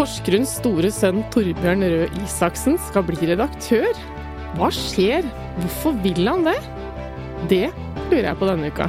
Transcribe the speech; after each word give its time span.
Porsgrunns 0.00 0.54
store 0.56 0.88
sønn 0.96 1.18
Torbjørn 1.28 1.84
Røe 1.84 2.06
Isaksen 2.22 2.78
skal 2.86 3.02
bli 3.04 3.18
redaktør. 3.28 3.98
Hva 4.56 4.70
skjer? 4.72 5.26
Hvorfor 5.58 5.98
vil 6.00 6.24
han 6.24 6.46
det? 6.46 6.54
Det 7.50 7.66
lurer 8.06 8.30
jeg 8.30 8.38
på 8.40 8.48
denne 8.48 8.70
uka. 8.72 8.86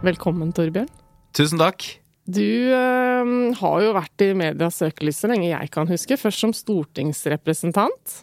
Velkommen, 0.00 0.56
Torbjørn. 0.56 0.88
Tusen 1.36 1.60
takk. 1.60 1.84
Du 2.24 2.40
øh, 2.40 3.52
har 3.60 3.84
jo 3.84 3.92
vært 3.98 4.24
i 4.24 4.32
medias 4.32 4.80
søkelys 4.80 5.20
så 5.20 5.28
lenge 5.28 5.50
jeg 5.50 5.74
kan 5.76 5.92
huske. 5.92 6.16
Først 6.16 6.46
som 6.46 6.56
stortingsrepresentant. 6.56 8.22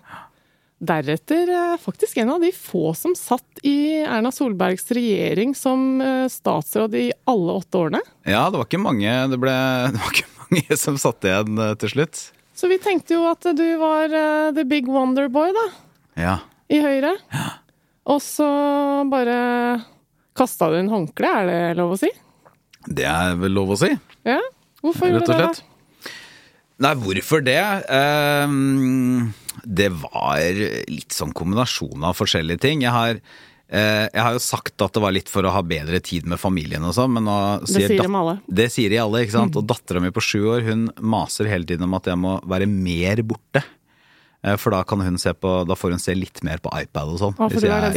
Deretter 0.80 1.49
faktisk 1.83 2.17
en 2.17 2.30
av 2.30 2.44
de 2.44 2.52
få 2.55 2.94
som 2.95 3.11
satt 3.17 3.59
i 3.67 3.99
Erna 3.99 4.31
Solbergs 4.31 4.88
regjering 4.95 5.52
som 5.55 5.99
øh, 6.02 6.27
statsråd 6.31 6.95
i 6.95 7.09
alle 7.27 7.55
åtte 7.59 7.81
årene. 7.81 7.99
Ja, 8.23 8.45
det 8.47 8.61
var 8.61 8.67
ikke 8.69 8.80
mange 8.80 9.16
det, 9.31 9.39
ble, 9.41 9.55
det 9.94 9.99
var 9.99 10.13
ikke 10.16 10.45
mange 10.45 10.77
som 10.80 10.99
satt 11.02 11.27
igjen 11.27 11.59
uh, 11.59 11.73
til 11.81 11.91
slutt. 11.95 12.21
Så 12.55 12.69
vi 12.71 12.80
tenkte 12.83 13.17
jo 13.17 13.25
at 13.27 13.44
du 13.55 13.66
var 13.81 14.08
uh, 14.13 14.53
the 14.55 14.63
big 14.67 14.88
wonder 14.88 15.27
boy, 15.31 15.52
da. 15.55 15.66
Ja. 16.19 16.38
I 16.71 16.80
Høyre. 16.83 17.11
Ja. 17.33 17.49
Og 18.09 18.23
så 18.23 18.47
bare 19.11 19.36
kasta 20.39 20.71
du 20.71 20.80
inn 20.80 20.91
håndkle, 20.91 21.33
er 21.41 21.52
det 21.52 21.59
lov 21.81 21.97
å 21.97 21.99
si? 21.99 22.09
Det 22.88 23.03
er 23.03 23.36
vel 23.41 23.52
lov 23.58 23.75
å 23.75 23.80
si. 23.80 23.91
Ja, 24.27 24.39
Hvorfor 24.80 25.11
gjorde 25.11 25.27
du 25.27 25.43
det? 25.43 25.66
Nei, 26.80 26.93
hvorfor 27.03 27.43
det? 27.43 27.59
Um, 27.91 29.33
det 29.63 29.89
var 30.02 30.39
litt 30.89 31.15
sånn 31.15 31.33
kombinasjon 31.35 32.03
av 32.05 32.17
forskjellige 32.17 32.63
ting. 32.65 32.83
Jeg 32.85 32.93
har, 32.95 33.19
eh, 33.69 34.05
jeg 34.07 34.21
har 34.21 34.35
jo 34.35 34.43
sagt 34.43 34.81
at 34.85 34.93
det 34.93 35.03
var 35.03 35.15
litt 35.15 35.31
for 35.31 35.43
å 35.43 35.53
ha 35.55 35.63
bedre 35.63 36.02
tid 36.03 36.27
med 36.29 36.41
familien 36.41 36.85
og 36.85 36.95
sånn, 36.97 37.13
men 37.17 37.27
nå 37.29 37.39
sier 37.65 37.87
Det 37.87 37.95
sier 37.95 38.05
de 38.05 38.21
alle. 38.21 38.37
Det 38.47 38.69
sier 38.71 38.89
de 38.89 39.02
alle, 39.02 39.25
ikke 39.25 39.37
sant. 39.37 39.55
Mm. 39.55 39.61
Og 39.61 39.67
dattera 39.67 40.03
mi 40.03 40.13
på 40.15 40.23
sju 40.23 40.39
år, 40.55 40.63
hun 40.69 40.87
maser 40.99 41.52
hele 41.52 41.65
tiden 41.65 41.83
om 41.89 41.93
at 41.99 42.09
jeg 42.11 42.17
må 42.17 42.39
være 42.45 42.69
mer 42.69 43.23
borte. 43.23 43.64
Eh, 44.45 44.55
for 44.55 44.71
da 44.71 44.83
kan 44.87 45.02
hun 45.03 45.17
se 45.19 45.33
på, 45.36 45.52
da 45.67 45.75
får 45.75 45.98
hun 45.98 45.99
se 45.99 46.15
litt 46.15 46.42
mer 46.48 46.61
på 46.64 46.71
iPad 46.71 47.15
og 47.15 47.19
sånn. 47.19 47.36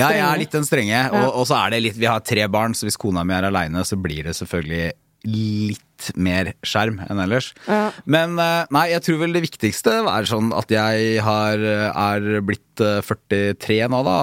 Ja, 0.00 0.10
jeg 0.10 0.26
er 0.26 0.40
litt 0.40 0.54
den 0.54 0.66
strenge. 0.66 1.04
Og, 1.12 1.28
og, 1.30 1.46
så 1.46 1.60
er 1.60 1.74
det 1.74 1.82
litt 1.84 2.00
Vi 2.00 2.08
har 2.10 2.22
tre 2.26 2.48
barn, 2.50 2.74
så 2.74 2.88
hvis 2.88 2.98
kona 2.98 3.22
mi 3.26 3.36
er 3.36 3.46
aleine, 3.46 3.84
så 3.86 3.98
blir 4.00 4.26
det 4.26 4.34
selvfølgelig 4.40 4.90
litt 5.28 6.08
mer 6.18 6.50
skjerm 6.66 6.98
enn 7.04 7.20
ellers. 7.22 7.52
Ja. 7.68 7.92
Men 8.10 8.34
eh, 8.42 8.66
nei, 8.74 8.88
jeg 8.90 9.04
tror 9.06 9.20
vel 9.22 9.36
det 9.36 9.44
viktigste 9.44 9.94
er 10.00 10.26
sånn 10.28 10.50
at 10.56 10.72
jeg 10.74 11.22
har, 11.22 11.62
er 11.62 12.42
blitt 12.42 12.82
43 12.82 13.78
eh, 13.78 13.88
nå, 13.92 14.02
da. 14.06 14.18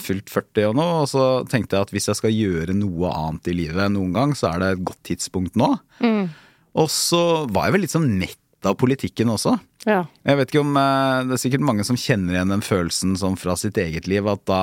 Fylt 0.00 0.32
40 0.32 0.70
og 0.72 0.76
noe. 0.80 1.00
Og 1.04 1.10
så 1.12 1.26
tenkte 1.50 1.78
jeg 1.78 1.88
at 1.88 1.94
hvis 1.94 2.10
jeg 2.10 2.20
skal 2.20 2.34
gjøre 2.34 2.76
noe 2.76 3.14
annet 3.14 3.50
i 3.52 3.56
livet 3.62 3.94
noen 3.94 4.14
gang, 4.16 4.36
så 4.38 4.50
er 4.52 4.62
det 4.62 4.72
et 4.74 4.86
godt 4.90 5.02
tidspunkt 5.12 5.58
nå. 5.60 5.72
Mm. 6.02 6.30
Og 6.80 6.90
så 6.92 7.24
var 7.50 7.68
jeg 7.68 7.76
vel 7.76 7.86
litt 7.86 7.94
sånn 7.94 8.10
mett 8.18 8.38
av 8.66 8.76
politikken 8.80 9.30
også. 9.32 9.56
Ja. 9.88 10.04
Jeg 10.26 10.36
vet 10.36 10.50
ikke 10.52 10.64
om 10.64 10.74
eh, 10.76 11.22
Det 11.28 11.36
er 11.36 11.40
sikkert 11.40 11.64
mange 11.64 11.86
som 11.88 11.98
kjenner 11.98 12.36
igjen 12.36 12.52
den 12.52 12.64
følelsen 12.64 13.14
sånn 13.20 13.38
fra 13.40 13.56
sitt 13.56 13.78
eget 13.80 14.10
liv, 14.10 14.26
at 14.28 14.42
da, 14.48 14.62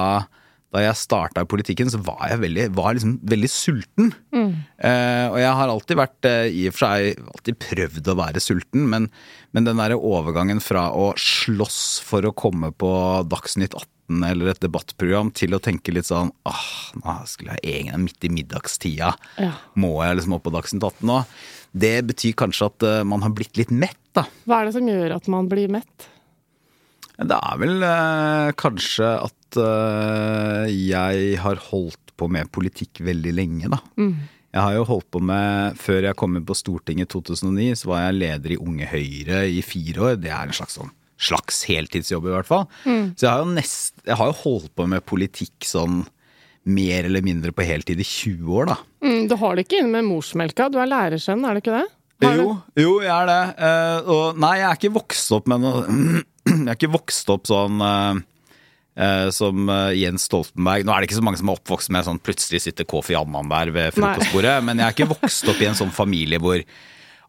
da 0.75 0.83
jeg 0.83 0.99
starta 0.99 1.43
i 1.43 1.47
politikken, 1.49 1.89
så 1.91 1.99
var 2.03 2.25
jeg 2.27 2.41
veldig, 2.41 2.65
var 2.75 2.95
liksom 2.97 3.17
veldig 3.31 3.49
sulten. 3.51 4.09
Mm. 4.35 4.53
Eh, 4.83 5.25
og 5.31 5.37
jeg 5.39 5.53
har 5.59 5.71
alltid 5.71 5.99
vært, 5.99 6.27
eh, 6.27 6.47
i 6.51 6.65
og 6.67 6.75
for 6.75 6.85
seg 6.85 7.21
alltid 7.35 7.59
prøvd 7.63 8.09
å 8.11 8.17
være 8.19 8.43
sulten, 8.43 8.87
men, 8.91 9.07
men 9.55 9.69
den 9.69 9.79
derre 9.79 9.99
overgangen 9.99 10.59
fra 10.63 10.89
å 10.91 11.13
slåss 11.15 12.01
for 12.03 12.27
å 12.27 12.35
komme 12.35 12.73
på 12.75 12.91
Dagsnytt 13.31 13.77
18 13.77 14.25
eller 14.27 14.53
et 14.53 14.61
debattprogram 14.63 15.33
til 15.35 15.55
å 15.55 15.61
tenke 15.63 15.91
litt 15.91 16.07
sånn 16.07 16.29
ah, 16.47 16.67
nå 16.95 17.15
skulle 17.27 17.57
jeg 17.57 17.81
egentlig 17.81 18.03
midt 18.05 18.27
i 18.27 18.33
middagstida. 18.37 19.13
Ja. 19.39 19.53
Må 19.79 19.97
jeg 20.03 20.19
liksom 20.19 20.37
opp 20.37 20.45
på 20.47 20.53
Dagsnytt 20.55 20.83
18 20.83 21.07
nå? 21.09 21.21
Det 21.77 21.95
betyr 22.07 22.37
kanskje 22.39 22.69
at 22.71 22.85
uh, 22.87 23.01
man 23.07 23.23
har 23.25 23.33
blitt 23.35 23.59
litt 23.59 23.71
mett, 23.71 23.99
da. 24.15 24.23
Hva 24.47 24.61
er 24.61 24.69
det 24.69 24.77
som 24.77 24.87
gjør 24.87 25.17
at 25.17 25.27
man 25.31 25.49
blir 25.51 25.71
mett? 25.71 26.07
Det 27.17 27.33
er 27.33 27.59
vel 27.59 27.81
uh, 27.81 28.53
kanskje 28.57 29.09
at 29.25 29.36
uh, 29.55 30.67
jeg 30.67 31.37
har 31.39 31.63
holdt 31.69 32.11
på 32.17 32.27
med 32.33 32.51
politikk 32.51 32.99
veldig 33.05 33.33
lenge, 33.37 33.71
da. 33.71 33.79
Mm. 33.95 34.15
Jeg 34.57 34.63
har 34.63 34.75
jo 34.77 34.85
holdt 34.89 35.09
på 35.13 35.21
med, 35.21 35.77
Før 35.77 36.07
jeg 36.07 36.17
kom 36.17 36.37
inn 36.37 36.45
på 36.47 36.55
Stortinget 36.57 37.07
i 37.07 37.13
2009, 37.13 37.67
så 37.77 37.91
var 37.91 38.05
jeg 38.07 38.19
leder 38.19 38.55
i 38.55 38.61
Unge 38.63 38.87
Høyre 38.89 39.43
i 39.53 39.61
fire 39.61 40.07
år. 40.09 40.21
Det 40.23 40.31
er 40.33 40.47
en 40.47 40.57
slags 40.57 40.79
sånn 40.79 40.93
slags 41.17 41.63
heltidsjobb, 41.65 42.27
i 42.29 42.33
hvert 42.35 42.49
fall. 42.49 42.67
Mm. 42.85 43.05
Så 43.17 43.25
jeg 43.25 43.31
har, 43.31 43.41
jo 43.41 43.55
nest, 43.55 43.95
jeg 44.05 44.17
har 44.19 44.29
jo 44.29 44.37
holdt 44.43 44.71
på 44.77 44.85
med 44.89 45.05
politikk 45.07 45.65
sånn 45.65 46.03
mer 46.67 47.07
eller 47.07 47.23
mindre 47.23 47.53
på 47.55 47.65
heltid 47.65 48.01
i 48.03 48.05
20 48.05 48.51
år, 48.59 48.69
da. 48.73 48.77
Mm, 49.05 49.27
du 49.31 49.35
har 49.39 49.55
det 49.55 49.65
ikke 49.65 49.81
inne 49.81 49.93
med 49.95 50.09
morsmelka? 50.09 50.67
Du 50.69 50.77
er 50.81 50.89
lærersønn, 50.91 51.45
er 51.47 51.55
det 51.55 51.63
ikke 51.63 51.77
det? 51.77 51.85
Jo, 52.25 52.47
jo, 52.77 52.93
jeg 53.05 53.13
er 53.13 53.29
det. 53.29 53.41
Uh, 53.61 54.09
og 54.13 54.39
nei, 54.41 54.55
jeg 54.57 54.67
er 54.67 54.79
ikke 54.79 54.95
vokst 54.95 55.35
opp 55.37 55.49
med 55.51 55.61
noe 55.61 55.83
Jeg 56.47 56.63
er 56.63 56.77
ikke 56.77 56.89
vokst 56.93 57.29
opp 57.29 57.49
sånn 57.49 57.81
uh, 57.83 58.17
som 59.33 59.69
Jens 59.93 60.23
Stoltenberg. 60.25 60.87
Nå 60.87 60.93
er 60.93 61.03
det 61.03 61.09
ikke 61.09 61.19
så 61.19 61.25
mange 61.25 61.37
som 61.37 61.51
er 61.51 61.59
oppvokst 61.59 61.91
med 61.93 62.05
sånn 62.07 62.21
plutselig 62.23 62.63
sitter 62.63 62.87
Kofi 62.89 63.13
Annan 63.13 63.51
der 63.51 63.69
ved 63.75 63.93
frokostbordet, 63.93 64.55
men 64.65 64.81
jeg 64.81 64.87
er 64.87 64.95
ikke 64.95 65.09
vokst 65.11 65.51
opp 65.51 65.61
i 65.61 65.67
en 65.69 65.77
sånn 65.77 65.93
familie 65.93 66.41
hvor 66.41 66.63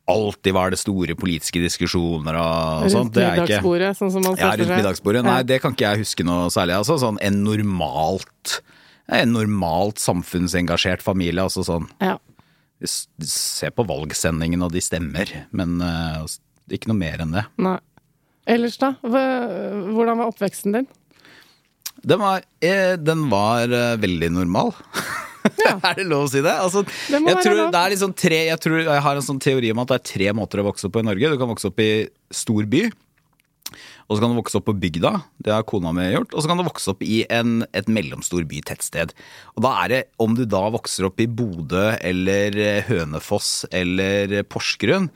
alltid 0.08 0.56
var 0.56 0.72
det 0.72 0.78
store 0.80 1.12
politiske 1.18 1.60
diskusjoner 1.60 2.38
og, 2.40 2.86
og 2.86 2.92
sånt. 2.94 3.12
Rundt 3.12 3.42
middagsbordet, 3.42 3.92
sånn 3.98 4.14
som 4.14 4.24
man 4.24 4.38
ja, 4.40 4.54
rundt 4.56 4.72
middagsbordet. 4.72 5.24
Nei, 5.26 5.42
det 5.44 5.60
kan 5.60 5.76
ikke 5.76 5.90
jeg 5.90 6.06
huske 6.06 6.24
noe 6.24 6.48
særlig. 6.54 6.78
Altså 6.80 6.96
sånn 7.02 7.20
en 7.20 7.42
normalt 7.44 8.60
en 9.08 9.32
normalt 9.32 10.00
samfunnsengasjert 10.02 11.04
familie. 11.04 11.42
altså 11.42 11.64
sånn 11.66 11.88
ja. 12.00 12.16
Se 12.84 13.72
på 13.74 13.84
valgsendingen, 13.88 14.62
og 14.62 14.70
de 14.70 14.82
stemmer, 14.84 15.30
men 15.50 15.80
uh, 15.82 16.22
ikke 16.70 16.92
noe 16.92 17.00
mer 17.00 17.24
enn 17.24 17.32
det. 17.34 17.42
Nei. 17.58 17.78
Ellers, 18.48 18.78
da? 18.80 18.94
Hvordan 19.02 20.20
var 20.22 20.30
oppveksten 20.30 20.76
din? 20.76 20.86
Den 22.06 22.20
var, 22.22 22.44
eh, 22.62 22.94
den 23.00 23.24
var 23.30 23.72
uh, 23.72 23.96
veldig 24.00 24.34
normal. 24.36 24.74
Ja. 25.64 25.78
er 25.86 25.94
det 25.96 26.04
lov 26.10 26.26
å 26.26 26.28
si 26.28 26.40
det? 26.44 26.52
Altså, 26.60 26.82
det 26.84 27.18
jeg, 27.22 27.40
tror 27.40 27.56
det 27.72 27.78
er 27.80 27.92
liksom 27.94 28.10
tre, 28.18 28.38
jeg, 28.50 28.60
tror 28.60 28.82
jeg 28.82 29.02
har 29.04 29.16
en 29.16 29.24
sånn 29.24 29.38
teori 29.40 29.70
om 29.72 29.80
at 29.80 29.92
det 29.92 29.96
er 29.96 30.08
tre 30.10 30.32
måter 30.36 30.60
å 30.60 30.66
vokse 30.66 30.84
opp 30.88 30.92
på 30.96 31.00
i 31.00 31.06
Norge. 31.06 31.30
Du 31.30 31.40
kan 31.40 31.48
vokse 31.48 31.70
opp 31.70 31.80
i 31.80 31.88
stor 32.34 32.66
by. 32.68 32.82
Og 34.08 34.16
så 34.16 34.20
kan 34.20 34.32
du 34.32 34.38
vokse 34.38 34.58
opp 34.58 34.66
på 34.68 34.76
bygda, 34.82 35.12
det 35.44 35.54
har 35.54 35.64
kona 35.68 35.94
mi 35.96 36.06
gjort. 36.10 36.34
Og 36.34 36.44
så 36.44 36.50
kan 36.50 36.60
du 36.60 36.66
vokse 36.66 36.92
opp 36.92 37.02
i 37.06 37.22
en, 37.32 37.62
et 37.76 37.88
mellomstor 37.88 38.44
by, 38.50 38.60
tettsted. 38.68 39.12
Og 39.56 39.64
da 39.64 39.72
er 39.84 39.92
det, 39.92 40.02
om 40.20 40.36
du 40.36 40.44
da 40.48 40.66
vokser 40.74 41.08
opp 41.08 41.20
i 41.20 41.28
Bodø 41.28 41.90
eller 41.96 42.56
Hønefoss 42.90 43.66
eller 43.72 44.40
Porsgrunn, 44.48 45.10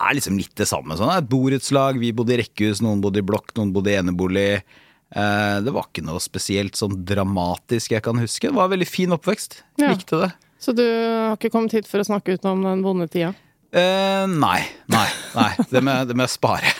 er 0.00 0.16
liksom 0.16 0.38
litt 0.40 0.54
det 0.58 0.68
samme. 0.70 0.96
Sånn, 0.96 1.12
et 1.12 1.28
borettslag, 1.30 1.98
vi 2.00 2.14
bodde 2.16 2.36
i 2.36 2.40
rekkehus, 2.40 2.80
noen 2.84 3.02
bodde 3.04 3.20
i 3.20 3.26
blokk, 3.26 3.52
noen 3.58 3.74
bodde 3.74 3.92
i 3.92 3.98
enebolig. 4.00 4.62
Eh, 5.10 5.56
det 5.64 5.72
var 5.74 5.88
ikke 5.88 6.04
noe 6.06 6.22
spesielt 6.22 6.78
sånn 6.78 6.94
dramatisk 7.06 7.96
jeg 7.96 8.04
kan 8.06 8.18
huske. 8.20 8.46
Det 8.46 8.56
var 8.56 8.68
en 8.68 8.76
veldig 8.76 8.88
fin 8.88 9.14
oppvekst. 9.16 9.62
Ja. 9.82 9.90
Likte 9.94 10.22
det. 10.22 10.30
Så 10.60 10.74
du 10.76 10.84
har 10.84 11.38
ikke 11.38 11.50
kommet 11.52 11.74
hit 11.74 11.88
for 11.90 12.02
å 12.02 12.06
snakke 12.06 12.36
ut 12.36 12.46
om 12.46 12.62
den 12.66 12.84
vonde 12.84 13.08
tida? 13.10 13.32
Eh, 13.70 14.24
nei. 14.30 14.60
Nei. 14.90 15.06
nei. 15.34 15.50
Det 15.70 15.82
må, 15.82 15.94
det 16.06 16.16
må 16.18 16.26
jeg 16.26 16.34
spare. 16.34 16.74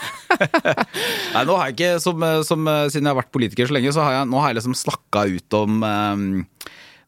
nei, 1.34 1.44
nå 1.46 1.56
har 1.58 1.70
jeg 1.70 1.76
ikke, 1.76 1.92
som, 2.02 2.26
som, 2.46 2.66
Siden 2.90 3.08
jeg 3.08 3.12
har 3.12 3.18
vært 3.18 3.34
politiker 3.34 3.70
så 3.70 3.76
lenge, 3.76 3.94
så 3.94 4.04
har 4.04 4.18
jeg, 4.18 4.28
nå 4.30 4.42
har 4.42 4.52
jeg 4.52 4.60
liksom 4.60 4.76
snakka 4.78 5.24
ut 5.30 5.56
om 5.58 5.80
um, 5.82 6.26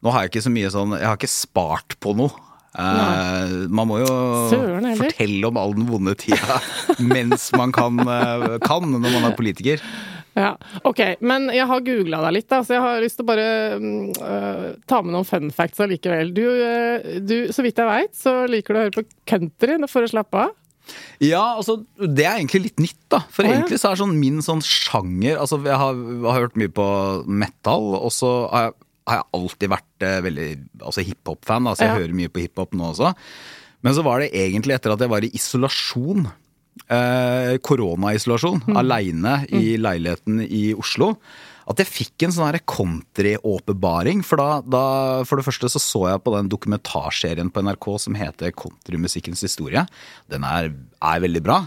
Nå 0.03 0.11
har 0.11 0.25
jeg 0.25 0.33
ikke 0.33 0.43
så 0.43 0.51
mye 0.51 0.71
sånn 0.73 0.95
Jeg 0.97 1.07
har 1.07 1.15
ikke 1.15 1.31
spart 1.31 1.95
på 2.03 2.11
noe. 2.19 2.49
Uh, 2.73 3.69
man 3.71 3.87
må 3.87 3.99
jo 4.01 4.09
Søren 4.51 4.89
fortelle 4.99 5.47
om 5.47 5.59
all 5.61 5.75
den 5.77 5.85
vonde 5.87 6.15
tida 6.19 6.57
mens 7.13 7.51
man 7.53 7.71
kan, 7.75 8.01
kan 8.65 8.89
når 8.89 9.07
man 9.07 9.29
er 9.29 9.37
politiker. 9.37 9.83
Ja, 10.33 10.55
ok, 10.81 10.99
Men 11.21 11.45
jeg 11.53 11.67
har 11.69 11.83
googla 11.85 12.23
deg 12.25 12.33
litt, 12.39 12.49
da, 12.49 12.63
så 12.65 12.73
jeg 12.77 12.81
har 12.81 13.03
lyst 13.03 13.19
til 13.19 13.25
å 13.25 13.29
bare 13.29 13.47
øh, 13.77 14.65
ta 14.89 15.01
med 15.05 15.13
noen 15.13 15.27
fun 15.29 15.53
facts 15.53 15.83
allikevel. 15.83 16.33
Du, 16.33 16.43
uh, 16.49 17.21
du, 17.21 17.37
så 17.53 17.65
vidt 17.65 17.77
jeg 17.77 17.89
veit, 17.89 18.13
så 18.17 18.43
liker 18.49 18.73
du 18.73 18.79
å 18.79 18.83
høre 18.87 18.95
på 18.97 19.05
country 19.29 19.77
for 19.91 20.07
å 20.07 20.09
slappe 20.09 20.45
av. 20.47 20.55
Ja, 21.23 21.43
altså, 21.55 21.77
det 21.95 22.25
er 22.25 22.39
egentlig 22.39 22.65
litt 22.65 22.81
nytt, 22.83 22.99
da. 23.13 23.21
For 23.31 23.45
oh, 23.45 23.51
ja. 23.51 23.61
egentlig 23.61 23.79
så 23.79 23.93
er 23.93 24.01
sånn 24.01 24.17
min 24.19 24.41
sånn 24.43 24.63
sjanger 24.65 25.37
Altså, 25.39 25.61
jeg 25.63 25.79
har, 25.79 25.99
har 26.25 26.41
hørt 26.41 26.57
mye 26.59 26.71
på 26.73 26.87
metal, 27.29 27.93
og 28.01 28.11
så 28.11 28.33
har 28.51 28.67
jeg, 28.67 28.75
har 29.07 29.21
jeg 29.21 29.29
alltid 29.39 29.71
vært 29.77 30.05
eh, 30.07 30.19
veldig 30.25 30.47
altså 30.81 31.05
hiphop-fan. 31.07 31.69
Altså, 31.69 31.85
jeg 31.85 31.93
Ja. 31.93 31.99
hører 32.01 32.17
mye 32.17 32.31
på 32.33 32.43
hiphop 32.43 32.75
nå 32.75 32.89
også. 32.91 33.13
Men 33.83 33.95
så 33.95 34.03
var 34.03 34.23
det 34.23 34.33
egentlig 34.35 34.75
etter 34.75 34.93
at 34.95 35.03
jeg 35.03 35.11
var 35.11 35.25
i 35.27 35.31
isolasjon. 35.35 36.27
Eh, 36.89 37.55
Koronaisolasjon. 37.63 38.61
Mm. 38.67 38.77
Aleine 38.77 39.33
i 39.53 39.75
leiligheten 39.79 40.41
i 40.45 40.71
Oslo. 40.77 41.13
At 41.69 41.79
jeg 41.79 41.87
fikk 41.87 42.25
en 42.25 42.33
sånn 42.35 42.57
country-åpenbaring. 42.67 44.23
For 44.27 44.41
da, 44.41 44.47
da, 44.65 44.85
for 45.27 45.39
det 45.39 45.47
første 45.47 45.71
så 45.71 45.81
så 45.81 46.01
jeg 46.11 46.23
på 46.25 46.33
den 46.35 46.51
dokumentarserien 46.51 47.51
på 47.53 47.63
NRK 47.63 47.87
som 48.07 48.17
heter 48.19 48.51
Countrymusikkens 48.59 49.45
historie. 49.45 49.85
Den 50.31 50.43
er, 50.47 50.73
er 50.99 51.23
veldig 51.23 51.43
bra. 51.45 51.61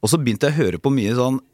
Og 0.00 0.12
så 0.12 0.20
begynte 0.20 0.48
jeg 0.48 0.56
å 0.56 0.60
høre 0.64 0.82
på 0.82 0.92
mye 0.92 1.16
sånn 1.16 1.40
eh, 1.40 1.49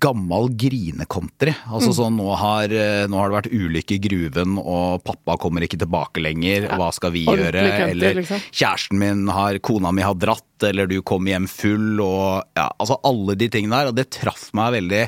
gammal 0.00 0.50
grinecountry. 0.52 1.54
Altså 1.72 1.94
sånn 1.96 2.18
nå 2.18 2.28
har, 2.36 2.72
eh, 2.72 3.06
nå 3.08 3.16
har 3.16 3.30
det 3.30 3.38
vært 3.38 3.54
ulykke 3.56 3.96
i 3.96 4.00
gruven, 4.04 4.58
og 4.60 5.04
pappa 5.06 5.38
kommer 5.40 5.64
ikke 5.64 5.80
tilbake 5.80 6.20
lenger, 6.20 6.68
ja. 6.68 6.76
hva 6.76 6.90
skal 6.92 7.14
vi 7.14 7.24
ordentlig 7.24 7.64
gjøre? 7.64 7.78
country, 7.78 7.90
Eller 7.94 8.20
liksom. 8.20 8.46
kjæresten 8.52 9.00
min 9.00 9.26
har, 9.32 9.58
kona 9.64 9.92
mi 9.96 10.04
har 10.04 10.18
dratt, 10.20 10.66
eller 10.68 10.90
du 10.90 10.98
kom 11.02 11.28
hjem 11.30 11.48
full, 11.48 12.00
og 12.04 12.44
ja, 12.58 12.68
altså 12.76 13.00
alle 13.08 13.36
de 13.40 13.48
tingene 13.48 13.80
der. 13.80 13.92
Og 13.92 13.96
det 13.96 14.10
traff 14.18 14.50
meg 14.56 14.74
veldig 14.76 15.04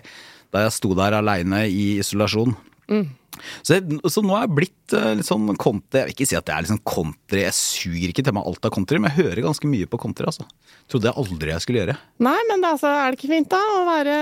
da 0.53 0.67
jeg 0.67 0.77
sto 0.77 0.95
der 0.97 1.17
aleine 1.21 1.67
i 1.69 1.99
isolasjon. 2.01 2.57
Så, 3.65 3.79
så 4.13 4.23
nå 4.23 4.35
er 4.37 4.45
jeg 4.45 4.53
blitt 4.59 4.95
eh, 4.97 5.13
litt 5.19 5.27
sånn 5.27 5.47
country 5.57 6.03
Jeg 6.03 6.09
vil 6.09 6.15
ikke 6.15 6.27
si 6.29 6.37
at 6.39 6.45
det 6.47 6.53
er 6.55 6.65
liksom 6.67 6.81
country, 6.87 7.41
jeg 7.47 7.57
suger 7.57 8.13
ikke 8.13 8.25
til 8.27 8.37
meg 8.37 8.49
alt 8.51 8.69
av 8.69 8.75
country, 8.75 9.01
men 9.01 9.11
jeg 9.11 9.25
hører 9.27 9.47
ganske 9.47 9.71
mye 9.73 9.89
på 9.91 10.01
country, 10.03 10.27
altså. 10.29 10.47
Trodde 10.93 11.09
jeg 11.09 11.19
aldri 11.23 11.53
jeg 11.55 11.65
skulle 11.65 11.83
gjøre. 11.83 11.97
Nei, 12.27 12.37
men 12.51 12.63
det, 12.65 12.73
altså, 12.77 12.91
er 12.93 13.13
det 13.15 13.19
ikke 13.21 13.33
fint 13.33 13.51
da 13.53 13.61
å 13.77 13.83
være 13.89 14.17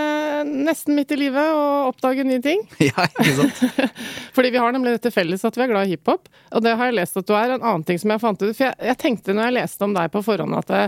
nesten 0.50 0.96
midt 0.98 1.14
i 1.16 1.20
livet 1.20 1.54
og 1.56 1.90
oppdage 1.90 2.26
nye 2.28 2.42
ting? 2.44 2.62
ja, 2.90 3.06
ikke 3.10 3.36
sant? 3.40 3.62
Fordi 4.36 4.52
vi 4.54 4.62
har 4.62 4.76
nemlig 4.76 4.96
det 4.96 5.02
til 5.08 5.16
felles 5.16 5.44
at 5.48 5.58
vi 5.58 5.66
er 5.66 5.72
glad 5.72 5.88
i 5.90 5.96
hiphop, 5.96 6.30
og 6.54 6.64
det 6.66 6.76
har 6.78 6.90
jeg 6.92 6.98
lest 7.00 7.18
at 7.20 7.26
du 7.28 7.34
er. 7.34 7.56
En 7.56 7.64
annen 7.66 7.86
ting 7.88 7.98
som 8.00 8.14
jeg 8.14 8.22
fant 8.22 8.44
ut, 8.46 8.52
for 8.54 8.68
jeg, 8.68 8.78
jeg 8.92 9.00
tenkte 9.02 9.34
når 9.36 9.50
jeg 9.50 9.58
leste 9.58 9.88
om 9.88 9.96
deg 9.96 10.14
på 10.14 10.22
forhånd 10.26 10.56
at 10.60 10.70
det, 10.70 10.84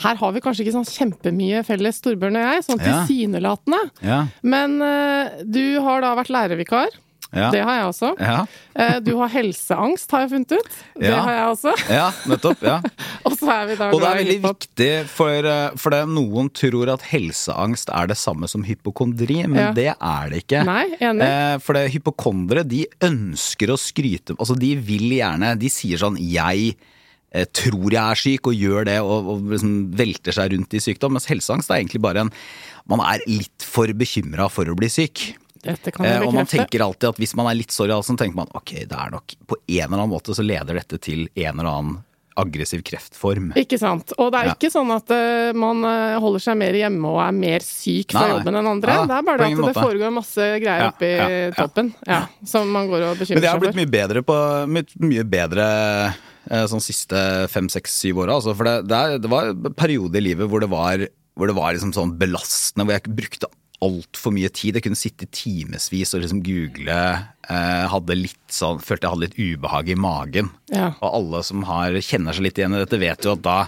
her 0.00 0.16
har 0.16 0.32
vi 0.32 0.40
kanskje 0.40 0.64
ikke 0.64 0.72
sånn 0.78 0.88
kjempemye 0.88 1.60
felles, 1.68 1.98
Torbjørn 2.00 2.38
og 2.40 2.44
jeg, 2.46 2.64
sånn 2.64 2.80
Ja. 2.80 3.02
tilsynelatende. 3.04 3.80
Ja. 4.06 4.20
Men 4.40 4.78
uh, 4.80 5.42
du 5.44 5.80
har 5.84 6.00
da 6.04 6.14
vært 6.16 6.32
lærervikar. 6.32 6.94
Ja. 7.32 7.50
Det 7.54 7.60
har 7.62 7.76
jeg 7.78 7.86
også. 7.92 8.08
Ja, 8.18 8.46
Eh, 8.80 8.98
du 9.02 9.10
har 9.18 9.28
helseangst, 9.28 10.10
har 10.10 10.20
jeg 10.24 10.30
funnet 10.30 10.52
ut. 10.52 10.68
Det 10.98 11.10
Ja. 11.10 11.20
har 11.20 11.32
jeg 11.34 11.46
også. 11.50 11.72
ja 11.90 12.10
nettopp. 12.26 12.62
ja. 12.62 12.76
Og 13.26 13.32
så 13.36 13.50
er 13.50 13.66
vi 13.66 13.74
da 13.76 13.90
Og 13.90 14.00
det 14.00 14.08
er 14.08 14.18
veldig 14.24 14.36
viktig, 14.44 14.90
for, 15.10 15.46
eh, 15.50 15.70
for 15.76 15.90
det, 15.90 16.00
noen 16.08 16.48
tror 16.54 16.88
at 16.94 17.02
helseangst 17.10 17.90
er 17.92 18.06
det 18.10 18.16
samme 18.16 18.48
som 18.48 18.64
hypokondri, 18.64 19.42
men 19.46 19.74
det 19.74 19.90
er 19.94 20.30
det 20.30 20.44
ikke. 20.46 20.64
Nei, 20.64 20.86
enig. 21.00 21.22
Eh, 21.26 21.58
for 21.58 21.74
det 21.74 21.90
hypokondere, 21.92 22.64
de 22.66 22.86
ønsker 23.00 23.68
å 23.74 23.78
skryte 23.78 24.36
Altså, 24.38 24.56
de 24.58 24.74
vil 24.76 25.10
gjerne 25.18 25.58
De 25.58 25.68
sier 25.68 25.98
sånn 25.98 26.16
'jeg 26.16 26.76
tror 27.52 27.90
jeg 27.92 28.02
er 28.10 28.18
syk', 28.18 28.46
og 28.46 28.54
gjør 28.54 28.84
det, 28.86 28.98
og, 29.00 29.28
og 29.28 29.42
liksom 29.52 29.92
velter 29.94 30.32
seg 30.32 30.50
rundt 30.52 30.74
i 30.74 30.78
sykdom. 30.82 31.12
Mens 31.12 31.26
helseangst 31.26 31.70
er 31.70 31.78
egentlig 31.82 32.02
bare 32.02 32.20
en 32.26 32.30
Man 32.88 32.98
er 33.00 33.20
litt 33.28 33.62
for 33.62 33.86
bekymra 33.86 34.50
for 34.50 34.64
å 34.64 34.74
bli 34.74 34.88
syk. 34.88 35.36
Eh, 35.64 36.22
og 36.24 36.32
man 36.32 36.46
tenker 36.48 36.80
alltid 36.80 37.10
at 37.10 37.18
hvis 37.20 37.34
man 37.36 37.50
er 37.50 37.58
litt 37.58 37.74
sorry, 37.74 37.92
så 38.02 38.14
tenker 38.16 38.38
man 38.38 38.48
ok, 38.56 38.70
det 38.88 38.96
er 38.96 39.10
nok 39.12 39.34
på 39.50 39.58
en 39.68 39.82
eller 39.84 39.98
annen 39.98 40.14
måte 40.14 40.32
så 40.36 40.44
leder 40.46 40.78
dette 40.80 40.96
til 41.04 41.26
en 41.34 41.58
eller 41.60 41.68
annen 41.68 41.98
aggressiv 42.40 42.80
kreftform. 42.86 43.50
Ikke 43.58 43.76
sant. 43.76 44.14
Og 44.16 44.30
det 44.32 44.38
er 44.40 44.46
Ja. 44.48 44.52
ikke 44.54 44.70
sånn 44.72 44.88
at 44.94 45.10
uh, 45.12 45.50
man 45.58 45.82
eh, 45.84 46.14
holder 46.22 46.40
seg 46.40 46.56
mer 46.56 46.72
hjemme 46.78 47.10
og 47.10 47.18
er 47.20 47.34
mer 47.36 47.60
syk 47.66 48.14
fra 48.14 48.22
Nei, 48.22 48.28
nei. 48.30 48.36
jobben 48.38 48.56
enn 48.62 48.70
andre. 48.70 48.94
Ja, 48.96 49.02
det 49.10 49.16
er 49.18 49.26
bare 49.26 49.42
det 49.42 49.48
at 49.50 49.56
det 49.58 49.64
måte. 49.66 49.82
foregår 49.84 50.14
masse 50.14 50.46
greier 50.62 50.84
Ja, 50.86 50.88
oppi 50.94 51.10
toppen 51.58 51.92
ja, 52.08 52.20
som 52.48 52.70
man 52.72 52.88
går 52.88 53.04
og 53.10 53.20
bekymrer 53.20 53.26
seg 53.26 53.34
for. 53.34 53.34
Men 53.36 53.44
det 53.44 53.50
har 53.52 53.60
blitt 53.66 53.80
mye 53.82 53.92
bedre 53.98 54.22
på 54.30 54.38
mye, 54.72 54.88
mye 55.10 55.26
bedre 55.36 55.66
eh, 56.48 56.64
sånn 56.70 56.80
siste 56.86 57.26
fem, 57.52 57.68
seks, 57.68 57.98
syv 58.06 58.22
åra. 58.24 58.38
Altså, 58.40 58.54
for 58.56 58.64
det, 58.70 58.76
det, 58.88 59.02
det 59.26 59.34
var 59.36 59.52
en 59.52 59.74
periode 59.76 60.16
i 60.16 60.24
livet 60.30 60.48
hvor 60.48 60.64
det 60.64 60.70
var, 60.72 61.04
hvor 61.36 61.50
det 61.50 61.58
var 61.58 61.76
liksom 61.76 61.92
sånn 61.98 62.16
belastende, 62.16 62.86
hvor 62.88 62.96
jeg 62.96 63.18
brukte 63.20 63.50
altfor 63.84 64.34
mye 64.36 64.50
tid. 64.52 64.76
Jeg 64.76 64.84
kunne 64.84 64.98
sitte 64.98 65.26
i 65.26 65.32
timevis 65.32 66.14
og 66.14 66.22
liksom 66.24 66.42
google. 66.44 66.96
Eh, 67.50 67.84
hadde 67.92 68.16
litt 68.18 68.52
sånn, 68.52 68.80
følte 68.84 69.06
jeg 69.06 69.14
hadde 69.14 69.26
litt 69.28 69.38
ubehag 69.40 69.88
i 69.92 69.98
magen. 69.98 70.50
Ja. 70.72 70.92
Og 71.00 71.08
alle 71.10 71.44
som 71.46 71.64
har, 71.68 71.96
kjenner 72.04 72.36
seg 72.36 72.48
litt 72.48 72.60
igjen 72.60 72.76
i 72.76 72.82
dette, 72.82 73.00
vet 73.00 73.24
jo 73.26 73.36
at 73.38 73.46
da 73.46 73.60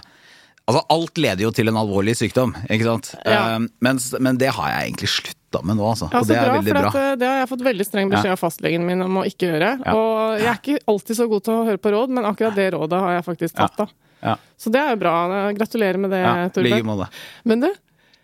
Altså, 0.63 0.79
alt 0.95 1.19
leder 1.19 1.43
jo 1.43 1.49
til 1.51 1.67
en 1.67 1.75
alvorlig 1.75 2.13
sykdom, 2.15 2.53
ikke 2.71 2.85
sant? 2.87 3.09
Ja. 3.27 3.57
Mens, 3.83 4.05
men 4.23 4.37
det 4.39 4.53
har 4.55 4.69
jeg 4.71 4.93
egentlig 4.93 5.09
slutta 5.11 5.59
med 5.67 5.75
nå, 5.75 5.89
altså. 5.89 6.07
Ja, 6.07 6.21
og 6.21 6.29
det 6.29 6.37
er 6.39 6.45
bra, 6.47 6.53
veldig 6.55 6.75
bra. 6.77 6.83
at, 6.87 6.95
eh, 7.01 7.15
det 7.19 7.27
har 7.27 7.41
jeg 7.41 7.49
fått 7.49 7.65
veldig 7.65 7.87
streng 7.89 8.13
beskjed 8.13 8.31
av 8.31 8.39
fastlegen 8.39 8.85
min 8.87 9.03
om 9.03 9.19
å 9.19 9.25
ikke 9.27 9.49
gjøre. 9.49 9.73
Og 9.91 10.39
jeg 10.39 10.47
er 10.53 10.61
ikke 10.61 10.85
alltid 10.93 11.19
så 11.19 11.27
god 11.33 11.43
til 11.43 11.53
å 11.57 11.65
høre 11.67 11.81
på 11.83 11.91
råd, 11.91 12.15
men 12.15 12.29
akkurat 12.31 12.55
det 12.55 12.69
rådet 12.77 13.01
har 13.03 13.17
jeg 13.17 13.25
faktisk 13.27 13.59
tatt. 13.59 13.75
da. 13.75 13.89
Ja. 14.23 14.37
Så 14.55 14.71
det 14.71 14.79
er 14.79 14.95
jo 14.95 15.01
bra. 15.03 15.15
Gratulerer 15.59 15.99
med 15.99 16.15
det, 16.15 16.21
Ja, 16.23 16.47
Torbjørn. 16.55 17.03
Men 17.43 17.65
du, 17.65 17.69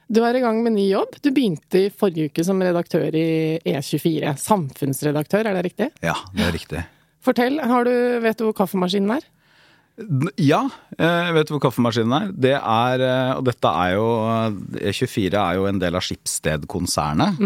du 0.09 0.21
er 0.25 0.37
i 0.39 0.41
gang 0.43 0.61
med 0.65 0.73
ny 0.73 0.87
jobb. 0.89 1.17
Du 1.21 1.29
begynte 1.33 1.85
i 1.85 1.89
forrige 1.93 2.31
uke 2.31 2.45
som 2.45 2.61
redaktør 2.63 3.13
i 3.13 3.59
E24. 3.61 4.33
Samfunnsredaktør, 4.41 5.45
er 5.45 5.59
det 5.59 5.65
riktig? 5.69 5.89
Ja, 6.05 6.15
det 6.33 6.47
er 6.47 6.55
riktig. 6.55 6.85
Fortell, 7.25 7.59
har 7.61 7.85
du, 7.85 7.93
vet 8.23 8.39
du 8.39 8.47
hvor 8.47 8.55
kaffemaskinen 8.57 9.19
er? 9.19 9.27
Ja, 10.39 10.61
jeg 10.95 11.35
vet 11.35 11.49
du 11.49 11.53
hvor 11.57 11.65
kaffemaskinen 11.67 12.15
er? 12.15 12.31
Det 12.31 12.55
er, 12.55 13.03
eh, 13.03 13.33
og 13.35 13.43
dette 13.49 13.73
er 13.83 13.97
jo 13.97 14.07
E24 14.79 15.35
er 15.35 15.59
jo 15.59 15.67
en 15.67 15.81
del 15.81 15.99
av 15.99 16.05
Skipsted-konsernet. 16.07 17.41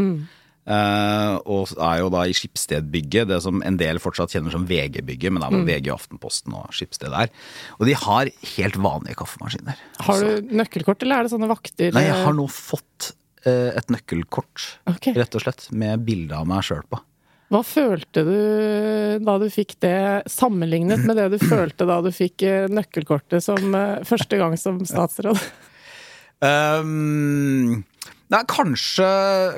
Eh, 0.63 1.33
og 1.43 1.73
er 1.75 1.97
jo 1.99 2.11
da 2.13 2.23
i 2.23 2.35
Skipsted-bygget, 2.37 3.27
det 3.31 3.39
som 3.43 3.59
en 3.67 3.79
del 3.79 3.99
fortsatt 4.03 4.31
kjenner 4.31 4.53
som 4.53 4.67
VG-bygget, 4.69 5.33
men 5.33 5.43
det 5.43 5.49
er 5.49 5.57
mm. 5.57 5.65
VG, 5.67 5.89
Aftenposten 5.91 6.55
og 6.55 6.69
Skipsted 6.75 7.11
der. 7.11 7.31
Og 7.79 7.87
de 7.89 7.97
har 7.99 8.31
helt 8.55 8.79
vanlige 8.79 9.19
kaffemaskiner. 9.19 9.81
Har 10.07 10.23
du 10.23 10.53
nøkkelkort, 10.55 11.03
eller 11.03 11.19
er 11.19 11.27
det 11.27 11.33
sånne 11.33 11.51
vakter? 11.51 11.91
Nei, 11.95 12.05
jeg 12.07 12.19
har 12.23 12.37
nå 12.37 12.47
fått 12.47 13.11
uh, 13.47 13.73
et 13.73 13.91
nøkkelkort, 13.91 14.69
okay. 14.93 15.17
rett 15.19 15.35
og 15.35 15.43
slett, 15.43 15.67
med 15.75 16.05
bilde 16.07 16.39
av 16.39 16.47
meg 16.47 16.63
sjøl 16.67 16.85
på. 16.87 17.01
Hva 17.53 17.59
følte 17.67 18.23
du 18.25 18.37
da 19.21 19.35
du 19.37 19.45
fikk 19.51 19.75
det, 19.83 20.23
sammenlignet 20.31 21.03
med 21.05 21.19
det 21.19 21.27
du 21.35 21.37
følte 21.53 21.85
da 21.89 21.99
du 22.01 22.09
fikk 22.15 22.47
eh, 22.47 22.71
nøkkelkortet 22.71 23.43
som 23.45 23.75
uh, 23.75 23.99
første 24.07 24.39
gang 24.39 24.55
som 24.59 24.79
statsråd? 24.87 25.43
Um, 26.43 27.85
nei, 28.33 28.41
kanskje, 28.49 29.07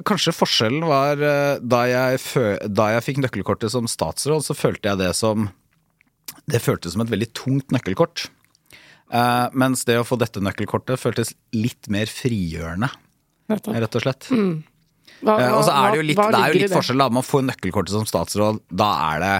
kanskje 0.08 0.36
forskjellen 0.36 0.86
var 0.90 1.22
eh, 1.24 1.64
da 1.64 1.82
jeg, 1.90 2.22
da 2.68 2.92
jeg 2.96 3.06
fikk 3.08 3.24
nøkkelkortet 3.26 3.74
som 3.74 3.90
statsråd, 3.90 4.46
så 4.46 4.58
følte 4.58 4.92
jeg 4.92 5.02
det 5.04 5.14
som 5.18 5.50
Det 6.46 6.62
føltes 6.62 6.94
som 6.94 7.02
et 7.02 7.10
veldig 7.10 7.32
tungt 7.34 7.74
nøkkelkort. 7.74 8.28
Eh, 9.14 9.48
mens 9.58 9.86
det 9.88 9.98
å 9.98 10.06
få 10.06 10.18
dette 10.22 10.42
nøkkelkortet 10.44 11.02
føltes 11.02 11.34
litt 11.54 11.90
mer 11.90 12.10
frigjørende, 12.10 12.92
rett 13.50 13.98
og 13.98 14.04
slett. 14.04 14.30
Hva, 14.30 15.38
Eh, 15.40 15.52
og 15.54 15.64
så 15.66 15.74
er 15.74 15.94
det 15.94 16.00
jo 16.00 16.08
litt, 16.10 16.20
hva 16.20 16.32
det 16.34 16.42
er 16.42 16.54
jo 16.54 16.64
litt 16.66 16.76
forskjell 16.76 17.04
da. 17.04 17.12
Man 17.14 17.26
får 17.26 17.46
nøkkelkortet 17.50 17.96
som 17.96 18.08
statsråd, 18.10 18.62
da 18.70 18.90
er 19.14 19.24
det 19.24 19.36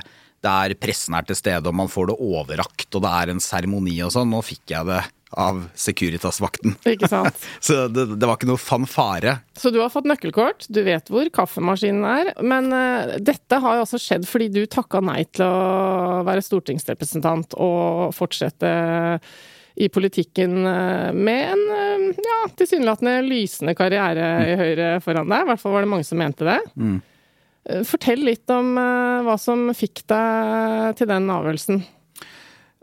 der 0.46 0.76
pressen 0.78 1.16
er 1.18 1.26
til 1.26 1.38
stede, 1.38 1.66
og 1.66 1.74
man 1.74 1.90
får 1.90 2.12
det 2.12 2.18
overrakt, 2.22 2.88
og 2.94 3.02
det 3.02 3.12
er 3.18 3.32
en 3.34 3.42
seremoni 3.42 3.96
og 4.06 4.12
sånn. 4.14 4.30
Nå 4.30 4.44
fikk 4.46 4.76
jeg 4.76 4.86
det 4.92 5.02
av 5.40 5.66
Securitas-vakten. 5.78 6.78
Ikke 6.88 7.10
sant? 7.12 7.40
Så 7.66 7.88
det, 7.92 8.08
det 8.16 8.28
var 8.28 8.38
ikke 8.40 8.50
noe 8.50 8.62
fanfare. 8.62 9.38
Så 9.58 9.72
du 9.74 9.80
har 9.82 9.92
fått 9.94 10.08
nøkkelkort, 10.10 10.68
du 10.72 10.82
vet 10.86 11.10
hvor 11.12 11.30
kaffemaskinen 11.34 12.06
er. 12.08 12.32
Men 12.46 12.72
uh, 12.74 13.18
dette 13.20 13.60
har 13.62 13.80
jo 13.80 13.86
også 13.86 14.02
skjedd 14.02 14.28
fordi 14.30 14.52
du 14.54 14.64
takka 14.72 15.04
nei 15.04 15.24
til 15.36 15.46
å 15.48 16.24
være 16.28 16.44
stortingsrepresentant 16.46 17.58
og 17.62 18.16
fortsette 18.16 18.72
i 19.76 19.90
politikken 19.92 20.62
eh, 20.70 21.10
med 21.12 21.50
en 21.52 21.64
eh, 21.76 22.20
ja, 22.24 22.38
tilsynelatende 22.56 23.18
lysende 23.26 23.74
karriere 23.76 24.30
i 24.48 24.54
Høyre 24.56 24.86
foran 25.04 25.28
deg. 25.28 25.44
I 25.44 25.50
hvert 25.50 25.60
fall 25.60 25.76
var 25.76 25.84
det 25.84 25.90
mange 25.92 26.08
som 26.08 26.22
mente 26.22 26.48
det. 26.48 26.62
Mm. 26.80 27.02
Fortell 27.84 28.24
litt 28.24 28.48
om 28.54 28.78
hva 29.26 29.36
som 29.42 29.68
fikk 29.76 30.06
deg 30.08 30.96
til 30.96 31.10
den 31.10 31.28
avgjørelsen. 31.34 31.82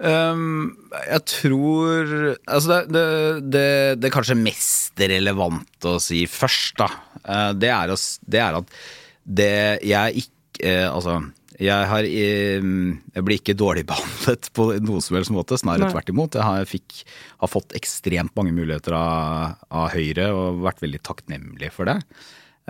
Um, 0.03 0.73
jeg 0.97 1.23
tror 1.29 2.09
Altså, 2.51 2.81
det, 2.89 2.91
det, 2.91 3.05
det, 3.53 3.67
det 4.03 4.11
kanskje 4.11 4.35
mest 4.41 4.99
relevante 4.99 5.93
å 5.93 6.01
si 6.03 6.25
først, 6.27 6.81
da, 6.81 6.89
eh, 7.23 7.51
det 7.61 7.71
er, 7.71 7.93
å, 7.93 7.99
det 8.27 8.41
er 8.43 8.59
at 8.59 8.75
det 9.23 9.53
jeg 9.87 10.25
ikke 10.25 10.67
eh, 10.67 10.89
Altså, 10.89 11.21
Jeg, 11.61 11.87
har, 11.93 12.09
eh, 12.09 12.65
jeg 13.15 13.27
blir 13.29 13.39
ikke 13.39 13.55
dårlig 13.59 13.87
behandlet 13.93 14.51
på 14.57 14.73
noen 14.83 15.05
som 15.05 15.21
helst 15.21 15.35
måte, 15.35 15.61
snarere 15.61 15.93
tvert 15.93 16.11
imot. 16.11 16.41
Jeg 16.41 16.49
har, 16.49 16.67
fikk, 16.67 17.05
har 17.45 17.53
fått 17.53 17.77
ekstremt 17.79 18.35
mange 18.39 18.55
muligheter 18.57 18.97
av, 18.99 19.61
av 19.71 19.93
Høyre 19.95 20.33
og 20.35 20.65
vært 20.67 20.83
veldig 20.83 21.03
takknemlig 21.07 21.71
for 21.77 21.93
det. 21.93 22.01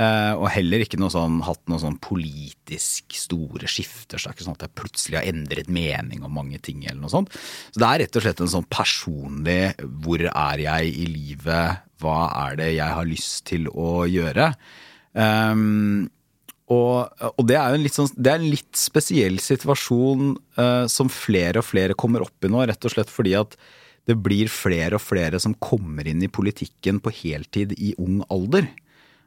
Eh, 0.00 0.32
og 0.38 0.46
heller 0.54 0.80
ikke 0.80 0.96
noe 1.00 1.12
sånn, 1.12 1.42
hatt 1.44 1.60
noen 1.68 1.82
sånn 1.82 1.98
politisk 2.00 3.12
store 3.16 3.68
skifter. 3.68 4.16
Så 4.16 4.24
det 4.24 4.30
er 4.30 4.36
ikke 4.38 4.46
sånn 4.46 4.56
at 4.56 4.64
jeg 4.64 4.76
plutselig 4.80 5.18
har 5.18 5.28
endret 5.28 5.68
mening 5.72 6.24
om 6.24 6.32
mange 6.38 6.60
ting. 6.64 6.84
eller 6.86 7.02
noe 7.02 7.12
sånt. 7.12 7.36
Så 7.72 7.82
det 7.82 7.88
er 7.88 8.02
rett 8.04 8.16
og 8.16 8.24
slett 8.24 8.40
en 8.40 8.54
sånn 8.54 8.70
personlig 8.72 9.60
hvor 10.04 10.24
er 10.24 10.64
jeg 10.64 10.96
i 10.96 11.06
livet, 11.10 11.84
hva 12.00 12.18
er 12.46 12.58
det 12.62 12.72
jeg 12.72 12.98
har 12.98 13.06
lyst 13.08 13.44
til 13.52 13.68
å 13.68 14.02
gjøre. 14.08 14.52
Um, 15.12 16.08
og, 16.72 17.12
og 17.36 17.44
det 17.44 17.58
er 17.58 17.68
jo 17.68 17.76
en 17.76 17.84
litt, 17.84 17.96
sånn, 17.98 18.10
det 18.16 18.32
er 18.32 18.40
en 18.40 18.48
litt 18.48 18.78
spesiell 18.78 19.36
situasjon 19.44 20.32
uh, 20.56 20.88
som 20.88 21.10
flere 21.12 21.60
og 21.60 21.68
flere 21.68 21.96
kommer 21.98 22.24
opp 22.24 22.46
i 22.46 22.50
nå, 22.50 22.62
rett 22.64 22.88
og 22.88 22.94
slett 22.94 23.12
fordi 23.12 23.34
at 23.36 23.58
det 24.08 24.16
blir 24.18 24.48
flere 24.50 24.96
og 24.96 25.04
flere 25.04 25.38
som 25.42 25.52
kommer 25.62 26.08
inn 26.08 26.24
i 26.24 26.32
politikken 26.32 26.98
på 27.02 27.12
heltid 27.20 27.76
i 27.76 27.92
ung 28.02 28.22
alder. 28.32 28.70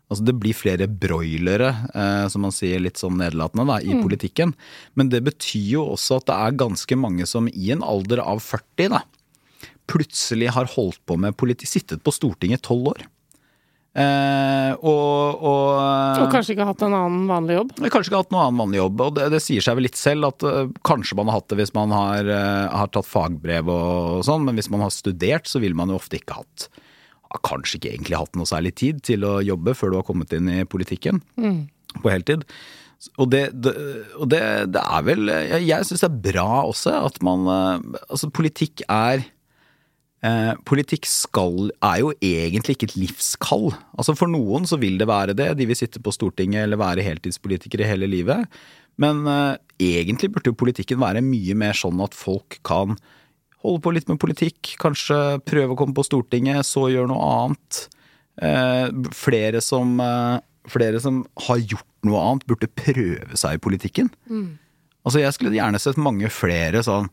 Altså 0.06 0.26
Det 0.28 0.36
blir 0.38 0.54
flere 0.54 0.86
broilere, 0.86 1.72
eh, 1.96 2.28
som 2.30 2.46
man 2.46 2.54
sier 2.54 2.84
litt 2.84 3.02
sånn 3.02 3.18
nedlatende, 3.18 3.66
da, 3.66 3.80
i 3.82 3.98
politikken. 4.04 4.54
Men 4.94 5.10
det 5.10 5.24
betyr 5.26 5.72
jo 5.80 5.88
også 5.96 6.20
at 6.22 6.30
det 6.30 6.38
er 6.38 6.60
ganske 6.62 7.00
mange 7.00 7.26
som 7.30 7.50
i 7.50 7.72
en 7.74 7.82
alder 7.86 8.22
av 8.22 8.44
40 8.46 8.94
da, 8.94 9.02
plutselig 9.90 10.54
har 10.54 10.70
holdt 10.76 11.02
på 11.06 11.18
med 11.18 11.38
politi 11.38 11.68
sittet 11.70 12.04
på 12.06 12.14
Stortinget 12.14 12.62
i 12.62 12.68
tolv 12.70 12.94
år. 12.94 13.06
Eh, 13.96 14.72
og, 14.76 15.40
og, 15.40 15.68
Og 16.20 16.34
kanskje 16.34 16.52
ikke 16.52 16.66
hatt 16.68 16.82
en 16.84 16.98
annen 16.98 17.30
vanlig 17.30 17.56
jobb. 17.56 17.70
kanskje 17.80 18.12
ikke 18.12 18.20
hatt 18.26 18.34
noen 18.34 18.42
annen 18.44 18.60
vanlig 18.60 18.80
jobb, 18.82 19.04
og 19.06 19.14
det, 19.16 19.30
det 19.32 19.40
sier 19.40 19.64
seg 19.64 19.78
vel 19.78 19.88
litt 19.88 20.00
selv 20.00 20.28
at 20.34 20.44
uh, 20.44 20.66
kanskje 20.84 21.16
man 21.16 21.32
har 21.32 21.40
hatt 21.40 21.48
det 21.54 21.62
hvis 21.62 21.72
man 21.78 21.94
har, 21.96 22.28
uh, 22.28 22.76
har 22.76 22.92
tatt 22.92 23.08
fagbrev 23.08 23.72
og, 23.72 24.20
sånn, 24.28 24.44
men 24.50 24.60
hvis 24.60 24.68
man 24.74 24.84
har 24.84 24.92
studert, 24.92 25.48
så 25.48 25.64
vil 25.64 25.78
man 25.80 25.94
jo 25.94 26.00
ofte 26.02 26.20
ikke 26.20 26.42
hatt 26.42 26.68
kanskje 27.44 27.80
ikke 27.80 27.94
egentlig 27.94 28.20
hatt 28.22 28.40
noe 28.40 28.50
særlig 28.50 28.76
tid 28.80 29.04
til 29.06 29.26
å 29.28 29.38
jobbe 29.44 29.76
før 29.78 29.92
du 29.94 30.00
har 30.00 30.08
kommet 30.08 30.34
inn 30.36 30.50
i 30.52 30.64
politikken 30.70 31.22
på 32.02 32.12
heltid. 32.12 32.46
Og 33.20 33.30
det, 33.30 33.50
det, 33.62 33.74
og 34.18 34.30
det, 34.32 34.42
det 34.74 34.82
er 34.82 35.02
vel 35.06 35.28
Jeg, 35.62 35.84
syns 35.86 36.02
det 36.02 36.08
er 36.08 36.22
bra 36.32 36.64
også 36.66 36.94
at 37.06 37.18
man 37.22 37.44
øh, 37.44 37.98
Altså, 38.08 38.32
politikk 38.34 38.82
er 38.88 39.26
Eh, 40.26 40.54
politikk 40.66 41.06
skal, 41.06 41.70
er 41.86 42.00
jo 42.02 42.14
egentlig 42.24 42.76
ikke 42.76 42.88
et 42.90 42.98
livskall. 42.98 43.68
Altså 43.94 44.16
For 44.18 44.32
noen 44.32 44.66
så 44.66 44.80
vil 44.82 44.98
det 44.98 45.10
være 45.10 45.36
det, 45.38 45.52
de 45.60 45.68
vil 45.70 45.78
sitte 45.78 46.02
på 46.02 46.14
Stortinget 46.16 46.64
eller 46.66 46.82
være 46.82 47.06
heltidspolitikere 47.06 47.86
hele 47.86 48.10
livet. 48.10 48.48
Men 49.02 49.26
eh, 49.30 49.58
egentlig 49.92 50.32
burde 50.34 50.54
jo 50.54 50.58
politikken 50.58 51.02
være 51.04 51.22
mye 51.26 51.58
mer 51.60 51.78
sånn 51.78 52.02
at 52.02 52.18
folk 52.18 52.58
kan 52.66 52.96
holde 53.66 53.84
på 53.86 53.94
litt 53.96 54.10
med 54.12 54.22
politikk, 54.22 54.76
kanskje 54.82 55.20
prøve 55.46 55.76
å 55.76 55.80
komme 55.80 55.96
på 55.98 56.06
Stortinget, 56.06 56.66
så 56.68 56.88
gjøre 56.92 57.12
noe 57.12 57.30
annet. 57.40 57.82
Eh, 58.42 58.88
flere, 59.16 59.62
som, 59.64 59.98
eh, 60.00 60.40
flere 60.72 61.00
som 61.02 61.24
har 61.48 61.62
gjort 61.62 61.88
noe 62.08 62.22
annet, 62.22 62.48
burde 62.48 62.72
prøve 62.72 63.38
seg 63.38 63.58
i 63.58 63.64
politikken. 63.64 64.12
Altså 65.06 65.22
Jeg 65.22 65.34
skulle 65.34 65.56
gjerne 65.56 65.80
sett 65.80 66.02
mange 66.02 66.30
flere 66.34 66.82
sånn 66.86 67.10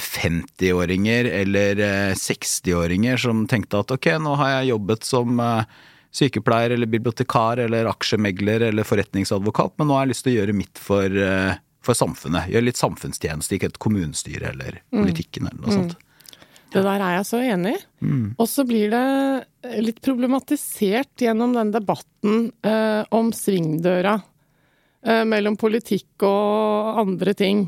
50-åringer 0.00 1.24
eller 1.24 1.78
eh, 1.78 2.14
60-åringer 2.18 3.20
som 3.20 3.44
tenkte 3.46 3.82
at 3.82 3.92
ok, 3.94 4.08
nå 4.22 4.34
har 4.40 4.56
jeg 4.56 4.72
jobbet 4.72 5.06
som 5.06 5.42
eh, 5.42 5.64
sykepleier 6.12 6.74
eller 6.74 6.90
bibliotekar 6.90 7.62
eller 7.64 7.90
aksjemegler 7.90 8.68
eller 8.68 8.86
forretningsadvokat, 8.86 9.76
men 9.78 9.88
nå 9.88 9.96
har 9.96 10.06
jeg 10.06 10.12
lyst 10.12 10.26
til 10.26 10.34
å 10.34 10.38
gjøre 10.40 10.56
mitt 10.56 10.82
for, 10.82 11.18
eh, 11.28 11.60
for 11.82 11.98
samfunnet. 11.98 12.48
Gjør 12.52 12.64
litt 12.68 12.80
samfunnstjeneste, 12.80 13.56
ikke 13.58 13.72
et 13.72 13.78
kommunestyre 13.82 14.52
eller 14.54 14.80
politikken 14.92 15.48
eller 15.50 15.60
noe 15.66 15.76
sånt. 15.78 15.96
Det 16.72 16.80
der 16.86 17.02
er 17.04 17.18
jeg 17.18 17.26
så 17.28 17.38
enig 17.44 17.74
i. 17.76 17.80
Og 18.40 18.46
så 18.48 18.64
blir 18.64 18.88
det 18.94 19.80
litt 19.84 19.98
problematisert 20.04 21.20
gjennom 21.20 21.52
den 21.52 21.72
debatten 21.74 22.46
eh, 22.64 23.02
om 23.12 23.28
svingdøra 23.36 24.14
eh, 25.04 25.20
mellom 25.28 25.58
politikk 25.60 26.24
og 26.24 27.02
andre 27.02 27.34
ting. 27.36 27.66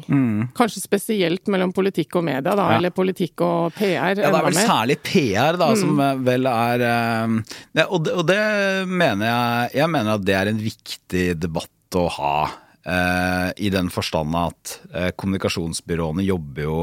Kanskje 0.56 0.80
spesielt 0.87 1.52
mellom 1.52 1.75
politikk 1.76 2.16
og 2.16 2.25
media, 2.30 2.54
da, 2.56 2.71
Ja. 2.73 2.78
eller 2.78 2.94
politikk 2.97 3.44
og 3.44 3.76
PR. 3.76 4.14
Ja, 4.16 4.30
det 4.33 4.40
er 4.40 4.49
vel 4.49 4.56
særlig 4.56 4.97
PR 5.04 5.61
da, 5.61 5.68
som 5.76 6.00
eh, 6.00 6.16
vel 6.25 6.49
er 6.49 6.87
eh, 6.88 7.85
og, 7.85 7.99
det, 8.09 8.16
og 8.16 8.25
det 8.30 8.40
mener 8.88 9.26
jeg 9.28 9.83
Jeg 9.83 9.90
mener 9.99 10.14
at 10.16 10.25
det 10.25 10.35
er 10.40 10.49
en 10.54 10.64
viktig 10.64 11.26
debatt 11.44 12.00
å 12.00 12.09
ha. 12.16 12.37
Eh, 12.87 13.49
I 13.57 13.71
den 13.75 13.91
forstand 13.93 14.37
at 14.37 14.79
eh, 14.93 15.11
kommunikasjonsbyråene 15.17 16.26
jobber 16.26 16.62
jo 16.69 16.79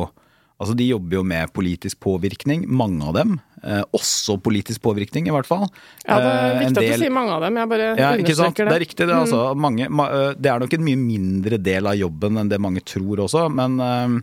Altså 0.61 0.75
De 0.77 0.85
jobber 0.85 1.15
jo 1.17 1.21
med 1.25 1.49
politisk 1.57 1.97
påvirkning, 2.05 2.67
mange 2.69 3.01
av 3.09 3.15
dem. 3.17 3.31
Eh, 3.65 3.81
også 3.97 4.35
politisk 4.45 4.83
påvirkning, 4.85 5.25
i 5.25 5.33
hvert 5.33 5.47
fall. 5.49 5.63
Ja, 6.05 6.19
det 6.21 6.27
er 6.27 6.35
Eh, 6.35 6.51
del... 6.51 6.59
viktig 6.67 6.83
at 6.83 6.99
du 6.99 7.01
sier 7.01 7.15
mange 7.15 7.33
av 7.33 7.41
dem. 7.41 7.57
Jeg 7.57 7.69
bare 7.71 7.87
ja, 7.97 8.11
understreker 8.13 8.67
Det 8.67 8.69
det. 8.69 8.75
er 8.75 8.83
riktig. 8.85 9.07
Det, 9.07 9.09
er 9.09 9.23
altså, 9.23 9.39
mange, 9.57 9.87
ma, 9.89 10.05
øh, 10.13 10.35
det 10.37 10.51
er 10.51 10.61
nok 10.61 10.75
en 10.77 10.85
mye 10.85 10.99
mindre 11.01 11.57
del 11.57 11.89
av 11.89 11.97
jobben 11.97 12.37
enn 12.37 12.51
det 12.53 12.61
mange 12.61 12.83
tror 12.85 13.23
også, 13.25 13.47
men 13.49 13.81
øh, 13.81 14.19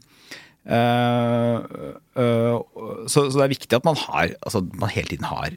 øh, 0.79 2.63
så, 3.11 3.25
så 3.31 3.35
det 3.35 3.45
er 3.49 3.55
viktig 3.57 3.77
at 3.79 3.87
man 3.89 3.97
har 3.97 4.35
Altså 4.43 4.63
man 4.79 4.91
hele 4.93 5.09
tiden 5.15 5.25
har 5.31 5.55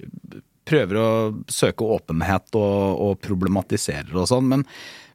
Prøver 0.66 0.98
å 1.02 1.10
søke 1.52 1.84
åpenhet 1.84 2.54
og, 2.56 3.02
og 3.06 3.22
problematiserer 3.22 4.14
og 4.16 4.30
sånn, 4.30 4.50
men, 4.50 4.66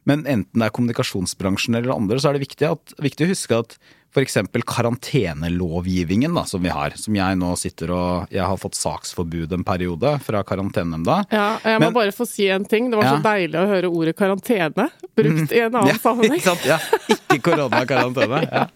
men 0.06 0.24
enten 0.24 0.62
det 0.62 0.68
er 0.68 0.74
kommunikasjonsbransjen 0.74 1.78
eller 1.78 1.94
andre, 1.96 2.18
så 2.22 2.30
er 2.30 2.36
det 2.36 2.46
viktig, 2.46 2.68
at, 2.70 2.96
viktig 3.02 3.26
å 3.26 3.32
huske 3.32 3.60
at 3.64 3.78
f.eks. 4.16 4.38
karantenelovgivningen 4.66 6.34
da, 6.34 6.44
som 6.48 6.62
vi 6.64 6.70
har, 6.72 6.94
som 6.96 7.14
jeg 7.16 7.36
nå 7.38 7.50
sitter 7.60 7.92
og 7.92 8.32
Jeg 8.32 8.44
har 8.48 8.56
fått 8.60 8.78
saksforbud 8.78 9.52
en 9.52 9.64
periode 9.66 10.14
fra 10.24 10.40
karantenenemnda. 10.46 11.18
Ja, 11.32 11.58
jeg 11.64 11.80
må 11.82 11.86
Men- 11.90 11.94
bare 11.94 12.12
få 12.16 12.26
si 12.26 12.48
en 12.48 12.64
ting. 12.64 12.90
Det 12.90 12.96
var 12.96 13.04
så 13.18 13.22
deilig 13.22 13.60
å 13.60 13.66
høre 13.68 13.90
ordet 13.92 14.16
karantene 14.16 14.88
brukt 15.16 15.52
i 15.52 15.60
en 15.60 15.74
annen 15.74 15.88
Ja, 15.92 15.98
sammenheng. 16.00 16.40
ikke 16.40 16.54
sant? 16.56 16.64
Ja, 16.66 16.78
ikke 17.12 17.40
koronakarantene. 17.50 18.40
Ja. 18.50 18.66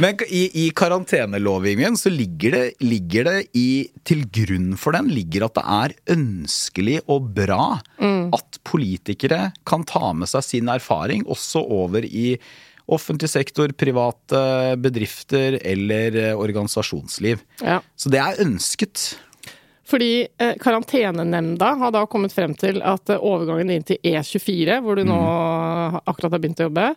Men 0.00 0.16
i, 0.28 0.48
i 0.66 0.70
karantenelovgivningen 0.74 1.96
så 2.00 2.10
ligger 2.10 2.50
det, 2.56 2.62
ligger 2.82 3.24
det 3.28 3.46
i, 3.54 3.88
til 4.04 4.24
grunn 4.32 4.72
for 4.80 4.96
den 4.96 5.08
ligger 5.14 5.44
at 5.46 5.54
det 5.54 5.64
er 5.64 5.94
ønskelig 6.16 7.00
og 7.06 7.28
bra 7.36 7.78
at 8.00 8.58
politikere 8.66 9.52
kan 9.68 9.84
ta 9.86 10.12
med 10.16 10.26
seg 10.28 10.42
sin 10.42 10.68
erfaring 10.72 11.22
også 11.30 11.62
over 11.62 12.02
i 12.04 12.38
offentlig 12.86 13.30
sektor, 13.32 13.72
private 13.72 14.76
bedrifter 14.76 15.58
eller 15.64 16.16
eh, 16.20 16.32
organisasjonsliv. 16.38 17.40
Ja. 17.64 17.80
Så 17.96 18.12
det 18.12 18.20
er 18.20 18.42
ønsket. 18.44 19.14
Fordi 19.88 20.26
eh, 20.38 20.54
Karantenenemnda 20.60 21.74
har 21.80 21.92
da 21.92 22.06
kommet 22.10 22.32
frem 22.32 22.54
til 22.56 22.80
at 22.84 23.10
eh, 23.12 23.20
overgangen 23.20 23.72
inn 23.74 23.84
til 23.88 24.00
E24, 24.04 24.80
hvor 24.84 24.96
du 24.96 25.04
nå 25.08 25.20
akkurat 26.04 26.32
har 26.32 26.40
begynt 26.40 26.62
å 26.64 26.68
jobbe, 26.70 26.88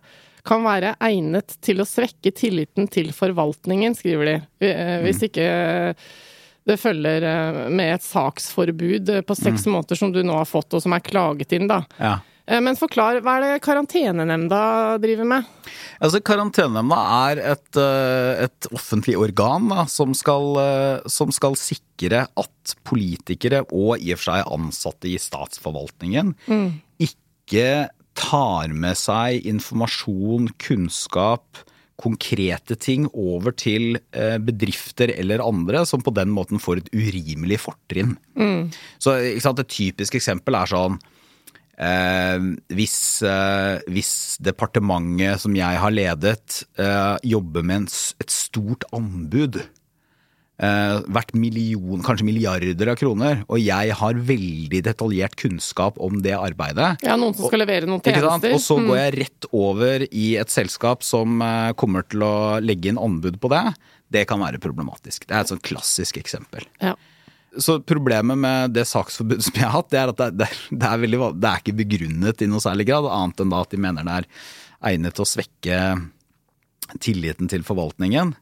kan 0.48 0.64
være 0.64 0.94
egnet 1.04 1.58
til 1.64 1.84
å 1.84 1.88
svekke 1.88 2.32
tilliten 2.32 2.88
til 2.92 3.12
forvaltningen, 3.16 3.96
skriver 3.98 4.32
de. 4.32 4.38
Eh, 4.64 4.96
Hvis 5.04 5.26
ikke 5.28 5.48
det 6.68 6.80
følger 6.80 7.24
med 7.72 7.94
et 7.94 8.04
saksforbud 8.04 9.12
på 9.24 9.36
seks 9.40 9.68
måneder 9.72 10.00
som 10.00 10.12
du 10.12 10.20
nå 10.24 10.36
har 10.36 10.48
fått, 10.48 10.74
og 10.76 10.84
som 10.84 10.96
er 10.96 11.04
klaget 11.04 11.54
inn, 11.56 11.68
da. 11.72 11.78
Ja. 11.96 12.18
Eh, 12.48 12.62
Men 12.64 12.80
forklar, 12.80 13.20
hva 13.24 13.38
er 13.38 13.46
det 13.46 13.64
Karantenenemnda 13.66 14.62
driver 15.04 15.28
med? 15.28 15.48
Altså, 16.00 16.22
Karantenenemnda 16.24 17.00
er 17.32 17.42
et, 17.54 17.80
eh, 17.82 18.46
et 18.48 18.70
offentlig 18.72 19.18
organ 19.20 19.68
da, 19.70 19.86
som, 19.92 20.14
skal, 20.16 20.56
eh, 20.62 21.08
som 21.12 21.32
skal 21.36 21.58
sikre 21.60 22.26
at 22.28 22.76
politikere 22.88 23.66
og 23.68 24.00
i 24.00 24.14
og 24.14 24.22
for 24.22 24.32
seg 24.32 24.52
ansatte 24.58 25.12
i 25.12 25.18
statsforvaltningen 25.20 26.36
ikke 27.04 27.90
tar 28.18 28.74
med 28.74 28.98
seg 28.98 29.46
informasjon, 29.46 30.50
kunnskap, 30.62 31.64
konkrete 31.98 32.78
ting 32.78 33.08
over 33.14 33.52
til 33.58 33.98
bedrifter 34.14 35.10
eller 35.16 35.42
andre 35.42 35.84
som 35.90 36.04
på 36.06 36.14
den 36.14 36.30
måten 36.30 36.62
får 36.62 36.84
et 36.84 36.92
urimelig 36.94 37.60
fortrinn. 37.64 38.18
Så 39.02 39.16
ikke 39.34 39.42
sant, 39.42 39.60
Et 39.64 39.74
typisk 39.80 40.18
eksempel 40.20 40.58
er 40.60 40.70
sånn 40.70 41.00
Eh, 41.78 42.40
hvis, 42.74 43.22
eh, 43.22 43.80
hvis 43.94 44.38
departementet 44.42 45.40
som 45.44 45.54
jeg 45.56 45.78
har 45.78 45.92
ledet, 45.94 46.64
eh, 46.78 47.18
jobber 47.24 47.64
med 47.64 47.84
en, 47.84 47.88
et 48.20 48.34
stort 48.34 48.84
anbud, 48.98 49.60
eh, 50.60 50.96
verdt 51.06 51.36
million, 51.38 52.02
kanskje 52.02 52.26
milliarder 52.26 52.90
av 52.90 52.98
kroner, 52.98 53.44
og 53.48 53.60
jeg 53.62 53.94
har 53.94 54.14
veldig 54.14 54.82
detaljert 54.88 55.36
kunnskap 55.38 56.00
om 56.02 56.22
det 56.26 56.34
arbeidet, 56.34 56.98
Ja, 57.06 57.16
noen 57.16 57.36
som 57.38 57.46
skal 57.46 57.60
levere 57.62 57.86
noen 57.86 58.02
tjenester. 58.02 58.54
Og 58.54 58.60
så 58.60 58.80
Mm. 58.80 58.88
går 58.88 58.98
jeg 58.98 59.20
rett 59.20 59.46
over 59.54 60.08
i 60.12 60.36
et 60.38 60.48
selskap 60.50 61.04
som 61.04 61.42
eh, 61.42 61.74
kommer 61.74 62.02
til 62.10 62.22
å 62.22 62.60
legge 62.60 62.90
inn 62.90 62.98
anbud 62.98 63.40
på 63.40 63.50
det. 63.50 63.76
Det 64.10 64.26
kan 64.28 64.40
være 64.40 64.58
problematisk. 64.58 65.28
Det 65.28 65.32
er 65.36 65.42
et 65.42 65.48
sånn 65.54 65.62
klassisk 65.62 66.18
eksempel. 66.18 66.66
Ja. 66.82 66.96
Så 67.62 67.80
problemet 67.86 68.38
med 68.40 68.74
det 68.76 68.86
saksforbudet 68.90 69.48
som 69.48 69.58
jeg 69.58 69.66
har 69.66 69.76
hatt, 69.76 69.90
det 69.94 70.00
er 70.02 70.12
at 70.14 70.20
det, 70.22 70.30
det, 70.42 70.50
det, 70.72 70.88
er, 70.88 71.02
veldig, 71.04 71.22
det 71.38 71.50
er 71.50 71.64
ikke 71.64 71.80
begrunnet 71.82 72.44
i 72.44 72.50
noe 72.50 72.64
særlig 72.64 72.88
grad, 72.90 73.10
annet 73.12 73.44
enn 73.44 73.54
da 73.54 73.62
at 73.66 73.74
de 73.74 73.82
mener 73.82 74.08
det 74.08 74.18
er, 74.22 74.28
egnet 74.92 75.18
til 75.18 75.26
å 75.26 75.30
svekke 75.30 75.80
tilliten 77.04 77.50
til 77.52 77.66
forvaltningen. 77.68 78.36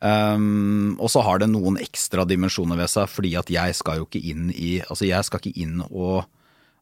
Um, 0.00 0.96
og 1.00 1.08
så 1.08 1.22
har 1.24 1.40
det 1.40 1.48
noen 1.48 1.78
ekstra 1.80 2.26
dimensjoner 2.28 2.76
ved 2.80 2.90
seg, 2.92 3.08
fordi 3.08 3.32
at 3.40 3.50
jeg 3.52 3.76
skal 3.78 4.02
jo 4.02 4.04
ikke 4.04 4.20
inn 4.28 4.50
i 4.52 4.74
Altså, 4.84 5.06
jeg 5.08 5.24
skal 5.24 5.40
ikke 5.40 5.62
inn 5.64 5.78
og 5.86 6.26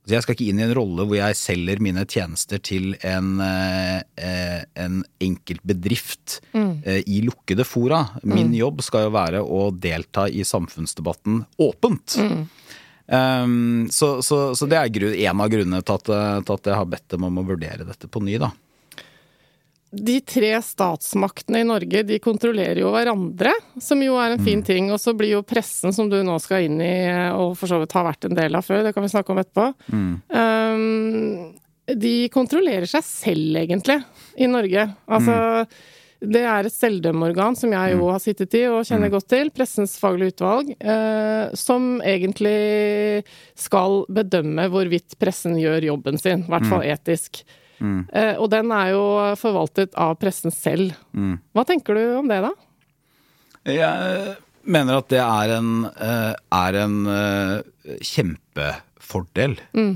altså 0.05 0.15
jeg 0.19 0.23
skal 0.27 0.37
ikke 0.37 0.49
inn 0.53 0.61
i 0.61 0.67
en 0.67 0.75
rolle 0.77 1.07
hvor 1.09 1.17
jeg 1.17 1.37
selger 1.41 1.81
mine 1.81 2.05
tjenester 2.05 2.61
til 2.61 2.93
en, 3.09 3.41
eh, 3.41 4.61
en 4.77 4.99
enkelt 5.25 5.65
bedrift 5.65 6.41
Mm. 6.55 6.83
eh, 6.85 7.01
i 7.09 7.23
lukkede 7.25 7.65
fora. 7.65 8.03
Min 8.23 8.53
jobb 8.55 8.83
skal 8.85 9.09
jo 9.09 9.15
være 9.17 9.41
å 9.43 9.71
delta 9.73 10.29
i 10.29 10.45
samfunnsdebatten 10.45 11.45
åpent. 11.59 12.19
Mm. 12.21 12.45
Um, 13.07 13.89
så, 13.93 14.23
så, 14.25 14.55
så 14.57 14.69
det 14.69 14.79
er 14.79 15.27
en 15.29 15.41
av 15.41 15.51
grunnene 15.53 15.83
til 15.85 15.99
at, 15.99 16.09
eh, 16.09 16.39
til 16.47 16.55
at 16.55 16.69
jeg 16.71 16.79
har 16.79 16.87
bedt 16.89 17.09
dem 17.13 17.25
om 17.29 17.41
å 17.43 17.45
vurdere 17.45 17.85
dette 17.85 18.09
på 18.09 18.23
ny. 18.25 18.39
da. 18.41 18.53
De 19.95 20.21
tre 20.27 20.51
statsmaktene 20.63 21.61
i 21.63 21.67
Norge 21.69 22.03
de 22.07 22.19
kontrollerer 22.19 22.81
jo 22.83 22.91
hverandre, 22.95 23.53
som 23.81 24.01
jo 24.03 24.17
er 24.19 24.35
en 24.35 24.45
fin 24.45 24.59
Mm. 24.61 24.67
ting. 24.67 24.91
Og 24.93 24.99
så 24.99 25.15
blir 25.17 25.31
jo 25.37 25.43
pressen, 25.43 25.93
som 25.95 26.09
du 26.11 26.17
nå 26.23 26.41
skal 26.41 26.65
inn 26.65 26.81
i, 26.81 27.31
og 27.33 27.57
for 27.57 27.67
så 27.71 27.79
vidt 27.81 27.93
har 27.93 28.05
vært 28.05 28.25
en 28.27 28.35
del 28.35 28.55
av 28.57 28.65
før, 28.65 28.83
det 28.83 28.95
kan 28.95 29.03
vi 29.05 29.09
snakke 29.13 29.31
om 29.31 29.39
etterpå, 29.39 29.75
Mm. 29.93 30.23
um, 30.31 31.55
de 31.87 32.29
kontrollerer 32.29 32.87
seg 32.89 33.03
selv, 33.05 33.57
egentlig, 33.61 34.03
i 34.39 34.47
Norge. 34.47 34.97
Altså, 35.07 35.67
det 36.25 36.41
er 36.43 36.65
et 36.65 36.73
selvdømmeorgan 36.73 37.57
som 37.57 37.71
jeg 37.71 37.93
jo 37.93 38.07
har 38.11 38.19
sittet 38.23 38.55
i 38.55 38.63
og 38.67 38.87
kjenner 38.89 39.11
godt 39.13 39.29
til, 39.29 39.51
Pressens 39.51 39.99
faglige 40.01 40.33
utvalg, 40.33 40.75
eh, 40.81 41.51
som 41.55 42.01
egentlig 42.01 43.23
skal 43.55 44.07
bedømme 44.09 44.71
hvorvidt 44.73 45.19
pressen 45.21 45.59
gjør 45.61 45.85
jobben 45.93 46.19
sin, 46.19 46.41
i 46.41 46.49
hvert 46.49 46.67
fall 46.71 46.83
etisk. 46.83 47.45
Eh, 47.81 48.35
og 48.38 48.49
den 48.52 48.73
er 48.75 48.93
jo 48.95 49.04
forvaltet 49.40 49.97
av 49.99 50.16
pressen 50.21 50.54
selv. 50.54 50.95
Hva 51.54 51.66
tenker 51.69 51.99
du 51.99 52.02
om 52.21 52.31
det, 52.31 52.40
da? 52.45 52.52
Jeg 53.64 54.35
mener 54.64 55.00
at 55.00 55.09
det 55.12 55.23
er 55.23 55.54
en, 55.59 55.71
eh, 55.93 56.33
er 56.59 56.81
en 56.83 56.99
eh, 57.11 57.97
kjempefordel. 58.04 59.59
Mm. 59.76 59.95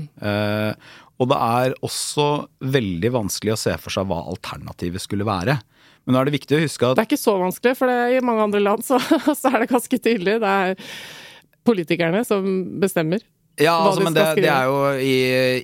Og 1.19 1.27
det 1.27 1.39
er 1.43 1.75
også 1.83 2.27
veldig 2.63 3.11
vanskelig 3.11 3.55
å 3.55 3.59
se 3.59 3.73
for 3.81 3.93
seg 3.93 4.07
hva 4.09 4.21
alternativet 4.31 5.03
skulle 5.03 5.27
være. 5.27 5.57
Men 6.05 6.15
nå 6.15 6.21
er 6.21 6.29
det 6.29 6.37
viktig 6.39 6.55
å 6.57 6.61
huske 6.63 6.93
Det 6.95 7.03
er 7.03 7.09
ikke 7.09 7.21
så 7.21 7.35
vanskelig, 7.37 7.75
for 7.77 7.91
det, 7.91 7.97
i 8.15 8.21
mange 8.25 8.45
andre 8.47 8.61
land 8.63 8.85
så, 8.87 8.97
så 9.39 9.51
er 9.51 9.63
det 9.63 9.73
ganske 9.73 9.99
tydelig. 9.99 10.39
Det 10.41 10.53
er 10.53 10.93
politikerne 11.67 12.23
som 12.25 12.47
bestemmer. 12.81 13.21
Ja, 13.59 13.75
altså, 13.85 14.01
men 14.05 14.15
det, 14.15 14.25
det 14.39 14.49
er 14.49 14.65
jo 14.69 14.79
i, 15.03 15.13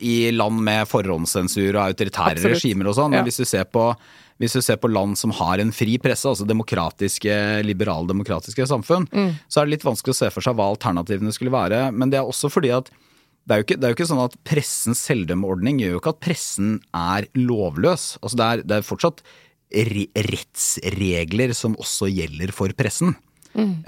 i 0.01 0.15
land 0.35 0.59
med 0.65 0.87
forhåndssensur 0.91 1.71
og 1.77 1.81
autoritære 1.87 2.35
Absolutt. 2.37 2.57
regimer 2.59 2.91
og 2.91 2.95
sånn. 2.99 3.15
Ja. 3.17 3.23
Hvis 3.27 3.41
du 3.41 3.45
ser 3.49 3.65
på 3.71 3.89
hvis 4.35 4.51
du 4.51 4.59
ser 4.59 4.75
på 4.83 4.89
land 4.91 5.15
som 5.15 5.31
har 5.31 5.61
en 5.63 5.69
fri 5.71 5.93
presse, 6.03 6.27
altså 6.27 6.43
demokratiske, 6.43 7.31
liberaldemokratiske 7.63 8.65
samfunn, 8.67 9.05
Mm. 9.15 9.29
så 9.47 9.61
er 9.61 9.65
det 9.69 9.77
litt 9.77 9.85
vanskelig 9.87 10.11
å 10.11 10.17
se 10.17 10.29
for 10.35 10.43
seg 10.43 10.57
hva 10.59 10.65
alternativene 10.73 11.31
skulle 11.31 11.53
være. 11.55 11.85
Men 11.95 12.09
det 12.11 12.19
er 12.19 12.27
også 12.27 12.51
fordi 12.51 12.73
at 12.75 12.89
det 13.47 13.55
er 13.55 13.63
ikke, 13.63 13.77
det 13.79 13.85
er 13.87 13.93
jo 13.93 13.95
ikke 13.95 14.09
sånn 14.11 14.23
at 14.25 14.35
pressens 14.43 14.99
selvdømmeordning 15.07 15.79
gjør 15.79 15.93
jo 15.95 16.01
ikke 16.01 16.13
at 16.17 16.19
pressen 16.19 16.73
er 16.91 17.27
lovløs. 17.37 18.17
Altså 18.21 18.35
det 18.41 18.45
er, 18.49 18.63
det 18.67 18.75
er 18.81 18.87
fortsatt 18.89 19.23
re 19.71 20.05
rettsregler 20.65 21.53
som 21.55 21.75
også 21.79 22.09
gjelder 22.11 22.51
for 22.55 22.73
pressen. 22.77 23.15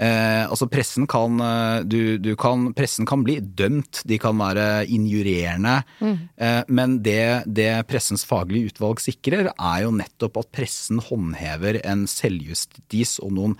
Eh, 0.00 0.44
altså 0.48 0.68
pressen 0.70 1.06
kan, 1.10 1.40
eh, 1.44 1.82
du, 1.84 2.16
du 2.22 2.32
kan, 2.40 2.70
pressen 2.76 3.08
kan 3.08 3.24
bli 3.26 3.38
dømt, 3.40 4.02
de 4.08 4.18
kan 4.20 4.38
være 4.40 4.86
injurierende. 4.94 5.76
Eh, 6.00 6.62
men 6.68 6.98
det, 7.04 7.44
det 7.46 7.70
pressens 7.90 8.24
faglige 8.28 8.72
utvalg 8.72 9.02
sikrer, 9.04 9.52
er 9.52 9.84
jo 9.84 9.92
nettopp 9.94 10.40
at 10.42 10.50
pressen 10.56 11.02
håndhever 11.04 11.82
en 11.84 12.06
selvjustis 12.10 13.18
og 13.24 13.36
noen 13.36 13.58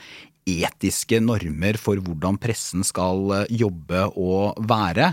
etiske 0.48 1.20
normer 1.20 1.78
for 1.80 2.00
hvordan 2.02 2.38
pressen 2.40 2.86
skal 2.86 3.42
eh, 3.42 3.52
jobbe 3.64 4.08
og 4.16 4.58
være. 4.68 5.12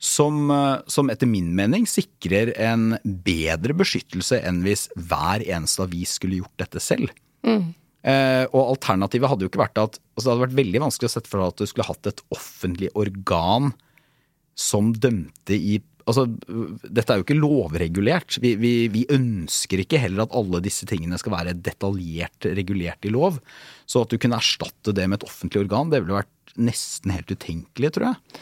Som, 0.00 0.46
eh, 0.54 0.78
som 0.88 1.10
etter 1.12 1.28
min 1.28 1.50
mening 1.56 1.84
sikrer 1.90 2.54
en 2.56 2.94
bedre 3.04 3.76
beskyttelse 3.76 4.38
enn 4.48 4.62
hvis 4.64 4.86
hver 4.96 5.44
eneste 5.44 5.84
avis 5.84 6.16
skulle 6.16 6.40
gjort 6.40 6.64
dette 6.64 6.80
selv. 6.80 7.12
Eh, 8.00 8.46
og 8.48 8.76
alternativet 8.76 9.28
hadde 9.28 9.44
jo 9.44 9.50
ikke 9.50 9.60
vært 9.60 9.76
at 9.76 9.98
altså 10.00 10.22
Det 10.24 10.30
hadde 10.30 10.44
vært 10.46 10.56
veldig 10.56 10.80
vanskelig 10.86 11.08
å 11.10 11.12
sette 11.12 11.28
for 11.28 11.42
deg 11.42 11.50
at 11.52 11.60
du 11.60 11.68
skulle 11.68 11.84
hatt 11.84 12.08
et 12.08 12.22
offentlig 12.32 12.88
organ 12.96 13.74
som 14.56 14.94
dømte 14.96 15.56
i 15.56 15.80
Altså, 16.08 16.24
dette 16.26 17.12
er 17.12 17.20
jo 17.20 17.22
ikke 17.22 17.36
lovregulert. 17.36 18.38
Vi, 18.42 18.54
vi, 18.58 18.70
vi 18.90 19.04
ønsker 19.14 19.82
ikke 19.82 20.00
heller 20.00 20.24
at 20.24 20.32
alle 20.34 20.58
disse 20.64 20.88
tingene 20.88 21.18
skal 21.20 21.36
være 21.36 21.52
detaljert 21.60 22.48
regulert 22.56 23.06
i 23.06 23.12
lov. 23.12 23.36
Så 23.86 24.02
at 24.02 24.10
du 24.10 24.16
kunne 24.18 24.40
erstatte 24.40 24.94
det 24.96 25.04
med 25.06 25.20
et 25.20 25.26
offentlig 25.28 25.60
organ, 25.60 25.92
det 25.92 26.00
ville 26.02 26.16
vært 26.16 26.56
nesten 26.58 27.14
helt 27.14 27.30
utenkelig, 27.30 27.92
tror 27.94 28.08
jeg. 28.08 28.40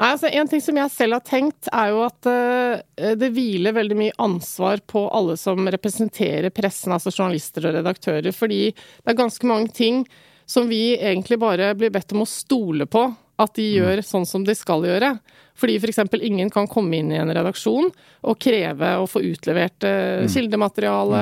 Nei, 0.00 0.14
altså 0.14 0.30
En 0.32 0.48
ting 0.48 0.62
som 0.64 0.78
jeg 0.80 0.92
selv 0.94 1.18
har 1.18 1.24
tenkt, 1.28 1.68
er 1.76 1.90
jo 1.92 2.00
at 2.06 2.28
uh, 2.30 3.12
det 3.20 3.32
hviler 3.36 3.76
veldig 3.76 3.98
mye 3.98 4.16
ansvar 4.22 4.80
på 4.88 5.04
alle 5.12 5.36
som 5.36 5.68
representerer 5.68 6.48
pressen, 6.56 6.94
altså 6.96 7.12
journalister 7.12 7.68
og 7.68 7.76
redaktører. 7.76 8.32
Fordi 8.32 8.62
det 8.72 9.12
er 9.12 9.18
ganske 9.18 9.50
mange 9.50 9.74
ting 9.76 10.06
som 10.48 10.70
vi 10.70 10.96
egentlig 10.96 11.36
bare 11.38 11.74
blir 11.78 11.92
bedt 11.92 12.14
om 12.16 12.24
å 12.24 12.28
stole 12.28 12.88
på 12.90 13.04
at 13.40 13.52
de 13.56 13.66
gjør 13.76 14.00
sånn 14.04 14.24
som 14.28 14.44
de 14.44 14.56
skal 14.56 14.84
gjøre. 14.88 15.12
Fordi 15.60 15.76
f.eks. 15.76 16.00
ingen 16.20 16.50
kan 16.52 16.68
komme 16.68 16.96
inn 16.96 17.12
i 17.12 17.20
en 17.20 17.32
redaksjon 17.32 17.90
og 17.92 18.40
kreve 18.40 18.94
å 19.00 19.06
få 19.08 19.22
utlevert 19.24 19.84
eh, 19.86 20.24
kildemateriale, 20.32 21.20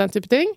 den 0.00 0.12
type 0.12 0.32
ting. 0.32 0.50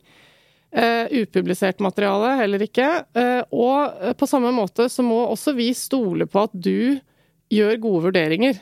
Uh, 0.70 1.10
upublisert 1.24 1.80
materiale 1.82 2.36
heller 2.44 2.62
ikke. 2.62 2.88
Uh, 3.18 3.42
og 3.50 4.18
på 4.20 4.28
samme 4.30 4.52
måte 4.54 4.86
så 4.92 5.06
må 5.06 5.24
også 5.32 5.56
vi 5.58 5.72
stole 5.78 6.28
på 6.30 6.44
at 6.46 6.54
du 6.54 7.00
gjør 7.54 7.82
gode 7.82 8.04
vurderinger. 8.10 8.60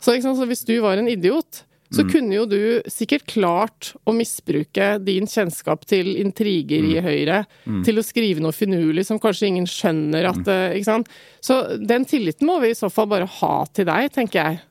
Så, 0.00 0.14
ikke 0.14 0.26
sant? 0.28 0.40
så 0.40 0.48
hvis 0.48 0.64
du 0.68 0.74
var 0.84 1.00
en 1.00 1.10
idiot, 1.10 1.64
så 1.92 2.04
kunne 2.08 2.32
jo 2.32 2.44
du 2.48 2.60
sikkert 2.90 3.26
klart 3.28 3.90
å 4.08 4.14
misbruke 4.16 4.94
din 5.04 5.28
kjennskap 5.28 5.84
til 5.88 6.14
intriger 6.22 6.86
i 6.88 7.02
Høyre 7.04 7.42
til 7.84 8.00
å 8.00 8.04
skrive 8.06 8.40
noe 8.40 8.56
finurlig 8.56 9.04
som 9.08 9.20
kanskje 9.20 9.50
ingen 9.50 9.68
skjønner 9.68 10.30
at 10.30 10.48
eh, 10.48 10.78
Ikke 10.78 10.88
sant. 10.88 11.12
Så 11.44 11.58
den 11.76 12.06
tilliten 12.08 12.48
må 12.48 12.58
vi 12.62 12.72
i 12.72 12.78
så 12.78 12.88
fall 12.92 13.10
bare 13.12 13.28
ha 13.28 13.54
til 13.76 13.88
deg, 13.90 14.08
tenker 14.14 14.40
jeg. 14.40 14.62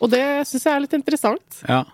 Og 0.00 0.12
det 0.14 0.24
syns 0.48 0.64
jeg 0.64 0.72
er 0.72 0.84
litt 0.86 0.96
interessant. 0.96 1.62
Ja. 1.68 1.84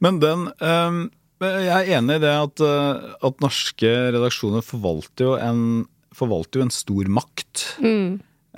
Men 0.00 0.20
den 0.22 0.48
um, 0.56 1.00
Jeg 1.44 1.68
er 1.74 1.92
enig 1.98 2.18
i 2.18 2.24
det 2.24 2.34
at, 2.34 2.64
øh, 2.64 3.12
at 3.28 3.44
norske 3.44 3.90
redaksjoner 4.16 4.64
forvalter 4.64 5.28
jo 5.28 5.34
en, 5.36 5.60
forvalter 6.16 6.62
jo 6.62 6.66
en 6.66 6.74
stor 6.74 7.12
makt. 7.20 7.66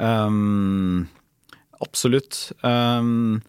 Øhm, 0.01 1.09
absolutt. 1.85 2.51
Um, 2.63 3.41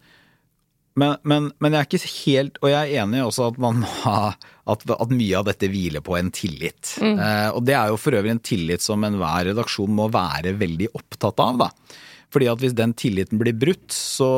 men, 0.98 1.16
men, 1.24 1.48
men 1.62 1.72
jeg 1.72 1.80
er 1.80 1.88
ikke 1.88 2.08
helt 2.26 2.58
Og 2.60 2.68
jeg 2.68 2.76
er 2.76 3.00
enig 3.00 3.22
også 3.24 3.46
at 3.48 3.58
man 3.62 3.80
at, 4.04 4.82
at 4.84 5.14
mye 5.14 5.38
av 5.38 5.46
dette 5.48 5.70
hviler 5.72 6.04
på 6.04 6.18
en 6.18 6.28
tillit. 6.34 6.98
Eh, 7.00 7.48
og 7.48 7.64
det 7.64 7.74
er 7.78 7.88
jo 7.90 7.96
for 8.00 8.14
øvrig 8.18 8.34
en 8.34 8.42
tillit 8.44 8.84
som 8.84 9.04
enhver 9.06 9.48
redaksjon 9.48 9.94
må 9.96 10.10
være 10.12 10.52
veldig 10.60 10.92
opptatt 10.98 11.40
av. 11.42 11.64
da. 11.64 11.96
Fordi 12.32 12.50
at 12.52 12.62
hvis 12.62 12.76
den 12.76 12.92
tilliten 12.96 13.40
blir 13.40 13.56
brutt, 13.56 13.88
så, 13.92 14.30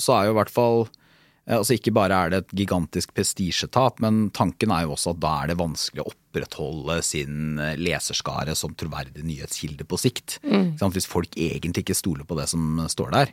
så 0.00 0.16
er 0.16 0.28
jo 0.28 0.36
i 0.36 0.38
hvert 0.38 0.54
fall 0.54 0.86
Altså 1.50 1.74
Ikke 1.74 1.92
bare 1.96 2.14
er 2.14 2.32
det 2.32 2.38
et 2.44 2.56
gigantisk 2.62 3.12
prestisjetap, 3.16 3.98
men 4.04 4.28
tanken 4.36 4.70
er 4.74 4.84
jo 4.86 4.94
også 4.94 5.14
at 5.16 5.22
da 5.22 5.32
er 5.42 5.50
det 5.50 5.58
vanskelig 5.60 6.04
å 6.04 6.10
opprettholde 6.12 7.00
sin 7.06 7.58
eh, 7.58 7.76
leserskare 7.80 8.54
som 8.58 8.76
troverdig 8.78 9.24
nyhetskilde 9.26 9.86
på 9.88 9.98
sikt. 9.98 10.38
Mm. 10.46 10.76
Hvis 10.94 11.10
folk 11.10 11.34
egentlig 11.34 11.86
ikke 11.86 11.98
stoler 11.98 12.28
på 12.28 12.38
det 12.38 12.46
som 12.52 12.84
står 12.90 13.14
der. 13.16 13.32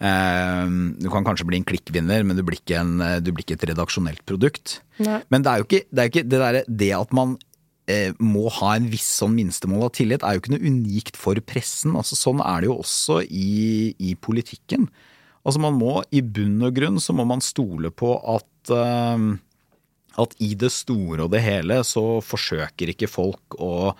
Eh, 0.00 0.66
Du 1.00 1.08
kan 1.12 1.24
kanskje 1.24 1.46
bli 1.48 1.60
en 1.60 1.68
klikkvinner, 1.68 2.24
men 2.24 2.36
du 2.36 2.42
blir 2.42 2.60
ikke, 2.60 2.80
en, 2.80 3.00
eh, 3.00 3.20
du 3.20 3.32
blir 3.32 3.44
ikke 3.44 3.58
et 3.60 3.68
redaksjonelt 3.72 4.24
produkt. 4.28 4.80
Nei. 4.98 5.22
Men 5.30 5.42
det 5.42 5.52
er 5.52 5.58
jo 5.60 5.68
ikke 5.68 5.84
det, 5.90 6.00
er 6.00 6.10
ikke 6.10 6.28
det, 6.28 6.40
der, 6.40 6.62
det 6.68 6.92
at 6.96 7.12
man 7.12 7.36
eh, 7.88 8.12
må 8.18 8.48
ha 8.60 8.74
en 8.76 8.88
viss 8.92 9.08
sånn 9.20 9.36
minstemål 9.36 9.88
av 9.88 9.92
tillit, 9.96 10.24
er 10.24 10.36
jo 10.36 10.44
ikke 10.44 10.56
noe 10.56 10.72
unikt 10.72 11.20
for 11.20 11.38
pressen. 11.44 11.96
Altså, 11.96 12.18
sånn 12.18 12.40
er 12.44 12.62
det 12.64 12.70
jo 12.70 12.80
også 12.80 13.22
i, 13.28 13.94
i 13.98 14.14
politikken. 14.16 14.88
Altså 15.46 15.62
man 15.62 15.76
må, 15.78 16.00
I 16.10 16.24
bunn 16.26 16.58
og 16.66 16.74
grunn 16.74 17.00
så 17.02 17.14
må 17.14 17.26
man 17.28 17.44
stole 17.44 17.92
på 17.94 18.16
at 18.34 18.72
eh, 18.74 19.26
at 20.16 20.36
i 20.42 20.54
det 20.58 20.72
store 20.72 21.26
og 21.26 21.32
det 21.34 21.42
hele 21.44 21.80
så 21.86 22.20
forsøker 22.24 22.92
ikke 22.92 23.10
folk 23.10 23.58
å 23.62 23.92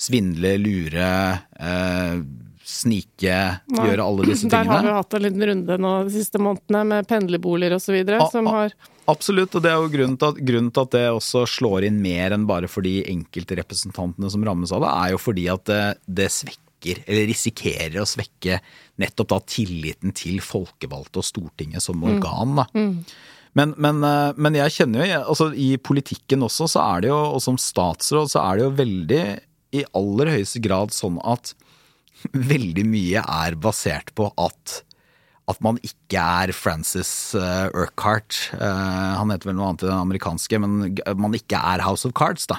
svindle, 0.00 0.56
lure, 0.60 1.10
eh, 1.56 2.16
snike, 2.64 3.36
Nei. 3.70 3.86
gjøre 3.88 4.08
alle 4.08 4.26
disse 4.28 4.48
tingene. 4.48 4.64
Der 4.64 4.72
har 4.72 4.84
vi 4.84 4.96
hatt 4.96 5.16
en 5.16 5.24
liten 5.24 5.46
runde 5.50 5.78
nå 5.86 5.92
de 6.08 6.14
siste 6.16 6.40
månedene 6.42 6.82
med 6.90 7.08
pendlerboliger 7.08 7.76
osv. 7.78 8.00
Som 8.32 8.50
har 8.52 8.74
Absolutt, 9.04 9.52
og 9.52 9.60
det 9.60 9.68
er 9.68 9.82
jo 9.82 9.88
grunnen 9.92 10.16
til, 10.16 10.30
at, 10.32 10.38
grunnen 10.48 10.70
til 10.72 10.86
at 10.86 10.92
det 10.94 11.02
også 11.12 11.42
slår 11.58 11.84
inn 11.90 11.98
mer 12.00 12.32
enn 12.32 12.46
bare 12.48 12.70
for 12.72 12.86
de 12.86 13.02
enkelte 13.12 13.58
representantene 13.60 14.30
som 14.32 14.46
rammes 14.48 14.72
av 14.72 14.80
det, 14.80 14.92
er 14.96 15.10
jo 15.12 15.18
fordi 15.20 15.44
at 15.52 15.66
det, 15.68 15.82
det 16.20 16.30
svekker, 16.32 16.63
eller 16.92 17.28
risikerer 17.30 18.00
å 18.02 18.08
svekke 18.08 18.60
nettopp 19.00 19.32
da 19.32 19.40
tilliten 19.48 20.14
til 20.16 20.40
folkevalgte 20.44 21.22
og 21.22 21.26
Stortinget 21.26 21.84
som 21.84 22.04
organ. 22.06 22.60
da. 22.60 22.66
Men, 23.54 23.74
men, 23.78 24.00
eh, 24.06 24.32
men 24.36 24.58
jeg 24.58 24.74
kjenner 24.80 25.04
jo 25.04 25.18
altså, 25.20 25.52
I 25.54 25.76
politikken 25.78 26.42
også, 26.42 26.66
så 26.70 26.82
er 26.82 27.04
det 27.04 27.12
jo, 27.12 27.18
og 27.36 27.42
som 27.42 27.58
statsråd, 27.60 28.32
så 28.32 28.42
er 28.42 28.58
det 28.58 28.64
jo 28.66 28.78
veldig 28.80 29.22
i 29.74 29.84
aller 29.98 30.32
høyeste 30.36 30.62
grad 30.62 30.94
sånn 30.94 31.20
at 31.26 31.54
veldig 32.54 32.86
mye 32.88 33.22
er 33.22 33.60
basert 33.60 34.14
på 34.18 34.32
at 34.40 34.82
at 35.50 35.58
man 35.60 35.76
ikke 35.84 36.16
er 36.16 36.54
Francis 36.56 37.10
uh, 37.36 37.68
Urquhart. 37.76 38.32
Eh, 38.56 39.10
han 39.18 39.28
heter 39.28 39.50
vel 39.50 39.58
noe 39.58 39.66
annet 39.74 39.84
i 39.84 39.90
den 39.90 39.98
amerikanske, 39.98 40.60
men 40.62 40.94
man 41.20 41.36
ikke 41.36 41.58
er 41.60 41.84
House 41.84 42.08
of 42.08 42.14
Cards, 42.16 42.46
da. 42.48 42.56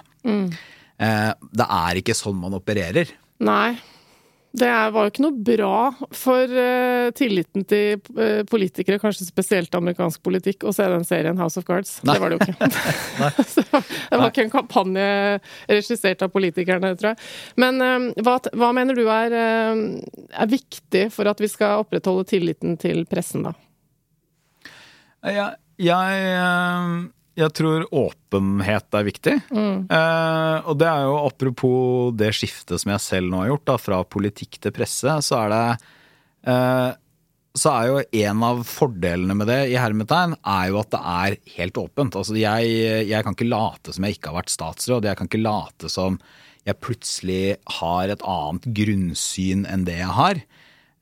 Eh, 1.02 1.32
det 1.34 1.66
er 1.66 2.00
ikke 2.00 2.14
sånn 2.14 2.38
man 2.40 2.54
opererer. 2.58 3.10
Nei. 3.42 3.76
Det 4.56 4.68
er- 4.72 4.91
var 4.96 5.04
jo 5.08 5.12
ikke 5.12 5.24
noe 5.26 5.44
bra 5.44 5.78
for 6.15 6.48
uh, 6.56 7.10
tilliten 7.18 7.65
til 7.68 7.98
uh, 8.15 8.44
politikere, 8.48 9.00
kanskje 9.02 9.26
spesielt 9.28 9.76
amerikansk 9.76 10.22
politikk, 10.24 10.63
å 10.63 10.72
se 10.76 10.86
den 10.88 11.04
serien 11.04 11.36
House 11.41 11.60
of 11.60 11.65
Cards. 11.68 11.98
Nei. 12.08 12.15
Det 12.15 12.22
var 12.24 12.32
det 12.32 12.38
jo 12.38 12.46
ikke. 12.46 12.70
Så 13.52 13.65
det 13.65 14.20
var- 14.22 14.30
ikke 14.32 14.46
en 14.46 14.54
kampanje 14.54 15.08
regissert 15.68 16.24
av 16.24 16.32
politikerne, 16.32 16.94
tror 16.96 17.12
jeg. 17.13 17.28
Men 17.60 17.82
eh, 17.84 18.08
hva, 18.24 18.38
hva 18.56 18.72
mener 18.78 18.96
du 18.96 19.04
er, 19.12 19.36
eh, 19.36 19.84
er 20.39 20.52
viktig 20.56 21.08
for 21.12 21.28
at 21.28 21.44
vi 21.44 21.52
skal 21.52 21.84
opprettholde 21.84 22.24
tilliten 22.32 22.78
til 22.80 23.04
pressen, 23.12 23.44
da? 23.50 23.54
Jeg, 25.26 25.56
jeg, 25.82 26.26
jeg 27.36 27.52
tror 27.58 27.86
åpenhet 27.91 28.95
er 28.95 29.08
viktig. 29.08 29.34
Eh, 29.91 30.58
og 30.65 30.78
det 30.80 30.88
er 30.88 31.06
jo 31.08 31.15
apropos 31.26 32.13
det 32.15 32.32
skiftet 32.38 32.80
som 32.82 32.93
jeg 32.93 33.04
selv 33.04 33.32
nå 33.32 33.41
har 33.43 33.50
gjort, 33.54 33.65
da, 33.71 33.76
fra 33.82 34.04
politikk 34.08 34.60
til 34.63 34.74
presse, 34.76 35.17
så 35.26 35.41
er 35.43 35.52
det 35.54 35.63
eh, 36.52 36.91
så 37.56 37.71
er 37.71 37.86
jo 37.88 38.00
en 38.28 38.41
av 38.43 38.63
fordelene 38.67 39.36
med 39.39 39.48
det 39.48 39.62
i 39.71 39.78
hermetegn, 39.80 40.34
er 40.43 40.71
jo 40.74 40.80
at 40.82 40.89
det 40.91 41.00
er 41.00 41.36
helt 41.56 41.78
åpent. 41.80 42.17
Altså 42.19 42.36
jeg, 42.36 42.74
jeg 43.08 43.24
kan 43.24 43.36
ikke 43.38 43.48
late 43.48 43.93
som 43.95 44.04
jeg 44.04 44.17
ikke 44.17 44.34
har 44.34 44.41
vært 44.41 44.52
statsråd. 44.52 45.08
Jeg 45.08 45.15
kan 45.15 45.30
ikke 45.30 45.39
late 45.39 45.91
som 45.91 46.17
jeg 46.67 46.80
plutselig 46.84 47.56
har 47.80 48.12
et 48.12 48.26
annet 48.28 48.67
grunnsyn 48.76 49.63
enn 49.71 49.86
det 49.88 50.00
jeg 50.02 50.12
har. 50.17 50.41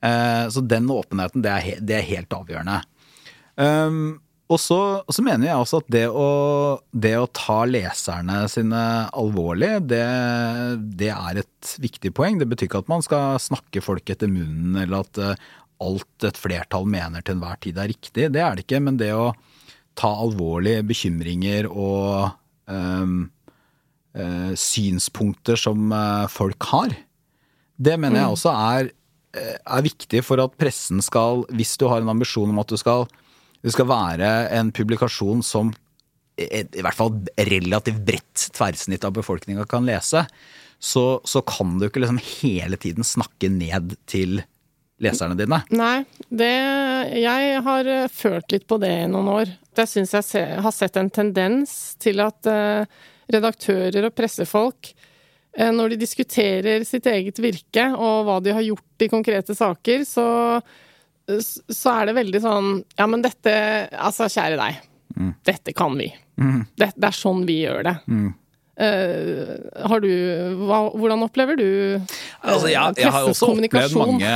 Eh, 0.04 0.44
Så 0.54 0.62
den 0.62 0.86
åpenheten, 0.94 1.42
det 1.42 1.50
er, 1.50 1.80
det 1.82 1.98
er 1.98 2.06
helt 2.12 2.38
avgjørende. 2.38 2.82
Um, 3.58 4.20
og 4.54 4.60
så, 4.62 4.78
og 5.02 5.14
så 5.14 5.24
mener 5.26 5.48
jeg 5.48 5.58
også 5.58 5.80
at 5.82 5.90
det 5.90 6.04
å, 6.08 6.28
det 6.94 7.14
å 7.18 7.28
ta 7.34 7.62
leserne 7.66 8.44
sine 8.50 8.82
alvorlig, 9.10 9.72
det, 9.90 10.04
det 11.00 11.10
er 11.14 11.40
et 11.42 11.74
viktig 11.82 12.12
poeng. 12.14 12.38
Det 12.38 12.48
betyr 12.50 12.68
ikke 12.68 12.84
at 12.84 12.92
man 12.92 13.04
skal 13.04 13.40
snakke 13.42 13.82
folk 13.84 14.14
etter 14.14 14.30
munnen, 14.30 14.78
eller 14.84 15.02
at 15.02 15.20
eh, 15.22 15.44
alt 15.84 16.28
et 16.28 16.38
flertall 16.38 16.86
mener 16.88 17.24
til 17.24 17.36
enhver 17.36 17.58
tid 17.64 17.80
er 17.82 17.90
riktig. 17.90 18.28
Det 18.34 18.42
er 18.42 18.54
det 18.54 18.66
ikke. 18.66 18.82
Men 18.86 19.00
det 19.00 19.10
å 19.16 19.32
ta 19.98 20.10
alvorlig 20.24 20.78
bekymringer 20.86 21.68
og 21.70 22.30
um, 22.70 23.18
eh, 24.14 24.52
synspunkter 24.58 25.58
som 25.60 25.90
eh, 25.94 26.28
folk 26.30 26.70
har, 26.70 26.94
det 27.74 27.98
mener 27.98 28.22
jeg 28.22 28.36
også 28.38 28.54
er 28.54 28.94
er 29.34 29.82
viktig 29.82 30.20
for 30.22 30.38
at 30.38 30.52
pressen 30.54 31.00
skal, 31.02 31.40
hvis 31.50 31.72
du 31.80 31.88
har 31.90 32.04
en 32.04 32.12
ambisjon 32.12 32.52
om 32.52 32.60
at 32.62 32.70
du 32.70 32.76
skal, 32.78 33.08
det 33.64 33.72
skal 33.72 33.88
være 33.88 34.30
en 34.58 34.70
publikasjon 34.76 35.42
som 35.44 35.72
i 36.34 36.82
hvert 36.82 36.98
fall 36.98 37.14
relativt 37.46 38.02
bredt 38.04 38.48
tverrsnitt 38.56 39.04
av 39.06 39.14
befolkninga 39.14 39.64
kan 39.70 39.86
lese, 39.86 40.24
så, 40.82 41.04
så 41.24 41.40
kan 41.46 41.78
du 41.78 41.86
ikke 41.86 42.02
liksom 42.02 42.18
hele 42.18 42.76
tiden 42.80 43.06
snakke 43.06 43.48
ned 43.52 43.94
til 44.10 44.42
leserne 45.02 45.36
dine. 45.38 45.60
Nei, 45.74 46.04
det 46.28 46.52
Jeg 47.18 47.62
har 47.66 47.88
eh, 47.90 48.10
følt 48.12 48.54
litt 48.54 48.66
på 48.70 48.78
det 48.82 48.92
i 49.04 49.08
noen 49.10 49.30
år. 49.32 49.50
Jeg 49.74 49.90
syns 49.90 50.14
jeg 50.14 50.26
se, 50.26 50.44
har 50.66 50.74
sett 50.74 50.98
en 51.00 51.10
tendens 51.10 51.94
til 52.02 52.22
at 52.22 52.50
eh, 52.50 52.86
redaktører 53.32 54.06
og 54.06 54.14
pressefolk, 54.14 54.92
eh, 55.56 55.72
når 55.74 55.94
de 55.94 56.02
diskuterer 56.04 56.86
sitt 56.86 57.08
eget 57.10 57.40
virke 57.42 57.88
og 57.96 58.28
hva 58.28 58.38
de 58.44 58.54
har 58.54 58.66
gjort 58.66 59.06
i 59.06 59.10
konkrete 59.10 59.56
saker, 59.56 60.06
så, 60.08 60.26
så 61.26 61.92
er 61.98 62.10
det 62.10 62.16
veldig 62.18 62.40
sånn 62.44 62.70
Ja, 62.98 63.06
men 63.08 63.22
dette 63.24 63.52
Altså, 63.96 64.26
kjære 64.28 64.58
deg. 64.60 64.80
Dette 65.46 65.72
kan 65.76 65.94
vi. 65.98 66.08
Det, 66.76 66.90
det 66.96 67.06
er 67.08 67.16
sånn 67.16 67.44
vi 67.48 67.60
gjør 67.62 67.84
det. 67.86 67.94
Eh, 68.74 69.54
har 69.86 70.02
du 70.02 70.10
hva, 70.66 70.80
Hvordan 70.98 71.22
opplever 71.22 71.54
du 71.54 71.66
eh, 71.94 72.14
Altså, 72.42 72.72
jeg, 72.72 72.96
jeg 72.98 73.12
har 73.14 73.28
også 73.30 73.52
opplevd 73.52 73.94
mange 74.00 74.32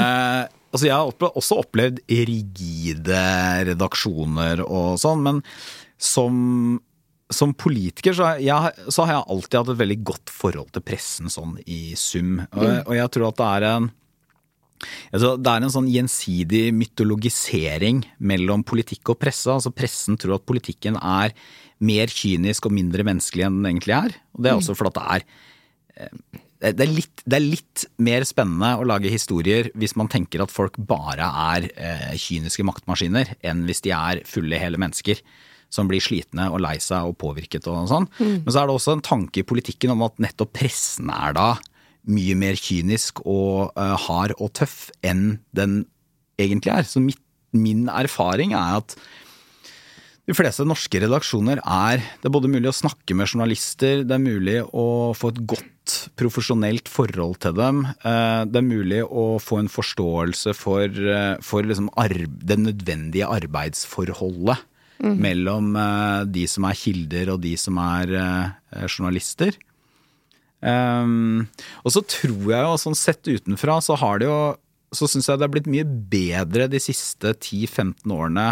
Altså, 0.70 0.85
jeg 0.87 0.94
har 0.94 1.09
opplevd, 1.11 1.40
også 1.40 1.59
opplevd 1.64 1.98
rigide 2.07 3.22
redaksjoner 3.66 4.62
og 4.62 4.98
sånn, 5.01 5.24
men 5.24 5.38
som, 5.98 6.37
som 7.33 7.55
politiker 7.57 8.14
så, 8.14 8.35
jeg, 8.44 8.74
så 8.92 9.07
har 9.09 9.16
jeg 9.16 9.31
alltid 9.35 9.57
hatt 9.59 9.72
et 9.72 9.81
veldig 9.81 9.98
godt 10.12 10.31
forhold 10.31 10.68
til 10.77 10.85
pressen 10.85 11.33
sånn 11.33 11.57
i 11.64 11.96
sum. 11.98 12.37
Og, 12.53 12.68
og 12.85 12.92
jeg 12.94 13.11
tror 13.16 13.31
at 13.31 13.40
det 13.40 13.48
er 13.48 13.66
en 13.72 13.88
Altså, 15.12 15.34
det 15.40 15.52
er 15.52 15.64
en 15.64 15.74
sånn 15.74 15.90
gjensidig 15.92 16.64
mytologisering 16.76 18.02
mellom 18.18 18.64
politikk 18.66 19.14
og 19.14 19.20
presse. 19.22 19.50
Altså 19.52 19.72
Pressen 19.74 20.18
tror 20.20 20.38
at 20.38 20.46
politikken 20.48 20.98
er 21.00 21.34
mer 21.84 22.10
kynisk 22.10 22.68
og 22.68 22.74
mindre 22.74 23.06
menneskelig 23.06 23.46
enn 23.46 23.60
den 23.60 23.72
egentlig 23.72 23.96
er. 23.98 24.20
Og 24.34 24.44
det 24.44 24.52
er 24.52 24.60
også 24.60 24.76
fordi 24.78 24.94
det 24.98 25.08
er 25.14 25.26
eh, 25.98 26.44
det 26.58 26.82
er, 26.82 26.90
litt, 26.90 27.20
det 27.22 27.36
er 27.36 27.44
litt 27.44 27.84
mer 28.02 28.24
spennende 28.26 28.72
å 28.80 28.86
lage 28.88 29.12
historier 29.12 29.68
hvis 29.78 29.94
man 29.98 30.08
tenker 30.10 30.42
at 30.42 30.50
folk 30.50 30.74
bare 30.90 31.28
er 31.54 31.68
eh, 31.70 32.16
kyniske 32.18 32.66
maktmaskiner, 32.66 33.30
enn 33.46 33.62
hvis 33.68 33.84
de 33.84 33.92
er 33.94 34.24
fulle 34.26 34.58
hele 34.58 34.80
mennesker 34.80 35.22
som 35.70 35.86
blir 35.86 36.02
slitne 36.02 36.48
og 36.50 36.62
lei 36.64 36.78
seg 36.82 37.06
og 37.06 37.18
påvirket 37.20 37.66
og 37.70 37.86
sånn. 37.90 38.08
Men 38.42 38.48
så 38.48 38.62
er 38.62 38.68
det 38.68 38.74
også 38.74 38.96
en 38.96 39.04
tanke 39.04 39.42
i 39.42 39.46
politikken 39.46 39.92
om 39.94 40.02
at 40.06 40.18
nettopp 40.22 40.54
pressen 40.58 41.12
er 41.14 41.36
da 41.36 41.48
mye 42.08 42.34
mer 42.38 42.58
kynisk 42.58 43.22
og 43.26 43.72
eh, 43.76 43.96
hard 44.08 44.36
og 44.38 44.52
tøff 44.58 44.88
enn 45.06 45.38
den 45.56 45.82
egentlig 46.40 46.74
er. 46.74 46.88
Så 46.88 47.02
mitt, 47.04 47.20
min 47.52 47.88
erfaring 47.92 48.54
er 48.56 48.80
at 48.82 48.96
de 50.28 50.34
fleste 50.36 50.66
norske 50.68 51.00
redaksjoner 51.00 51.62
er 51.64 52.02
Det 52.20 52.28
er 52.28 52.34
både 52.34 52.50
mulig 52.52 52.68
å 52.68 52.76
snakke 52.76 53.14
med 53.16 53.30
journalister, 53.30 54.02
det 54.04 54.12
er 54.12 54.20
mulig 54.20 54.58
å 54.76 55.14
få 55.16 55.30
et 55.32 55.40
godt 55.48 55.94
profesjonelt 56.20 56.90
forhold 56.92 57.38
til 57.40 57.54
dem. 57.56 57.86
eh, 57.86 58.44
Det 58.44 58.60
er 58.60 58.66
mulig 58.66 59.00
å 59.08 59.40
få 59.40 59.60
en 59.60 59.72
forståelse 59.72 60.54
for, 60.54 60.84
eh, 60.84 61.36
for 61.40 61.62
liksom 61.62 61.88
det 62.44 62.58
nødvendige 62.58 63.24
arbeidsforholdet 63.24 64.58
mellom 65.00 65.76
eh, 65.76 66.24
de 66.24 66.46
som 66.46 66.64
er 66.64 66.74
kilder 66.74 67.32
og 67.32 67.40
de 67.40 67.56
som 67.56 67.78
er 67.78 68.52
journalister. 68.84 69.56
Um, 70.58 71.46
og 71.86 71.94
så 71.94 72.02
tror 72.02 72.48
jeg 72.50 72.64
jo, 72.64 72.74
sånn 72.82 72.98
sett 72.98 73.28
utenfra, 73.30 73.78
så 73.84 73.94
har 74.00 74.18
det 74.18 74.26
jo 74.26 74.38
Så 74.90 75.06
syns 75.06 75.28
jeg 75.28 75.38
det 75.38 75.44
er 75.46 75.52
blitt 75.52 75.68
mye 75.70 75.84
bedre 75.84 76.66
de 76.72 76.80
siste 76.80 77.34
10-15 77.36 78.08
årene, 78.08 78.46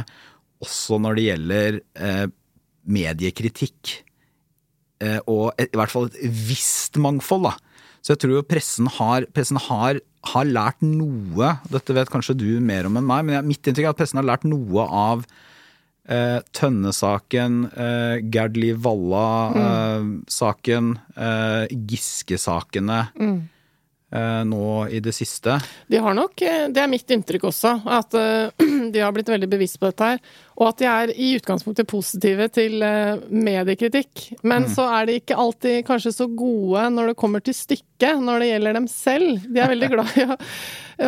også 0.60 0.98
når 1.00 1.16
det 1.16 1.22
gjelder 1.24 1.78
eh, 1.96 2.26
mediekritikk. 2.84 3.94
Eh, 5.00 5.16
og 5.24 5.56
et, 5.56 5.70
i 5.72 5.80
hvert 5.80 5.94
fall 5.94 6.10
et 6.10 6.18
visst 6.28 7.00
mangfold, 7.00 7.48
da. 7.48 7.54
Så 8.04 8.12
jeg 8.12 8.20
tror 8.20 8.36
jo 8.36 8.44
pressen 8.52 8.90
har, 8.98 9.24
pressen 9.32 9.56
har, 9.64 10.02
har 10.34 10.52
lært 10.52 10.84
noe, 10.84 11.54
dette 11.72 11.96
vet 11.96 12.12
kanskje 12.12 12.36
du 12.36 12.50
mer 12.60 12.90
om 12.90 13.00
enn 13.00 13.08
meg, 13.08 13.24
men 13.24 13.38
jeg, 13.38 13.48
mitt 13.48 13.72
inntrykk 13.72 13.88
er 13.88 13.96
at 13.96 14.02
pressen 14.02 14.20
har 14.20 14.28
lært 14.28 14.44
noe 14.44 14.84
av 14.86 15.24
eh, 16.08 16.38
Tønne-saken, 16.56 17.70
eh, 17.72 18.16
Gerd 18.32 18.56
Liv 18.56 18.76
Valla-saken, 18.86 20.18
eh, 21.16 21.66
Giske-sakene 21.70 23.00
eh, 24.12 24.44
nå 24.44 24.88
i 24.88 25.00
det 25.00 25.12
siste. 25.12 25.60
De 25.86 25.98
har 26.02 26.14
nok, 26.14 26.42
eh, 26.42 26.68
det 26.68 26.82
er 26.82 26.90
mitt 26.90 27.10
inntrykk 27.10 27.48
også, 27.50 27.72
at 27.84 28.14
eh, 28.18 28.66
de 28.92 29.02
har 29.02 29.14
blitt 29.14 29.30
veldig 29.30 29.48
bevisst 29.50 29.80
på 29.80 29.90
dette 29.90 30.10
her. 30.12 30.22
Og 30.56 30.70
at 30.70 30.80
de 30.80 30.88
er 30.90 31.12
i 31.12 31.32
utgangspunktet 31.36 31.88
positive 31.90 32.48
til 32.54 32.84
eh, 32.86 33.18
mediekritikk. 33.30 34.28
Men 34.46 34.68
så 34.72 34.88
er 34.98 35.08
de 35.08 35.18
ikke 35.20 35.38
alltid 35.40 35.82
kanskje 35.88 36.14
så 36.16 36.28
gode 36.30 36.86
når 36.94 37.12
det 37.12 37.18
kommer 37.20 37.44
til 37.44 37.56
stykket, 37.56 38.22
når 38.22 38.42
det 38.42 38.52
gjelder 38.52 38.80
dem 38.80 38.88
selv. 38.90 39.44
De 39.50 39.62
er 39.62 39.74
veldig 39.74 39.92
glad 39.96 40.16
i 40.16 40.26
å, 40.26 40.38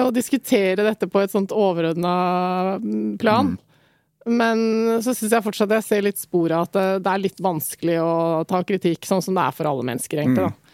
å 0.04 0.10
diskutere 0.14 0.84
dette 0.84 1.10
på 1.10 1.22
et 1.22 1.34
sånt 1.34 1.54
overordna 1.54 2.18
mm, 2.82 3.16
plan. 3.22 3.56
Men 4.26 4.58
så 5.04 5.14
syns 5.14 5.32
jeg 5.32 5.44
fortsatt 5.44 5.70
jeg 5.78 5.86
ser 5.86 6.02
litt 6.04 6.18
spor 6.20 6.52
av 6.52 6.66
at 6.66 6.78
det, 7.04 7.12
er 7.12 7.22
litt 7.22 7.38
vanskelig 7.40 8.00
å 8.02 8.42
ta 8.48 8.62
kritikk, 8.66 9.06
sånn 9.08 9.22
som 9.24 9.38
det 9.38 9.44
er 9.46 9.54
for 9.56 9.70
alle 9.70 9.86
mennesker, 9.86 10.24
egentlig. 10.24 10.48
da. 10.48 10.68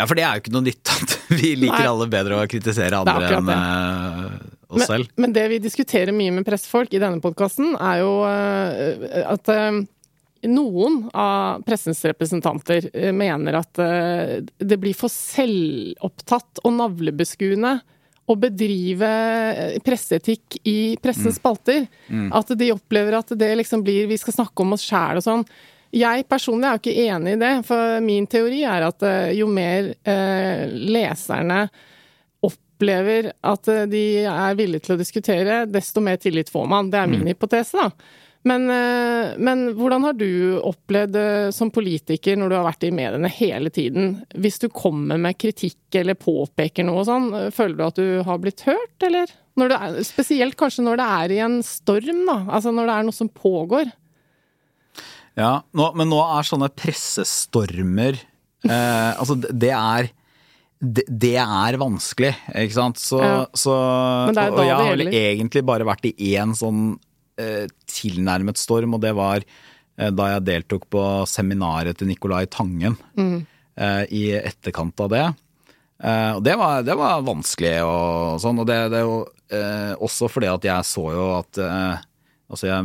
Ja, 0.00 0.06
for 0.08 0.16
det 0.16 0.24
er 0.24 0.36
jo 0.38 0.44
ikke 0.44 0.54
noe 0.54 0.66
nytt 0.66 0.92
at 0.94 1.14
vi 1.40 1.54
liker 1.58 1.84
Nei. 1.84 1.92
alle 1.92 2.08
bedre 2.10 2.40
å 2.40 2.48
kritisere 2.50 2.94
er 2.94 2.98
andre 3.00 3.30
enn 3.36 3.52
eh, 3.54 4.34
oss 4.70 4.82
Men, 4.82 4.86
selv. 4.86 5.14
men 5.20 5.34
det 5.36 5.46
vi 5.52 5.62
diskuterer 5.62 6.14
mye 6.16 6.34
med 6.38 6.46
pressefolk 6.46 6.94
i 6.94 7.02
denne 7.02 7.22
podkasten, 7.22 7.74
er 7.76 8.02
jo 8.02 8.12
eh, 8.28 9.24
at 9.26 9.50
eh, 9.52 9.80
noen 10.48 11.02
av 11.12 11.66
pressens 11.66 12.00
representanter 12.08 12.86
mener 13.12 13.58
at 13.58 13.76
det 13.76 14.78
blir 14.80 14.96
for 14.96 15.12
selvopptatt 15.12 16.62
og 16.64 16.72
navlebeskuende 16.78 17.74
å 18.30 18.36
bedrive 18.38 19.10
presseetikk 19.84 20.60
i 20.68 20.94
pressens 21.02 21.40
spalter. 21.40 21.88
At 22.36 22.54
de 22.54 22.70
opplever 22.74 23.18
at 23.18 23.34
det 23.38 23.50
liksom 23.58 23.82
blir 23.86 24.06
Vi 24.10 24.18
skal 24.20 24.36
snakke 24.40 24.62
om 24.62 24.76
oss 24.76 24.86
sjæl 24.86 25.18
og 25.18 25.26
sånn. 25.26 25.44
Jeg 25.90 26.26
personlig 26.30 26.68
er 26.68 26.76
jo 26.76 26.80
ikke 26.84 27.06
enig 27.10 27.32
i 27.34 27.38
det, 27.40 27.54
for 27.66 28.02
min 28.04 28.26
teori 28.30 28.60
er 28.62 28.84
at 28.86 29.02
eh, 29.02 29.32
jo 29.34 29.48
mer 29.50 29.88
eh, 30.06 30.68
leserne 30.70 31.64
opplever 32.46 33.32
at 33.42 33.70
eh, 33.72 33.88
de 33.90 34.04
er 34.30 34.58
villige 34.58 34.86
til 34.86 34.94
å 34.94 35.00
diskutere, 35.00 35.64
desto 35.66 36.02
mer 36.04 36.20
tillit 36.22 36.52
får 36.52 36.68
man. 36.70 36.92
Det 36.92 37.00
er 37.00 37.10
min 37.10 37.26
hypotese, 37.26 37.74
da. 37.88 37.90
Men, 38.48 38.70
eh, 38.72 39.34
men 39.36 39.66
hvordan 39.76 40.06
har 40.08 40.14
du 40.16 40.60
opplevd 40.64 41.16
som 41.52 41.68
politiker 41.74 42.38
når 42.40 42.48
du 42.48 42.56
har 42.56 42.64
vært 42.70 42.86
i 42.88 42.92
mediene 42.94 43.28
hele 43.28 43.68
tiden? 43.74 44.14
Hvis 44.32 44.56
du 44.62 44.70
kommer 44.72 45.20
med 45.20 45.36
kritikk 45.36 46.00
eller 46.00 46.16
påpeker 46.16 46.86
noe 46.88 47.04
sånn, 47.04 47.28
føler 47.52 47.76
du 47.76 47.84
at 47.84 48.00
du 48.00 48.22
har 48.24 48.40
blitt 48.40 48.64
hørt, 48.64 48.96
eller? 49.04 49.28
Er, 49.60 49.98
spesielt 50.06 50.56
kanskje 50.56 50.86
når 50.86 51.00
det 51.02 51.08
er 51.20 51.34
i 51.34 51.40
en 51.44 51.58
storm, 51.66 52.22
da. 52.28 52.38
Altså 52.48 52.72
når 52.72 52.88
det 52.88 52.94
er 52.96 53.08
noe 53.10 53.16
som 53.18 53.28
pågår. 53.28 53.90
Ja, 55.38 55.52
nå, 55.76 55.90
men 55.98 56.08
nå 56.10 56.22
er 56.24 56.48
sånne 56.48 56.70
pressestormer 56.74 58.16
eh, 58.16 59.12
Altså, 59.20 59.36
det 59.38 59.70
er 59.76 60.10
det, 60.80 61.04
det 61.12 61.34
er 61.36 61.76
vanskelig, 61.76 62.32
ikke 62.56 62.72
sant? 62.76 63.00
Så, 63.00 63.20
Ja. 63.20 63.44
så 63.52 63.74
Men 64.30 64.38
det 64.38 64.46
Og 64.48 64.56
da 64.56 64.64
jeg 64.64 64.76
har 64.78 64.96
vel 64.96 65.10
egentlig 65.12 65.62
bare 65.68 65.84
vært 65.84 66.08
i 66.08 66.14
én 66.32 66.54
sånn 66.56 66.94
eh, 66.96 67.09
tilnærmet 67.90 68.58
storm, 68.60 68.96
og 68.96 69.02
det 69.04 69.12
var 69.18 69.42
eh, 69.44 70.10
da 70.14 70.28
jeg 70.34 70.46
deltok 70.48 70.88
på 70.92 71.04
seminaret 71.30 71.98
til 72.00 72.10
Nicolai 72.10 72.44
Tangen 72.50 72.96
Mm. 73.16 73.46
eh, 73.76 74.02
i 74.10 74.24
etterkant 74.40 75.00
av 75.06 75.10
det. 75.14 75.24
Eh, 76.02 76.30
og 76.38 76.42
det 76.46 76.54
var, 76.56 76.82
det 76.86 76.96
var 76.96 77.24
vanskelig 77.26 77.74
og 77.84 78.38
sånn, 78.40 78.60
og 78.62 78.66
det, 78.70 78.78
det 78.92 79.00
er 79.02 79.08
jo 79.08 79.18
eh, 79.52 79.92
også 80.00 80.30
fordi 80.32 80.48
at 80.52 80.64
jeg 80.70 80.88
så 80.88 81.08
jo 81.16 81.26
at 81.40 81.60
eh, 81.66 82.06
Altså, 82.50 82.66
jeg 82.66 82.82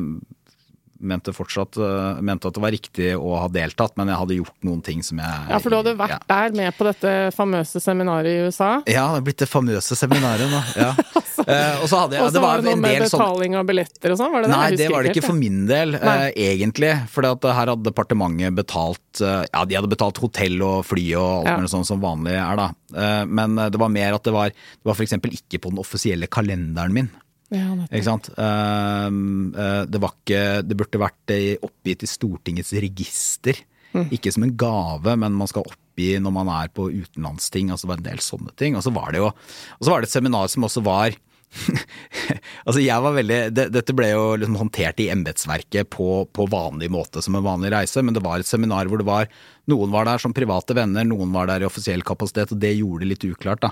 mente 1.07 1.33
fortsatt 1.35 1.77
eh, 1.77 2.21
mente 2.25 2.49
at 2.49 2.57
det 2.57 2.63
var 2.63 2.73
riktig 2.75 3.11
å 3.17 3.35
ha 3.39 3.49
deltatt, 3.51 3.95
men 3.99 4.11
jeg 4.11 4.19
hadde 4.21 4.39
gjort 4.39 4.67
noen 4.67 4.81
ting 4.85 5.03
som 5.05 5.21
jeg 5.21 5.51
Ja, 5.51 5.59
for 5.61 5.73
du 5.73 5.79
hadde 5.79 5.95
vært 5.99 6.17
ja. 6.17 6.21
der 6.31 6.57
med 6.57 6.77
på 6.77 6.87
dette 6.87 7.13
famøse 7.35 7.81
seminaret 7.83 8.31
i 8.31 8.47
USA. 8.47 8.71
Ja, 8.89 9.07
det 9.13 9.21
er 9.21 9.27
blitt 9.29 9.43
det 9.43 9.49
famøse 9.51 9.97
seminaret 9.99 10.51
nå. 10.51 10.63
Ja. 10.79 10.93
Eh, 11.45 11.81
og 11.83 11.89
så 11.91 11.99
hadde 11.99 12.15
jeg 12.15 12.31
det 12.33 12.41
var 12.41 12.61
det 12.61 12.65
noe 12.65 12.73
en 12.73 12.79
med 12.81 12.93
del 12.95 13.09
sånn 13.11 13.19
betaling 13.19 13.55
av 13.59 13.65
billetter 13.67 14.13
og 14.13 14.17
sånn, 14.17 14.31
var 14.33 14.41
det 14.41 14.47
det? 14.47 14.55
Nei, 14.55 14.77
det 14.79 14.85
var 14.89 15.03
det 15.05 15.11
ikke 15.11 15.25
for 15.27 15.37
min 15.37 15.57
del, 15.69 15.91
eh, 15.99 16.23
egentlig. 16.45 16.93
For 17.11 17.27
her 17.27 17.71
hadde 17.73 17.85
departementet 17.85 18.55
betalt 18.57 19.21
eh, 19.21 19.43
Ja, 19.51 19.65
de 19.67 19.77
hadde 19.77 19.91
betalt 19.91 20.21
hotell 20.23 20.63
og 20.65 20.87
fly 20.87 21.03
og 21.19 21.45
alt 21.45 21.67
Ja. 21.67 21.71
sånn 21.75 21.85
som 21.85 22.01
vanlig 22.01 22.33
er, 22.39 22.55
da. 22.57 22.69
Eh, 22.95 23.25
men 23.27 23.59
det 23.59 23.81
var 23.83 23.91
mer 23.93 24.15
at 24.17 24.25
det 24.25 24.33
var 24.33 24.55
Det 24.55 24.87
var 24.87 25.03
eksempel 25.05 25.35
ikke 25.35 25.59
på 25.61 25.75
den 25.75 25.83
offisielle 25.83 26.31
kalenderen 26.31 26.95
min. 26.95 27.11
Ja. 27.55 27.71
Ikke 27.87 28.07
sant? 28.07 28.29
Um, 28.35 29.53
eh, 29.55 29.81
det 29.87 30.01
var 30.03 30.13
ikke 30.15 30.43
Det 30.65 30.77
burde 30.77 31.01
vært 31.01 31.33
oppgitt 31.65 32.05
i 32.05 32.11
Stortingets 32.11 32.73
register. 32.83 33.61
Mm. 33.95 34.09
Ikke 34.17 34.33
som 34.35 34.43
en 34.43 34.55
gave, 34.59 35.15
men 35.21 35.37
man 35.39 35.49
skal 35.49 35.67
oppgi 35.67 36.17
når 36.19 36.33
man 36.35 36.51
er 36.51 36.73
på 36.75 36.89
utenlandsting. 36.91 37.71
Altså 37.71 37.87
det 37.87 37.93
var 37.93 38.01
en 38.01 38.09
del 38.09 38.23
sånne 38.23 38.55
ting. 38.59 38.75
Og 38.75 38.83
så 38.83 38.93
var 38.95 39.15
det 39.15 39.23
jo 39.23 39.31
Og 39.31 39.81
så 39.81 39.93
var 39.93 40.03
det 40.03 40.11
et 40.11 40.17
seminar 40.17 40.51
som 40.51 40.67
også 40.67 40.83
var 40.85 41.15
altså 42.67 42.81
jeg 42.83 43.03
var 43.03 43.15
veldig, 43.15 43.37
det, 43.55 43.67
Dette 43.73 43.95
ble 43.95 44.09
jo 44.11 44.23
liksom 44.39 44.57
håndtert 44.59 44.99
i 44.99 45.09
embetsverket 45.13 45.89
på, 45.93 46.25
på 46.35 46.47
vanlig 46.51 46.89
måte 46.91 47.23
som 47.23 47.37
en 47.37 47.45
vanlig 47.45 47.71
reise, 47.71 48.03
men 48.03 48.17
det 48.17 48.23
var 48.25 48.41
et 48.41 48.49
seminar 48.49 48.89
hvor 48.91 49.01
det 49.01 49.07
var 49.07 49.29
Noen 49.71 49.93
var 49.93 50.05
der 50.05 50.21
som 50.21 50.35
private 50.35 50.75
venner, 50.77 51.07
noen 51.07 51.31
var 51.33 51.47
der 51.49 51.63
i 51.63 51.65
offisiell 51.65 52.03
kapasitet, 52.05 52.51
og 52.53 52.59
det 52.61 52.75
gjorde 52.75 53.01
det 53.01 53.07
litt 53.13 53.23
uklart. 53.25 53.63
da. 53.63 53.71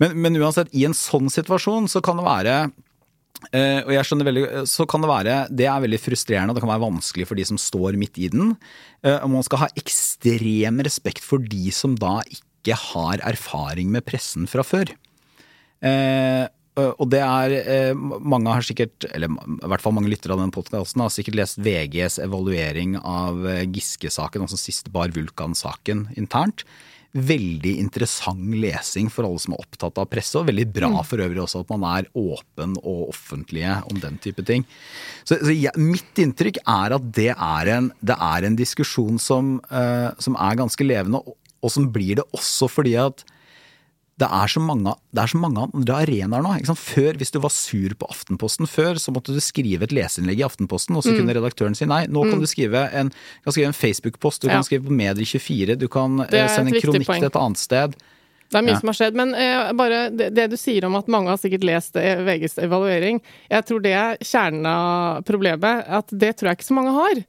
Men, 0.00 0.14
men 0.16 0.38
uansett, 0.40 0.70
i 0.72 0.86
en 0.88 0.96
sånn 0.96 1.28
situasjon 1.32 1.90
så 1.92 2.00
kan 2.04 2.16
det 2.16 2.24
være 2.24 2.54
Eh, 3.52 3.80
og 3.84 3.92
jeg 3.94 4.08
skjønner 4.08 4.28
veldig, 4.30 4.44
så 4.70 4.86
kan 4.88 5.04
Det 5.04 5.10
være, 5.10 5.36
det 5.52 5.68
er 5.70 5.84
veldig 5.84 6.00
frustrerende 6.02 6.52
og 6.52 6.58
det 6.58 6.64
kan 6.64 6.72
være 6.72 6.86
vanskelig 6.86 7.26
for 7.28 7.38
de 7.38 7.46
som 7.48 7.60
står 7.60 7.98
midt 8.00 8.18
i 8.18 8.30
den. 8.32 8.56
Uh, 9.04 9.18
og 9.22 9.30
Man 9.36 9.46
skal 9.46 9.66
ha 9.66 9.68
ekstrem 9.76 10.80
respekt 10.86 11.24
for 11.24 11.38
de 11.38 11.70
som 11.74 11.94
da 11.94 12.18
ikke 12.26 12.74
har 12.74 13.22
erfaring 13.22 13.92
med 13.94 14.06
pressen 14.08 14.48
fra 14.50 14.64
før. 14.66 14.90
Uh, 15.84 16.48
og 16.76 17.08
det 17.12 17.22
er 17.24 17.54
eh, 17.56 17.96
Mange 17.96 18.52
har 18.52 18.64
sikkert, 18.64 19.06
eller 19.16 19.32
i 19.32 19.70
hvert 19.70 19.82
fall 19.82 19.94
mange 19.96 20.10
lyttere 20.12 20.36
av 20.36 20.42
den 20.42 20.52
podkasten, 20.52 21.00
har 21.00 21.12
sikkert 21.12 21.38
lest 21.40 21.60
VGs 21.64 22.18
evaluering 22.24 22.98
av 23.00 23.46
eh, 23.48 23.64
Giske-saken, 23.72 24.44
altså 24.44 24.60
siste 24.60 24.92
Bar 24.92 25.14
Vulkan-saken 25.16 26.06
internt. 26.20 26.66
Veldig 27.16 27.72
interessant 27.80 28.54
lesing 28.60 29.08
for 29.12 29.24
alle 29.24 29.40
som 29.40 29.54
er 29.54 29.62
opptatt 29.62 30.00
av 30.02 30.08
presse, 30.10 30.34
og 30.38 30.50
veldig 30.50 30.66
bra 30.74 30.90
for 31.06 31.22
øvrig 31.24 31.40
også 31.42 31.62
at 31.64 31.72
man 31.72 31.86
er 31.88 32.10
åpen 32.12 32.76
og 32.82 33.08
offentlige 33.14 33.78
om 33.88 34.00
den 34.02 34.18
type 34.22 34.44
ting. 34.46 34.66
Så, 35.24 35.38
så 35.40 35.54
jeg, 35.54 35.72
mitt 35.80 36.20
inntrykk 36.20 36.60
er 36.62 36.96
at 36.98 37.08
det 37.16 37.30
er 37.32 37.72
en, 37.76 37.88
det 38.04 38.18
er 38.28 38.48
en 38.48 38.58
diskusjon 38.58 39.20
som, 39.22 39.56
uh, 39.72 40.12
som 40.22 40.36
er 40.36 40.60
ganske 40.60 40.86
levende, 40.86 41.22
og, 41.24 41.38
og 41.64 41.72
som 41.72 41.88
blir 41.92 42.20
det 42.20 42.28
også 42.36 42.68
fordi 42.70 42.98
at 43.00 43.24
det 44.16 44.28
er 44.32 44.48
så 44.48 44.60
mange, 44.64 44.94
det 45.12 45.20
er 45.20 45.28
så 45.28 45.36
mange 45.42 45.60
andre 45.66 45.96
arenaer 46.06 46.40
nå. 46.44 46.54
Før, 46.80 47.18
hvis 47.20 47.32
du 47.34 47.38
var 47.44 47.52
sur 47.52 47.92
på 48.00 48.06
Aftenposten 48.08 48.64
før, 48.70 48.96
så 48.96 49.12
måtte 49.12 49.34
du 49.36 49.40
skrive 49.44 49.84
et 49.84 49.92
leseinnlegg 49.92 50.40
i 50.40 50.46
Aftenposten, 50.46 50.96
og 50.96 51.04
så 51.04 51.12
kunne 51.12 51.34
redaktøren 51.36 51.76
si 51.76 51.84
nei. 51.84 52.06
Nå 52.08 52.22
kan 52.30 52.40
du 52.40 52.46
skrive 52.48 52.86
en, 52.96 53.10
en 53.44 53.76
Facebook-post, 53.76 54.40
du 54.42 54.48
Ja. 54.48 54.54
kan 54.56 54.64
skrive 54.64 54.88
på 54.88 54.96
Medier24, 54.96 55.76
du 55.76 55.86
kan 55.92 56.20
eh, 56.30 56.48
sende 56.48 56.72
en 56.72 56.80
kronikk 56.80 57.06
poeng. 57.10 57.20
til 57.20 57.28
et 57.28 57.36
annet 57.42 57.60
sted. 57.60 57.96
Det 58.48 58.54
er 58.60 58.62
mye 58.62 58.72
Ja. 58.76 58.78
som 58.80 58.88
har 58.88 58.94
skjedd. 58.94 59.14
Men 59.20 59.34
eh, 59.34 59.72
bare 59.76 60.00
det, 60.14 60.30
det 60.34 60.48
du 60.50 60.56
sier 60.56 60.84
om 60.86 60.94
at 60.96 61.08
mange 61.12 61.28
har 61.28 61.36
sikkert 61.36 61.64
lest 61.66 61.96
eh, 62.00 62.22
VGs 62.24 62.56
evaluering, 62.62 63.20
jeg 63.50 63.66
tror 63.68 63.82
det 63.84 63.92
er 63.92 64.16
kjernen 64.22 64.64
av 64.70 65.24
problemet. 65.28 65.84
At 65.88 66.08
det 66.14 66.36
tror 66.38 66.52
jeg 66.54 66.60
ikke 66.62 66.70
så 66.72 66.78
mange 66.78 66.96
har. 66.96 67.22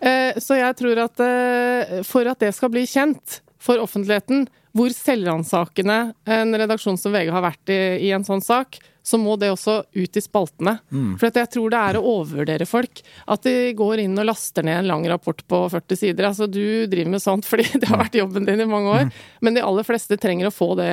Eh, 0.00 0.38
så 0.40 0.56
jeg 0.56 0.76
tror 0.80 1.04
at 1.04 1.20
eh, 1.20 2.00
for 2.06 2.24
at 2.32 2.38
det 2.40 2.54
skal 2.54 2.70
bli 2.72 2.86
kjent 2.88 3.40
for 3.60 3.82
offentligheten 3.82 4.48
hvor 4.76 4.92
selvransakende 4.94 5.98
en 6.30 6.54
redaksjon 6.54 6.98
som 7.00 7.12
VG 7.14 7.32
har 7.34 7.42
vært 7.42 7.72
i, 7.74 7.80
i 8.06 8.12
en 8.14 8.24
sånn 8.26 8.42
sak, 8.44 8.78
så 9.02 9.18
må 9.18 9.34
det 9.40 9.48
også 9.50 9.80
ut 9.96 10.16
i 10.16 10.22
spaltene. 10.22 10.76
For 11.18 11.30
at 11.30 11.40
jeg 11.40 11.50
tror 11.56 11.72
det 11.72 11.80
er 11.80 11.98
å 11.98 12.04
overvurdere 12.12 12.68
folk. 12.68 13.02
At 13.26 13.42
de 13.48 13.72
går 13.74 14.04
inn 14.04 14.18
og 14.20 14.28
laster 14.28 14.66
ned 14.66 14.82
en 14.82 14.90
lang 14.92 15.06
rapport 15.10 15.42
på 15.50 15.62
40 15.72 15.98
sider. 15.98 16.28
Altså, 16.28 16.46
du 16.46 16.86
driver 16.90 17.16
med 17.16 17.24
sånt 17.24 17.48
fordi 17.48 17.66
det 17.80 17.90
har 17.90 18.02
vært 18.04 18.20
jobben 18.20 18.46
din 18.46 18.62
i 18.62 18.68
mange 18.70 18.94
år, 18.94 19.12
men 19.40 19.56
de 19.56 19.64
aller 19.66 19.88
fleste 19.88 20.20
trenger 20.20 20.50
å 20.50 20.54
få 20.54 20.74
det 20.78 20.92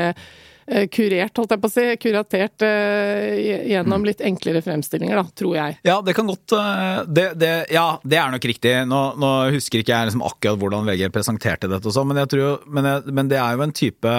kurert, 0.92 1.38
holdt 1.40 1.54
jeg 1.56 1.62
på 1.64 1.70
å 1.70 1.72
si. 1.72 1.86
Kuratert 2.04 2.64
eh, 2.68 3.68
gjennom 3.72 4.04
litt 4.08 4.20
enklere 4.26 4.60
fremstillinger, 4.66 5.16
da, 5.22 5.24
tror 5.40 5.54
jeg. 5.56 5.78
Ja, 5.88 6.00
det 6.04 6.16
kan 6.18 6.28
godt 6.28 6.52
eh, 6.58 6.98
det, 7.08 7.28
det, 7.40 7.52
Ja, 7.72 7.86
det 8.04 8.20
er 8.20 8.34
nok 8.34 8.48
riktig. 8.52 8.74
Nå, 8.90 9.00
nå 9.22 9.32
husker 9.56 9.80
ikke 9.84 9.94
jeg 9.96 10.10
liksom 10.12 10.26
akkurat 10.28 10.60
hvordan 10.60 10.90
VG 10.90 11.08
presenterte 11.16 11.70
dette 11.72 11.88
og 11.88 11.96
sånn, 11.96 12.12
men, 12.12 12.20
men, 12.68 12.90
men 13.16 13.32
det 13.32 13.40
er 13.40 13.56
jo 13.56 13.64
en 13.64 13.76
type 13.78 14.12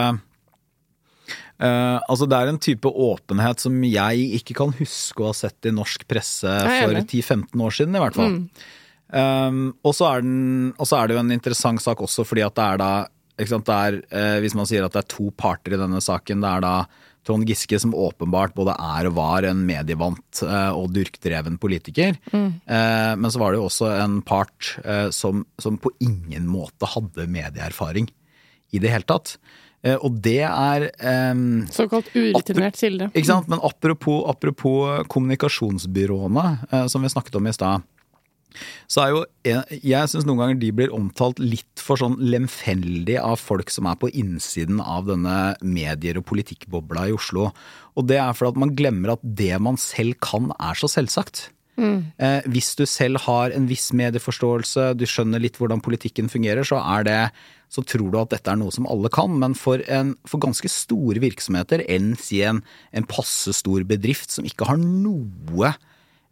uh, 1.58 1.98
altså 2.08 2.26
Det 2.30 2.38
er 2.38 2.50
en 2.52 2.61
type 2.62 2.88
åpenhet 2.88 3.61
som 3.64 3.76
jeg 3.84 4.28
ikke 4.40 4.56
kan 4.62 4.72
huske 4.78 5.22
å 5.24 5.30
ha 5.32 5.37
sett 5.37 5.68
i 5.68 5.74
norsk 5.74 6.06
presse 6.08 6.48
for 6.48 6.96
10-15 7.02 7.64
år 7.68 7.76
siden, 7.80 7.96
i 7.98 8.02
hvert 8.06 8.16
fall. 8.18 8.37
Um, 9.08 9.61
og 9.88 9.94
så 9.96 10.04
er, 10.14 10.20
den- 10.24 10.74
og 10.76 10.84
så 10.88 10.98
er 10.98 11.08
det 11.08 11.14
jo 11.16 11.22
en 11.22 11.32
interessant 11.32 11.80
sak 11.80 12.00
også 12.04 12.26
fordi 12.28 12.42
at 12.44 12.56
det 12.58 12.64
er 12.74 12.80
da 12.82 12.90
er, 13.38 14.03
eh, 14.11 14.40
Hvis 14.40 14.55
man 14.55 14.66
sier 14.66 14.85
at 14.85 14.92
det 14.92 15.05
er 15.05 15.14
to 15.14 15.31
parter 15.31 15.74
i 15.74 15.81
denne 15.81 16.01
saken, 16.01 16.40
det 16.42 16.48
er 16.48 16.61
da 16.61 16.87
Trond 17.29 17.44
Giske 17.46 17.79
som 17.79 17.92
åpenbart 17.92 18.55
både 18.57 18.72
er 18.72 19.09
og 19.11 19.16
var 19.18 19.44
en 19.44 19.61
medievant 19.68 20.42
eh, 20.42 20.70
og 20.72 20.92
durkdreven 20.94 21.59
politiker. 21.61 22.16
Eh, 22.33 23.14
men 23.16 23.31
så 23.31 23.38
var 23.42 23.53
det 23.53 23.61
jo 23.61 23.68
også 23.68 23.90
en 24.03 24.20
part 24.22 24.79
eh, 24.85 25.11
som, 25.11 25.44
som 25.61 25.77
på 25.79 25.92
ingen 26.01 26.48
måte 26.48 26.88
hadde 26.88 27.29
medieerfaring 27.29 28.09
i 28.72 28.81
det 28.81 28.92
hele 28.92 29.09
tatt. 29.09 29.37
Eh, 29.85 29.94
og 29.94 30.16
det 30.24 30.40
er 30.46 30.88
eh, 30.88 31.44
Såkalt 31.74 32.09
urutinert 32.16 32.81
kilde. 32.81 33.11
ikke 33.12 33.29
sant? 33.31 33.51
Men 33.51 33.61
apropos, 33.62 34.24
apropos 34.31 35.05
kommunikasjonsbyråene, 35.12 36.48
eh, 36.72 36.87
som 36.90 37.05
vi 37.05 37.12
snakket 37.12 37.38
om 37.38 37.46
i 37.46 37.55
stad. 37.55 37.87
Så 38.90 39.02
er 39.02 39.12
jo, 39.12 39.20
jeg, 39.44 40.08
syns 40.11 40.26
noen 40.26 40.40
ganger 40.40 40.61
de 40.61 40.70
blir 40.74 40.94
omtalt 40.94 41.38
litt 41.42 41.82
for 41.82 42.00
sånn 42.00 42.16
lemfeldig 42.18 43.18
av 43.20 43.37
folk 43.40 43.70
som 43.70 43.87
er 43.90 43.98
på 44.00 44.11
innsiden 44.11 44.80
av 44.82 45.06
denne 45.11 45.37
medier- 45.62 46.18
og 46.18 46.26
politikkbobla 46.30 47.08
i 47.11 47.14
Oslo. 47.14 47.52
Og 47.98 48.08
det 48.08 48.18
er 48.22 48.34
fordi 48.34 48.56
at 48.56 48.62
man 48.64 48.74
glemmer 48.78 49.14
at 49.14 49.22
det 49.22 49.54
man 49.62 49.78
selv 49.80 50.18
kan 50.24 50.50
er 50.58 50.80
så 50.80 50.90
selvsagt. 50.90 51.48
Eh, 51.78 52.42
hvis 52.50 52.72
du 52.74 52.82
selv 52.90 53.20
har 53.22 53.52
en 53.54 53.68
viss 53.70 53.92
medieforståelse, 53.94 54.90
du 54.98 55.04
skjønner 55.06 55.42
litt 55.42 55.61
hvordan 55.61 55.82
politikken 55.84 56.30
fungerer, 56.30 56.66
så 56.66 56.80
er 56.96 57.06
det 57.06 57.20
så 57.70 57.84
tror 57.87 58.11
du 58.11 58.18
at 58.18 58.32
dette 58.32 58.50
er 58.50 58.58
noe 58.58 58.72
som 58.74 58.88
alle 58.90 59.11
kan, 59.12 59.37
men 59.38 59.54
for, 59.58 59.82
en, 59.92 60.14
for 60.26 60.42
ganske 60.42 60.70
store 60.72 61.20
virksomheter, 61.22 61.84
enn 61.87 62.14
si 62.18 62.40
en, 62.42 62.62
en 62.96 63.06
passe 63.06 63.52
stor 63.54 63.84
bedrift 63.87 64.34
som 64.34 64.48
ikke 64.48 64.66
har 64.70 64.80
noe 64.80 65.74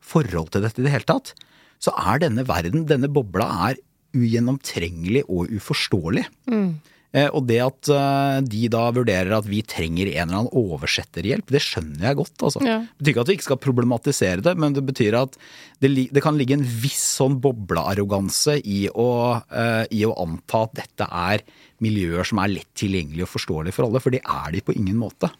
forhold 0.06 0.50
til 0.54 0.64
dette 0.64 0.80
i 0.80 0.86
det 0.86 0.94
hele 0.94 1.08
tatt, 1.08 1.34
så 1.82 1.94
er 1.96 2.22
denne 2.24 2.46
verden, 2.48 2.86
denne 2.88 3.10
bobla, 3.12 3.48
er 3.70 3.80
ugjennomtrengelig 4.16 5.26
og 5.28 5.50
uforståelig. 5.52 6.24
Eh, 6.52 6.94
Eh, 7.16 7.28
og 7.32 7.46
det 7.48 7.58
at 7.64 7.90
eh, 7.92 8.38
de 8.44 8.66
da 8.72 8.88
vurderer 8.94 9.32
at 9.36 9.46
vi 9.48 9.62
trenger 9.66 10.10
en 10.10 10.26
eller 10.26 10.40
annen 10.42 10.56
oversetterhjelp, 10.58 11.52
det 11.54 11.62
skjønner 11.64 12.10
jeg 12.10 12.18
godt. 12.18 12.34
altså. 12.48 12.62
Ja. 12.66 12.80
Det 12.82 13.00
betyr 13.00 13.12
ikke 13.12 13.22
at 13.22 13.30
vi 13.30 13.36
ikke 13.38 13.48
skal 13.48 13.62
problematisere 13.62 14.44
det, 14.44 14.56
men 14.60 14.76
det 14.76 14.84
betyr 14.88 15.16
at 15.22 15.38
det, 15.84 15.92
det 16.12 16.24
kan 16.24 16.36
ligge 16.38 16.58
en 16.58 16.66
viss 16.66 17.04
sånn 17.20 17.38
boblearroganse 17.44 18.58
i, 18.60 18.82
eh, 18.90 19.84
i 19.96 20.02
å 20.08 20.16
anta 20.26 20.66
at 20.66 20.76
dette 20.82 21.08
er 21.08 21.46
miljøer 21.84 22.26
som 22.26 22.42
er 22.42 22.52
lett 22.52 22.72
tilgjengelige 22.76 23.28
og 23.28 23.34
forståelige 23.36 23.76
for 23.76 23.88
alle, 23.88 24.02
for 24.02 24.14
det 24.14 24.24
er 24.24 24.52
de 24.52 24.64
på 24.64 24.76
ingen 24.76 24.98
måte. 25.00 25.30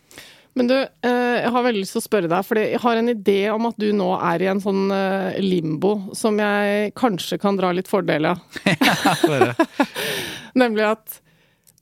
Men 0.57 0.71
du, 0.71 0.77
eh, 0.77 1.37
jeg 1.43 1.53
har 1.53 1.65
veldig 1.67 1.83
lyst 1.83 1.93
til 1.99 2.01
å 2.01 2.07
spørre 2.07 2.31
deg, 2.33 2.45
for 2.49 2.57
jeg 2.57 2.81
har 2.81 2.97
en 2.97 3.13
idé 3.13 3.41
om 3.53 3.67
at 3.69 3.77
du 3.81 3.91
nå 3.93 4.09
er 4.17 4.41
i 4.41 4.49
en 4.49 4.63
sånn 4.65 4.87
eh, 4.95 5.37
limbo 5.45 6.15
som 6.17 6.39
jeg 6.41 6.95
kanskje 6.97 7.37
kan 7.43 7.59
dra 7.59 7.75
litt 7.77 7.91
fordel 7.91 8.31
av. 8.31 8.41
Nemlig 10.63 10.87
at 10.89 11.19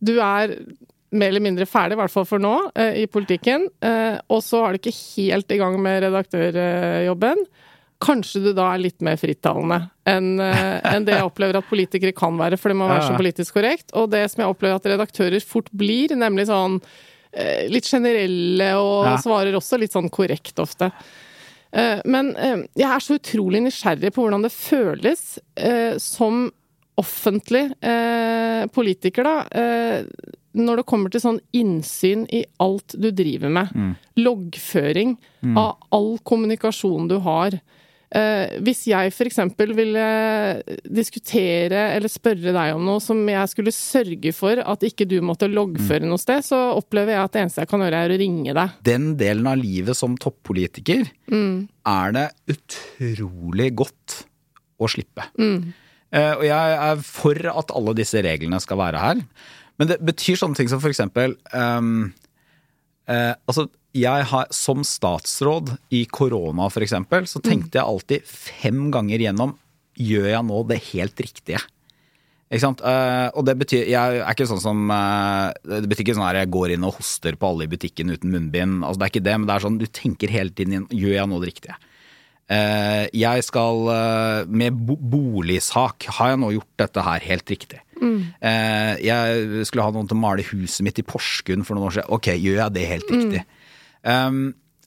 du 0.03 0.17
er 0.17 0.57
mer 1.15 1.31
eller 1.31 1.45
mindre 1.47 1.69
ferdig, 1.71 1.95
i 1.95 2.03
hvert 2.03 2.17
fall 2.17 2.27
for 2.27 2.43
nå, 2.43 2.57
eh, 2.75 3.05
i 3.05 3.07
politikken. 3.07 3.69
Og 4.27 4.43
så 4.43 4.65
er 4.65 4.75
du 4.75 4.83
ikke 4.83 4.97
helt 4.99 5.55
i 5.55 5.61
gang 5.63 5.79
med 5.79 6.03
redaktørjobben. 6.09 7.47
Kanskje 8.03 8.43
du 8.43 8.53
da 8.59 8.73
er 8.75 8.83
litt 8.83 8.99
mer 9.07 9.15
frittalende 9.17 9.85
enn 10.11 10.35
en 10.43 11.07
det 11.07 11.15
jeg 11.15 11.25
opplever 11.25 11.57
at 11.57 11.71
politikere 11.71 12.13
kan 12.13 12.35
være, 12.37 12.59
for 12.61 12.75
det 12.75 12.77
må 12.77 12.91
være 12.91 13.07
så 13.07 13.15
politisk 13.17 13.55
korrekt. 13.55 13.95
Og 13.95 14.11
det 14.13 14.27
som 14.33 14.43
jeg 14.43 14.51
opplever 14.51 14.83
at 14.83 14.95
redaktører 14.97 15.47
fort 15.47 15.71
blir, 15.73 16.13
nemlig 16.19 16.51
sånn 16.51 16.83
litt 17.69 17.85
generelle 17.91 18.73
og 18.79 19.05
Ja. 19.09 19.17
svarer 19.23 19.55
også 19.59 19.79
litt 19.81 19.93
sånn 19.93 20.11
korrekt 20.11 20.59
ofte. 20.63 20.91
Eh, 21.73 22.01
Men 22.05 22.37
eh, 22.37 22.63
jeg 22.77 22.87
er 22.91 23.01
så 23.03 23.17
utrolig 23.19 23.63
nysgjerrig 23.65 24.13
på 24.15 24.23
hvordan 24.23 24.43
det 24.47 24.53
føles 24.55 25.39
eh, 25.57 25.97
som 25.99 26.51
offentlig 26.97 27.73
eh, 27.83 28.67
politiker, 28.71 29.25
da. 29.27 29.37
Eh, 29.51 30.05
når 30.55 30.77
det 30.77 30.87
kommer 30.87 31.11
til 31.11 31.19
sånn 31.25 31.41
innsyn 31.53 32.29
i 32.31 32.45
alt 32.63 32.95
du 32.95 33.09
driver 33.11 33.51
med. 33.51 33.97
Loggføring 34.17 35.17
av 35.59 35.77
all 35.91 36.19
kommunikasjon 36.23 37.09
du 37.11 37.17
har. 37.19 37.57
Eh, 38.15 38.59
hvis 38.63 38.85
jeg 38.87 39.11
f.eks. 39.11 39.41
ville 39.75 40.05
diskutere 40.87 41.89
eller 41.97 42.13
spørre 42.13 42.53
deg 42.55 42.75
om 42.77 42.85
noe 42.87 43.03
som 43.03 43.19
jeg 43.27 43.51
skulle 43.51 43.75
sørge 43.75 44.35
for 44.37 44.61
at 44.63 44.87
ikke 44.87 45.07
du 45.11 45.17
måtte 45.25 45.51
loggføre 45.51 46.07
noe 46.07 46.23
sted, 46.23 46.45
så 46.47 46.61
opplever 46.77 47.17
jeg 47.17 47.25
at 47.25 47.35
det 47.35 47.43
eneste 47.43 47.65
jeg 47.65 47.73
kan 47.73 47.83
gjøre, 47.83 48.03
er 48.05 48.15
å 48.15 48.21
ringe 48.21 48.55
deg. 48.55 48.77
Den 48.87 49.09
delen 49.19 49.51
av 49.51 49.59
livet 49.59 49.99
som 49.99 50.15
toppolitiker 50.21 51.09
er 51.35 52.15
det 52.15 52.29
utrolig 52.55 53.73
godt 53.83 54.21
å 54.79 54.91
slippe. 54.91 55.27
Eh, 56.15 56.33
og 56.37 56.47
jeg 56.47 56.79
er 56.87 57.05
for 57.07 57.51
at 57.51 57.75
alle 57.75 57.97
disse 57.99 58.23
reglene 58.23 58.61
skal 58.63 58.79
være 58.79 59.03
her. 59.03 59.25
Men 59.81 59.91
det 59.91 59.99
betyr 60.07 60.39
sånne 60.39 60.59
ting 60.59 60.71
som 60.71 60.79
for 60.83 60.93
eksempel 60.93 61.35
ehm, 61.51 62.13
eh, 63.11 63.35
Altså, 63.47 63.69
jeg 63.95 64.27
har 64.31 64.49
som 64.55 64.83
statsråd 64.87 65.77
i 65.95 66.05
korona 66.11 66.67
eksempel, 66.69 67.29
så 67.31 67.43
tenkte 67.43 67.79
jeg 67.79 67.87
alltid 67.87 68.27
fem 68.27 68.91
ganger 68.95 69.23
gjennom 69.29 69.55
Gjør 69.95 70.27
jeg 70.27 70.47
nå 70.49 70.61
det 70.67 70.81
helt 70.91 71.21
riktige? 71.23 71.61
Ikke 72.51 72.63
sant? 72.65 72.83
Eh, 72.83 73.29
og 73.35 73.47
det 73.47 73.55
betyr 73.61 73.87
Jeg 73.89 74.19
er 74.21 74.35
ikke 74.35 74.49
sånn 74.51 74.63
som 74.63 74.91
eh, 74.91 75.79
Det 75.81 75.89
betyr 75.91 76.05
ikke 76.05 76.17
sånn 76.19 76.27
at 76.27 76.41
jeg 76.41 76.53
går 76.55 76.75
inn 76.75 76.87
og 76.87 76.99
hoster 76.99 77.39
på 77.39 77.51
alle 77.51 77.69
i 77.69 77.71
butikken 77.71 78.13
uten 78.13 78.35
munnbind. 78.35 78.83
Altså, 78.83 79.01
det 79.01 79.07
er 79.07 79.15
ikke 79.15 79.27
det, 79.29 79.37
men 79.39 79.49
det 79.49 79.55
er 79.55 79.65
sånn 79.65 79.81
du 79.81 79.87
tenker 79.87 80.35
hele 80.35 80.55
tiden 80.55 80.89
Gjør 80.91 81.19
jeg 81.21 81.31
nå 81.31 81.41
det 81.43 81.53
riktige? 81.53 81.79
Eh, 82.53 83.07
jeg 83.17 83.45
skal 83.47 83.87
eh, 83.89 84.51
Med 84.53 84.77
bo 84.85 84.99
boligsak 85.01 86.05
har 86.19 86.35
jeg 86.35 86.41
nå 86.43 86.51
gjort 86.59 86.83
dette 86.83 87.05
her 87.07 87.25
helt 87.31 87.53
riktig. 87.55 87.81
Eh, 88.05 88.93
jeg 89.01 89.65
skulle 89.65 89.87
ha 89.87 89.95
noen 89.95 90.11
til 90.11 90.19
å 90.19 90.25
male 90.25 90.45
huset 90.51 90.85
mitt 90.85 91.01
i 91.01 91.07
Porsgrunn 91.07 91.65
for 91.65 91.77
noen 91.77 91.89
år 91.89 91.97
siden. 91.99 92.13
Ok, 92.13 92.29
gjør 92.37 92.61
jeg 92.61 92.77
det 92.77 92.91
helt 92.91 93.15
riktig? 93.15 93.43
Um, 94.05 94.43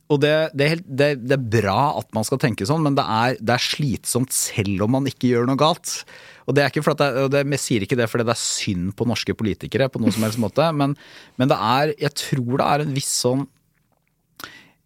og 0.08 0.22
det, 0.24 0.34
det, 0.54 0.63
er 0.63 0.72
helt, 0.76 0.86
det, 0.88 1.08
det 1.26 1.36
er 1.36 1.48
bra 1.58 1.98
at 2.00 2.13
man 2.15 2.28
skal 2.28 2.39
tenke 2.39 2.67
sånn, 2.67 2.84
men 2.86 2.96
det 2.96 3.04
er, 3.04 3.39
det 3.41 3.56
er 3.58 3.63
slitsomt 3.63 4.36
selv 4.36 4.86
om 4.86 4.93
man 4.96 5.10
ikke 5.10 5.34
gjør 5.34 5.50
noe 5.50 5.60
galt. 5.60 5.98
Og 6.48 6.56
det 6.56 6.63
er 6.63 6.72
ikke 6.72 6.86
for 6.86 6.93
at 6.93 7.02
det, 7.02 7.26
det, 7.34 7.41
Jeg 7.58 7.63
sier 7.63 7.84
ikke 7.84 7.98
det 8.00 8.08
fordi 8.08 8.28
det 8.30 8.36
er 8.38 8.39
synd 8.39 8.93
på 8.96 9.08
norske 9.10 9.36
politikere, 9.36 9.89
på 9.91 10.00
noen 10.00 10.15
som 10.15 10.24
helst 10.24 10.39
måte, 10.39 10.70
men, 10.78 10.96
men 11.41 11.52
det 11.52 11.58
er 11.58 11.96
Jeg 11.98 12.13
tror 12.22 12.54
det 12.54 12.67
er 12.67 12.86
en 12.86 12.93
viss 12.96 13.12
sånn 13.26 13.43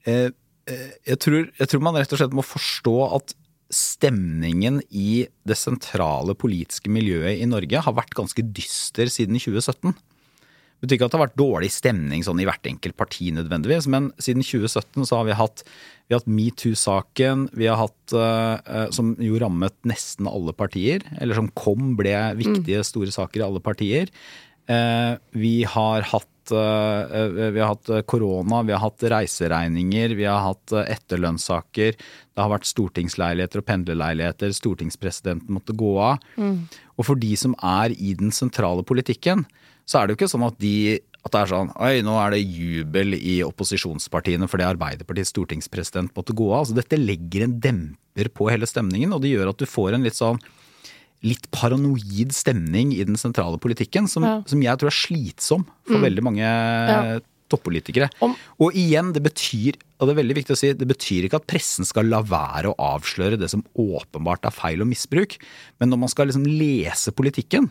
eh, 0.10 0.32
jeg, 0.70 1.18
tror, 1.24 1.48
jeg 1.58 1.72
tror 1.72 1.82
man 1.84 1.98
rett 1.98 2.12
og 2.14 2.20
slett 2.22 2.36
må 2.38 2.44
forstå 2.46 2.98
at 3.18 3.34
stemningen 3.72 4.82
i 4.92 5.26
det 5.48 5.58
sentrale 5.58 6.36
politiske 6.38 6.92
miljøet 6.92 7.40
i 7.40 7.48
Norge 7.50 7.84
har 7.86 7.96
vært 7.96 8.16
ganske 8.18 8.44
dyster 8.44 9.12
siden 9.12 9.40
2017. 9.40 9.96
Det 10.82 10.88
betyr 10.88 10.98
ikke 10.98 11.08
at 11.08 11.14
det 11.14 11.20
har 11.20 11.28
vært 11.28 11.40
dårlig 11.40 11.70
stemning 11.70 12.24
sånn 12.26 12.40
i 12.42 12.46
hvert 12.50 12.66
enkelt 12.66 12.98
parti 12.98 13.30
nødvendigvis, 13.36 13.88
men 13.94 14.10
siden 14.18 14.42
2017 14.42 15.06
så 15.06 15.20
har 15.20 15.28
vi 15.28 15.38
hatt, 15.38 15.62
vi 16.10 16.16
har 16.16 16.24
hatt 16.24 16.32
metoo-saken, 16.40 17.44
vi 17.54 17.68
har 17.70 17.78
hatt 17.84 18.16
eh, 18.18 18.56
eh, 18.66 18.88
som 18.96 19.14
jo 19.22 19.38
rammet 19.42 19.78
nesten 19.88 20.30
alle 20.30 20.56
partier, 20.58 21.06
eller 21.22 21.38
som 21.38 21.52
kom, 21.54 21.94
ble 22.00 22.16
viktige, 22.40 22.82
store 22.88 23.14
saker 23.14 23.44
i 23.44 23.46
alle 23.46 23.62
partier. 23.64 24.10
Uh, 24.72 25.18
vi 25.36 25.64
har 25.68 26.06
hatt 26.08 26.31
eh, 26.56 27.52
vi 27.56 27.62
har 27.62 27.74
hatt 27.74 27.92
korona, 28.10 28.62
vi 28.68 28.76
har 28.76 28.84
hatt 28.84 29.06
reiseregninger, 29.14 30.16
vi 30.20 30.28
har 30.30 30.44
hatt 30.46 30.76
eh, 30.76 30.92
etterlønnssaker. 30.96 31.98
Det 31.98 32.44
har 32.44 32.52
vært 32.54 32.70
stortingsleiligheter 32.70 33.62
og 33.62 33.68
pendlerleiligheter. 33.70 34.54
Stortingspresidenten 34.56 35.54
måtte 35.56 35.76
gå 35.78 35.94
av. 36.02 36.24
Og 36.98 37.08
for 37.08 37.20
de 37.20 37.32
som 37.40 37.56
er 37.66 37.96
i 37.98 38.14
den 38.18 38.34
sentrale 38.36 38.86
politikken, 38.88 39.46
så 39.90 40.00
er 40.00 40.08
det 40.08 40.14
jo 40.14 40.22
ikke 40.22 40.34
sånn 40.36 40.48
at 40.48 40.60
de 40.62 40.76
at 41.22 41.34
det 41.34 41.42
er 41.42 41.52
sånn 41.52 41.74
Oi, 41.78 42.02
nå 42.06 42.16
er 42.18 42.34
det 42.34 42.40
jubel 42.42 43.14
i 43.18 43.36
opposisjonspartiene 43.46 44.48
fordi 44.50 44.66
Arbeiderpartiets 44.66 45.34
stortingspresident 45.36 46.16
måtte 46.18 46.34
gå 46.38 46.48
av. 46.50 46.64
Altså, 46.64 46.78
dette 46.80 46.98
legger 46.98 47.46
en 47.46 47.60
demper 47.62 48.32
på 48.34 48.50
hele 48.50 48.70
stemningen, 48.70 49.14
og 49.14 49.22
det 49.24 49.36
gjør 49.36 49.52
at 49.52 49.62
du 49.62 49.70
får 49.70 49.98
en 49.98 50.08
litt 50.08 50.18
sånn 50.18 50.42
litt 51.24 51.46
paranoid 51.54 52.32
stemning 52.34 52.94
i 52.96 53.04
den 53.06 53.16
sentrale 53.20 53.60
politikken, 53.62 54.08
som, 54.10 54.24
Ja. 54.24 54.42
som 54.46 54.62
jeg 54.62 54.78
tror 54.80 54.88
er 54.90 54.98
slitsom 54.98 55.66
for 55.86 56.00
veldig 56.02 56.24
mange 56.24 56.42
Ja. 56.42 57.20
toppolitikere. 57.52 58.10
Om- 58.22 58.36
Og 58.60 58.74
igjen, 58.74 59.12
det 59.14 59.22
betyr, 59.22 59.76
og 60.00 60.08
det 60.08 60.18
er 60.18 60.24
veldig 60.24 60.36
viktig 60.38 60.52
å 60.56 60.58
si, 60.58 60.72
det 60.74 60.88
betyr 60.88 61.26
ikke 61.28 61.36
at 61.36 61.48
pressen 61.48 61.86
skal 61.86 62.06
la 62.06 62.22
være 62.24 62.72
å 62.74 62.76
avsløre 62.78 63.38
det 63.38 63.50
som 63.52 63.64
åpenbart 63.78 64.46
er 64.46 64.52
feil 64.56 64.82
og 64.82 64.88
misbruk, 64.88 65.38
men 65.80 65.90
når 65.92 66.00
man 66.00 66.10
skal 66.10 66.28
liksom 66.28 66.46
lese 66.48 67.12
politikken, 67.12 67.70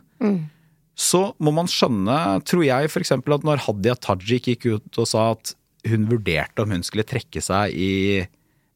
så 0.96 1.34
må 1.40 1.52
man 1.52 1.66
skjønne, 1.66 2.44
tror 2.44 2.64
jeg 2.64 2.84
f.eks. 2.90 3.10
at 3.12 3.24
når 3.42 3.58
Hadia 3.64 3.94
Tajik 3.96 4.44
gikk 4.52 4.66
ut 4.76 4.98
og 4.98 5.06
sa 5.08 5.30
at 5.32 5.54
hun 5.86 6.06
vurderte 6.06 6.60
om 6.62 6.70
hun 6.70 6.82
skulle 6.82 7.04
trekke 7.08 7.40
seg 7.42 7.72
i 7.74 8.28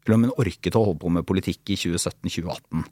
Eller 0.06 0.14
om 0.16 0.22
hun 0.24 0.32
orket 0.38 0.72
å 0.76 0.84
holde 0.84 1.00
på 1.00 1.10
med 1.10 1.24
politikk 1.24 1.60
i 1.72 1.76
2017-2018. 1.76 2.84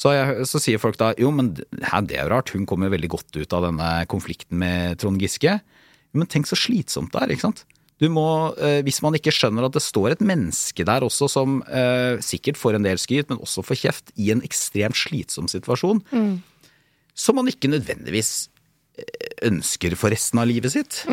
Så, 0.00 0.14
jeg, 0.16 0.46
så 0.48 0.58
sier 0.62 0.80
folk 0.82 0.96
da 0.98 1.12
jo, 1.20 1.30
men 1.34 1.52
hæ, 1.84 2.00
det 2.08 2.16
er 2.16 2.26
jo 2.26 2.32
rart, 2.32 2.50
hun 2.56 2.66
kommer 2.66 2.90
veldig 2.92 3.10
godt 3.12 3.36
ut 3.38 3.54
av 3.54 3.68
denne 3.68 3.90
konflikten 4.10 4.58
med 4.62 4.98
Trond 5.02 5.20
Giske. 5.22 5.58
Men 6.16 6.28
tenk 6.28 6.48
så 6.48 6.58
slitsomt 6.58 7.12
det 7.14 7.22
er, 7.22 7.34
ikke 7.34 7.46
sant. 7.48 7.64
Du 8.02 8.08
må, 8.10 8.52
eh, 8.58 8.80
Hvis 8.82 8.98
man 9.04 9.14
ikke 9.14 9.30
skjønner 9.34 9.68
at 9.68 9.76
det 9.76 9.84
står 9.84 10.16
et 10.16 10.24
menneske 10.24 10.84
der 10.88 11.04
også 11.06 11.28
som 11.30 11.60
eh, 11.68 12.18
sikkert 12.24 12.58
får 12.58 12.74
en 12.78 12.88
del 12.88 12.98
skryt, 12.98 13.28
men 13.30 13.38
også 13.38 13.62
får 13.62 13.78
kjeft, 13.84 14.10
i 14.18 14.32
en 14.34 14.42
ekstremt 14.42 14.98
slitsom 14.98 15.46
situasjon, 15.48 16.02
som 17.14 17.38
man 17.38 17.50
ikke 17.52 17.70
nødvendigvis 17.70 18.48
eh, 18.98 19.46
ønsker 19.46 19.94
for 20.00 20.10
resten 20.10 20.42
av 20.42 20.50
livet 20.50 20.74
sitt. 20.74 21.04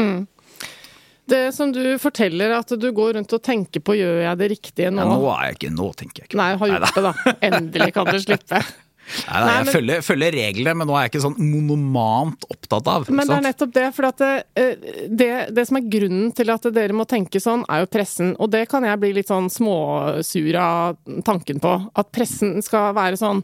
Det 1.30 1.42
som 1.56 1.72
du 1.76 1.84
forteller, 2.02 2.54
at 2.60 2.74
du 2.80 2.90
går 2.96 3.16
rundt 3.20 3.34
og 3.38 3.42
tenker 3.46 3.84
på 3.86 3.96
gjør 4.00 4.22
jeg 4.26 4.38
det 4.42 4.52
riktige 4.56 4.92
nå? 4.92 5.06
Ja, 5.06 5.16
nå 5.16 5.32
er 5.36 5.48
jeg 5.52 5.60
ikke, 5.60 5.72
nå 5.78 5.90
tenker 6.00 6.24
jeg 6.24 6.32
ikke 6.32 6.40
Nei, 6.42 6.52
har 6.62 6.72
gjort 6.76 6.96
det, 6.96 7.04
da. 7.10 7.34
Endelig 7.50 7.92
kan 7.98 8.10
du 8.10 8.20
slippe. 8.24 8.62
Nei, 9.10 9.24
nei, 9.26 9.38
Nei, 9.42 9.54
jeg 9.56 9.66
men- 9.66 9.74
følger, 9.74 10.02
følger 10.06 10.36
reglene, 10.38 10.74
men 10.78 10.86
nå 10.90 10.94
er 10.94 11.08
jeg 11.08 11.10
ikke 11.16 11.22
sånn 11.24 11.38
monomant 11.42 12.44
opptatt 12.54 12.90
av. 12.94 13.08
Men 13.10 13.18
Men 13.24 13.32
det 13.32 13.38
er 13.40 13.46
nettopp 13.48 13.72
det. 13.74 13.86
For 13.96 14.06
at 14.06 14.20
det, 14.22 14.34
eh, 14.54 14.92
det, 15.10 15.30
det 15.58 15.64
som 15.66 15.80
er 15.80 15.88
grunnen 15.96 16.28
til 16.38 16.52
at 16.54 16.68
dere 16.76 16.94
må 16.94 17.08
tenke 17.10 17.42
sånn, 17.42 17.64
er 17.74 17.82
jo 17.82 17.90
pressen. 17.90 18.36
Og 18.38 18.52
det 18.54 18.68
kan 18.70 18.86
jeg 18.86 19.02
bli 19.02 19.10
litt 19.18 19.32
sånn 19.32 19.50
småsur 19.50 20.60
av 20.62 21.00
tanken 21.26 21.58
på. 21.64 21.74
At 21.98 22.12
pressen 22.14 22.60
skal 22.62 22.94
være 22.98 23.18
sånn 23.18 23.42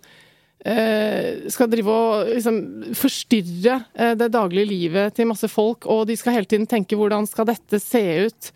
Skal 0.66 1.70
drive 1.70 1.94
og 1.94 2.30
liksom 2.32 2.60
forstyrre 2.98 3.76
eh, 3.94 4.14
det 4.18 4.32
daglige 4.34 4.66
livet 4.66 5.14
til 5.14 5.30
masse 5.30 5.50
folk, 5.52 5.86
og 5.86 6.08
de 6.10 6.16
skal 6.18 6.40
hele 6.40 6.50
tiden 6.50 6.66
tenke 6.66 6.98
hvordan 6.98 7.28
skal 7.30 7.46
dette 7.52 7.78
se 7.84 8.02
ut? 8.26 8.54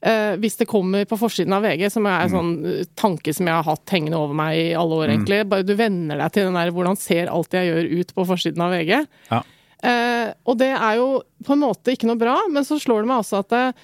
Eh, 0.00 0.34
hvis 0.40 0.56
det 0.56 0.68
kommer 0.68 1.04
på 1.04 1.16
forsiden 1.20 1.52
av 1.52 1.64
VG, 1.66 1.84
som 1.92 2.06
er 2.08 2.22
en 2.24 2.32
sånn 2.32 2.52
eh, 2.64 2.84
tanke 2.96 3.34
som 3.36 3.48
jeg 3.50 3.52
har 3.52 3.66
hatt 3.66 3.92
hengende 3.92 4.16
over 4.16 4.36
meg 4.38 4.56
i 4.56 4.68
alle 4.72 4.96
år, 4.96 5.10
egentlig. 5.12 5.42
Bare 5.50 5.66
du 5.66 5.74
venner 5.76 6.22
deg 6.22 6.32
til 6.32 6.48
den 6.48 6.56
der 6.56 6.72
'hvordan 6.72 6.96
ser 6.96 7.28
alt 7.28 7.52
jeg 7.52 7.68
gjør 7.68 7.90
ut 8.00 8.14
på 8.16 8.26
forsiden 8.30 8.64
av 8.64 8.72
VG'. 8.72 9.06
Ja. 9.28 9.42
Eh, 9.82 10.32
og 10.48 10.56
det 10.56 10.72
er 10.72 10.94
jo 10.96 11.22
på 11.44 11.52
en 11.52 11.64
måte 11.66 11.92
ikke 11.92 12.08
noe 12.08 12.20
bra, 12.20 12.38
men 12.48 12.64
så 12.64 12.80
slår 12.80 13.04
det 13.04 13.10
meg 13.12 13.20
også 13.20 13.44
at 13.44 13.76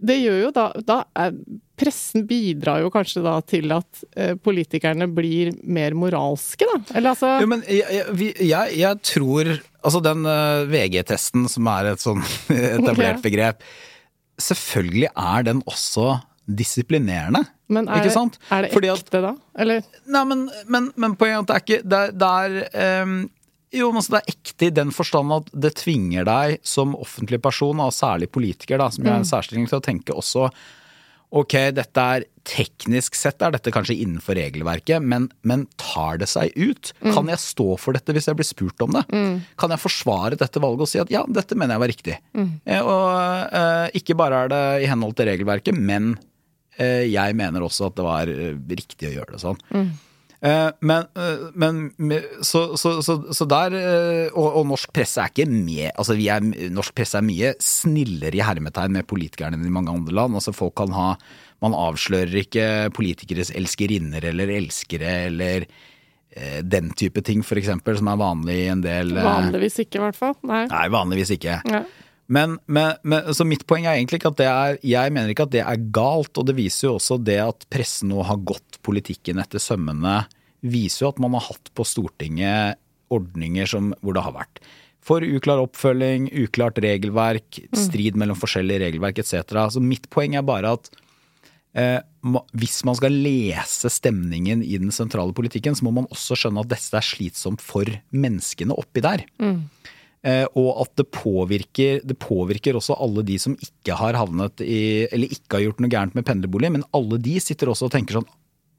det, 0.00 0.16
gjør 0.22 0.38
jo 0.46 0.52
da, 0.56 0.68
da 0.86 1.02
er, 1.18 1.34
Pressen 1.80 2.26
bidrar 2.28 2.82
jo 2.82 2.90
kanskje 2.92 3.22
da 3.24 3.38
til 3.48 3.72
at 3.72 4.02
eh, 4.12 4.34
politikerne 4.36 5.06
blir 5.16 5.54
mer 5.64 5.96
moralske, 5.96 6.66
da. 6.68 6.80
Eller 6.92 7.14
altså 7.14 7.38
Jo, 7.40 7.48
men 7.48 7.64
jeg, 7.64 7.86
jeg, 7.88 8.34
jeg, 8.44 8.74
jeg 8.82 9.00
tror 9.14 9.52
Altså 9.80 10.02
den 10.04 10.26
uh, 10.28 10.66
VG-testen, 10.68 11.46
som 11.48 11.68
er 11.72 11.94
et 11.94 12.02
sånn 12.02 12.20
etablert 12.52 13.16
okay. 13.16 13.22
begrep, 13.30 13.62
selvfølgelig 14.36 15.08
er 15.08 15.46
den 15.48 15.62
også 15.64 16.18
disiplinerende. 16.44 17.46
Men 17.72 17.88
er, 17.88 18.02
ikke 18.02 18.12
sant? 18.12 18.36
er 18.52 18.66
det 18.66 18.74
ekte 18.74 19.20
at- 19.20 19.24
da? 19.24 19.32
Eller 19.56 19.80
Nei, 20.10 20.24
men, 20.28 20.48
men, 20.68 20.90
men 21.00 21.16
poenget 21.16 21.38
er 21.38 21.40
at 21.40 21.48
det 21.48 21.56
er 21.56 21.64
ikke 21.64 21.88
Det 21.88 22.00
det 22.20 22.30
er 22.44 22.56
ehm, 22.84 23.20
Jo, 23.70 23.92
men 23.92 24.00
altså, 24.00 24.16
det 24.16 24.20
er 24.20 24.34
ekte 24.34 24.66
i 24.66 24.74
den 24.74 24.90
forstand 24.94 25.32
at 25.34 25.48
det 25.66 25.76
tvinger 25.78 26.26
deg 26.26 26.58
som 26.66 26.96
offentlig 26.98 27.38
person, 27.42 27.80
og 27.82 27.94
særlig 27.94 28.30
politiker, 28.34 28.80
da, 28.82 28.90
som 28.90 29.06
jeg 29.06 29.14
er 29.14 29.22
en 29.22 29.28
særstilling, 29.28 29.70
til 29.70 29.78
å 29.78 29.84
tenke 29.84 30.16
også 30.16 30.50
Ok, 31.30 31.54
dette 31.70 32.02
er 32.02 32.24
teknisk 32.42 33.14
sett 33.14 33.38
er 33.46 33.52
dette 33.54 33.70
kanskje 33.70 33.94
innenfor 34.02 34.34
regelverket, 34.34 34.98
men, 34.98 35.28
men 35.46 35.68
tar 35.78 36.18
det 36.18 36.26
seg 36.26 36.50
ut? 36.58 36.90
Kan 37.04 37.30
jeg 37.30 37.38
stå 37.38 37.76
for 37.78 37.94
dette 37.94 38.16
hvis 38.16 38.26
jeg 38.26 38.38
blir 38.40 38.48
spurt 38.48 38.82
om 38.82 38.96
det? 38.96 39.04
Kan 39.60 39.70
jeg 39.70 39.78
forsvare 39.78 40.38
dette 40.40 40.62
valget 40.62 40.88
og 40.88 40.90
si 40.90 40.98
at 40.98 41.12
ja, 41.14 41.22
dette 41.30 41.54
mener 41.54 41.76
jeg 41.76 41.84
var 41.84 41.92
riktig? 41.92 42.18
Mm. 42.34 42.50
og 42.80 43.06
uh, 43.54 43.86
ikke 43.94 44.18
bare 44.18 44.42
er 44.42 44.50
det 44.50 44.64
i 44.82 44.90
henhold 44.90 45.14
til 45.20 45.30
regelverket, 45.30 45.78
men 45.78 46.16
uh, 46.82 47.04
jeg 47.06 47.38
mener 47.38 47.62
også 47.62 47.92
at 47.92 48.00
det 48.00 48.08
var 48.08 48.34
eh, 48.34 48.58
riktig 48.82 49.12
å 49.12 49.16
gjøre 49.20 49.36
det 49.36 49.44
sånn. 49.46 49.62
Eh, 50.40 50.70
men, 50.80 51.04
eh, 51.16 51.40
men 51.52 51.90
så, 52.42 52.76
så, 52.76 53.02
så, 53.02 53.18
så 53.32 53.44
der 53.44 53.74
eh, 53.76 54.30
og, 54.32 54.46
og 54.62 54.70
norsk 54.70 54.92
presse 54.96 55.20
er 55.20 55.28
ikke 55.28 55.44
med 55.50 55.90
altså 55.90 56.16
vi 56.16 56.30
er, 56.32 56.40
Norsk 56.72 56.94
presse 56.96 57.20
er 57.20 57.26
mye 57.26 57.50
snillere 57.60 58.38
i 58.38 58.40
hermetegn 58.40 58.96
med 58.96 59.08
politikerne 59.10 59.58
enn 59.58 59.68
i 59.68 59.74
mange 59.74 59.92
andre 59.92 60.16
land. 60.16 60.38
altså 60.40 60.56
folk 60.56 60.78
kan 60.80 60.96
ha 60.96 61.10
Man 61.60 61.76
avslører 61.76 62.40
ikke 62.40 62.66
politikeres 62.96 63.52
elskerinner 63.52 64.24
eller 64.30 64.48
elskere 64.56 65.26
eller 65.28 65.68
den 66.62 66.92
type 66.94 67.20
ting, 67.26 67.40
for 67.42 67.58
eksempel, 67.58 67.96
som 67.98 68.06
er 68.06 68.18
vanlig 68.20 68.54
i 68.54 68.68
en 68.70 68.84
del 68.84 69.10
vanligvis 69.18 69.80
ikke, 69.82 69.98
i 69.98 70.02
hvert 70.04 70.16
fall? 70.16 70.36
Nei. 70.46 70.60
Nei, 70.70 70.84
vanligvis 70.94 71.32
ikke. 71.34 71.56
Ja. 71.66 71.80
Men, 72.30 72.58
men, 72.70 72.94
men, 73.02 73.32
så 73.34 73.46
mitt 73.48 73.64
poeng 73.66 73.88
er 73.88 73.96
egentlig 73.96 74.20
ikke 74.20 74.30
at 74.30 74.38
det 74.38 74.46
er 74.46 74.76
Jeg 74.86 75.10
mener 75.10 75.32
ikke 75.32 75.48
at 75.48 75.54
det 75.54 75.64
er 75.64 75.86
galt, 75.90 76.30
og 76.38 76.46
det 76.46 76.54
viser 76.58 76.86
jo 76.86 76.98
også 77.00 77.18
det 77.26 77.40
at 77.42 77.66
pressen 77.72 78.12
nå 78.12 78.22
har 78.28 78.38
gått 78.46 78.78
politikken 78.86 79.42
etter 79.42 79.62
sømmene, 79.62 80.22
viser 80.62 81.04
jo 81.04 81.10
at 81.10 81.18
man 81.22 81.34
har 81.36 81.48
hatt 81.48 81.72
på 81.74 81.86
Stortinget 81.88 82.78
ordninger 83.10 83.66
som, 83.66 83.90
hvor 84.04 84.14
det 84.14 84.22
har 84.22 84.36
vært 84.36 84.62
for 85.04 85.24
uklar 85.24 85.62
oppfølging, 85.64 86.28
uklart 86.44 86.78
regelverk, 86.84 87.62
strid 87.76 88.18
mellom 88.20 88.38
forskjellige 88.38 88.84
regelverk 88.84 89.22
etc. 89.22 89.56
Så 89.72 89.82
mitt 89.82 90.06
poeng 90.12 90.36
er 90.38 90.44
bare 90.46 90.74
at 90.76 90.90
eh, 91.74 91.98
hvis 92.60 92.82
man 92.86 92.98
skal 92.98 93.16
lese 93.24 93.90
stemningen 93.92 94.62
i 94.62 94.76
den 94.80 94.92
sentrale 94.94 95.34
politikken, 95.36 95.76
så 95.76 95.86
må 95.86 95.94
man 95.96 96.08
også 96.12 96.38
skjønne 96.38 96.62
at 96.62 96.72
dette 96.74 97.00
er 97.00 97.06
slitsomt 97.06 97.64
for 97.64 97.88
menneskene 98.12 98.76
oppi 98.76 99.02
der. 99.04 99.24
Eh, 99.40 99.96
og 100.20 100.82
at 100.82 100.90
det 101.00 101.06
påvirker, 101.16 102.02
det 102.04 102.16
påvirker 102.20 102.76
også 102.76 102.92
alle 103.00 103.22
de 103.24 103.38
som 103.40 103.54
ikke 103.56 103.96
har 103.96 104.18
havnet 104.20 104.60
i 104.60 105.06
Eller 105.08 105.32
ikke 105.32 105.56
har 105.56 105.62
gjort 105.64 105.80
noe 105.80 105.88
gærent 105.88 106.18
med 106.18 106.26
pendlerbolig, 106.28 106.68
men 106.74 106.84
alle 106.92 107.16
de 107.24 107.38
sitter 107.40 107.70
også 107.72 107.88
og 107.88 107.94
tenker 107.94 108.18
sånn 108.18 108.28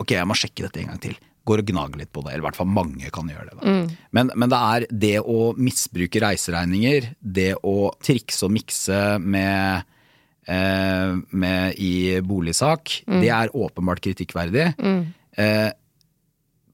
Ok, 0.02 0.14
jeg 0.14 0.28
må 0.30 0.38
sjekke 0.38 0.66
dette 0.66 0.82
en 0.82 0.92
gang 0.92 1.02
til. 1.02 1.16
Går 1.46 1.62
og 1.62 1.72
gnager 1.72 2.02
litt 2.02 2.12
på 2.14 2.24
det. 2.26 2.32
Eller 2.34 2.44
i 2.44 2.48
hvert 2.48 2.58
fall 2.58 2.70
mange 2.70 3.10
kan 3.14 3.30
gjøre 3.30 3.50
det. 3.50 3.58
Da. 3.58 3.74
Men, 4.18 4.32
men 4.34 4.52
det 4.54 4.60
er 4.74 4.86
det 5.04 5.16
å 5.22 5.52
misbruke 5.58 6.22
reiseregninger, 6.24 7.12
det 7.22 7.52
å 7.66 7.92
trikse 8.02 8.48
og 8.48 8.54
mikse 8.56 9.02
med 9.22 9.86
eh, 10.48 11.14
med 11.30 11.78
i 11.82 11.94
boligsak, 12.26 13.02
det 13.22 13.30
er 13.34 13.54
åpenbart 13.58 14.02
kritikkverdig. 14.04 14.72
Eh, 15.38 15.70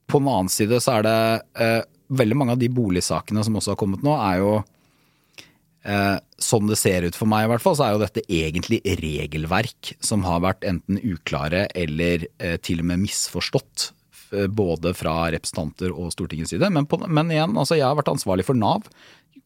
på 0.07 0.22
den 0.24 0.32
annen 0.32 0.51
side 0.51 0.80
så 0.84 0.97
er 0.97 1.07
det 1.07 1.20
eh, 1.59 1.82
veldig 2.10 2.38
mange 2.39 2.55
av 2.55 2.62
de 2.62 2.70
boligsakene 2.72 3.43
som 3.43 3.55
også 3.60 3.74
har 3.74 3.80
kommet 3.82 4.03
nå, 4.05 4.14
er 4.16 4.39
jo 4.43 4.51
eh, 5.84 6.18
Sånn 6.38 6.68
det 6.70 6.78
ser 6.78 7.01
ut 7.08 7.16
for 7.18 7.26
meg 7.30 7.47
i 7.47 7.49
hvert 7.49 7.64
fall, 7.64 7.76
så 7.80 7.88
er 7.88 7.95
jo 7.95 8.01
dette 8.03 8.22
egentlig 8.30 8.78
regelverk 8.99 9.95
som 10.05 10.22
har 10.28 10.43
vært 10.45 10.68
enten 10.70 10.99
uklare 11.01 11.64
eller 11.74 12.28
eh, 12.38 12.58
til 12.62 12.84
og 12.84 12.89
med 12.91 13.01
misforstått. 13.08 13.91
Både 14.51 14.91
fra 14.91 15.30
representanter 15.32 15.93
og 15.95 16.10
Stortingets 16.12 16.51
side. 16.51 16.68
Men, 16.76 16.84
på, 16.86 16.97
men 17.08 17.30
igjen, 17.32 17.53
altså 17.55 17.78
jeg 17.80 17.86
har 17.88 17.95
vært 17.95 18.10
ansvarlig 18.12 18.43
for 18.43 18.60
Nav. 18.60 18.84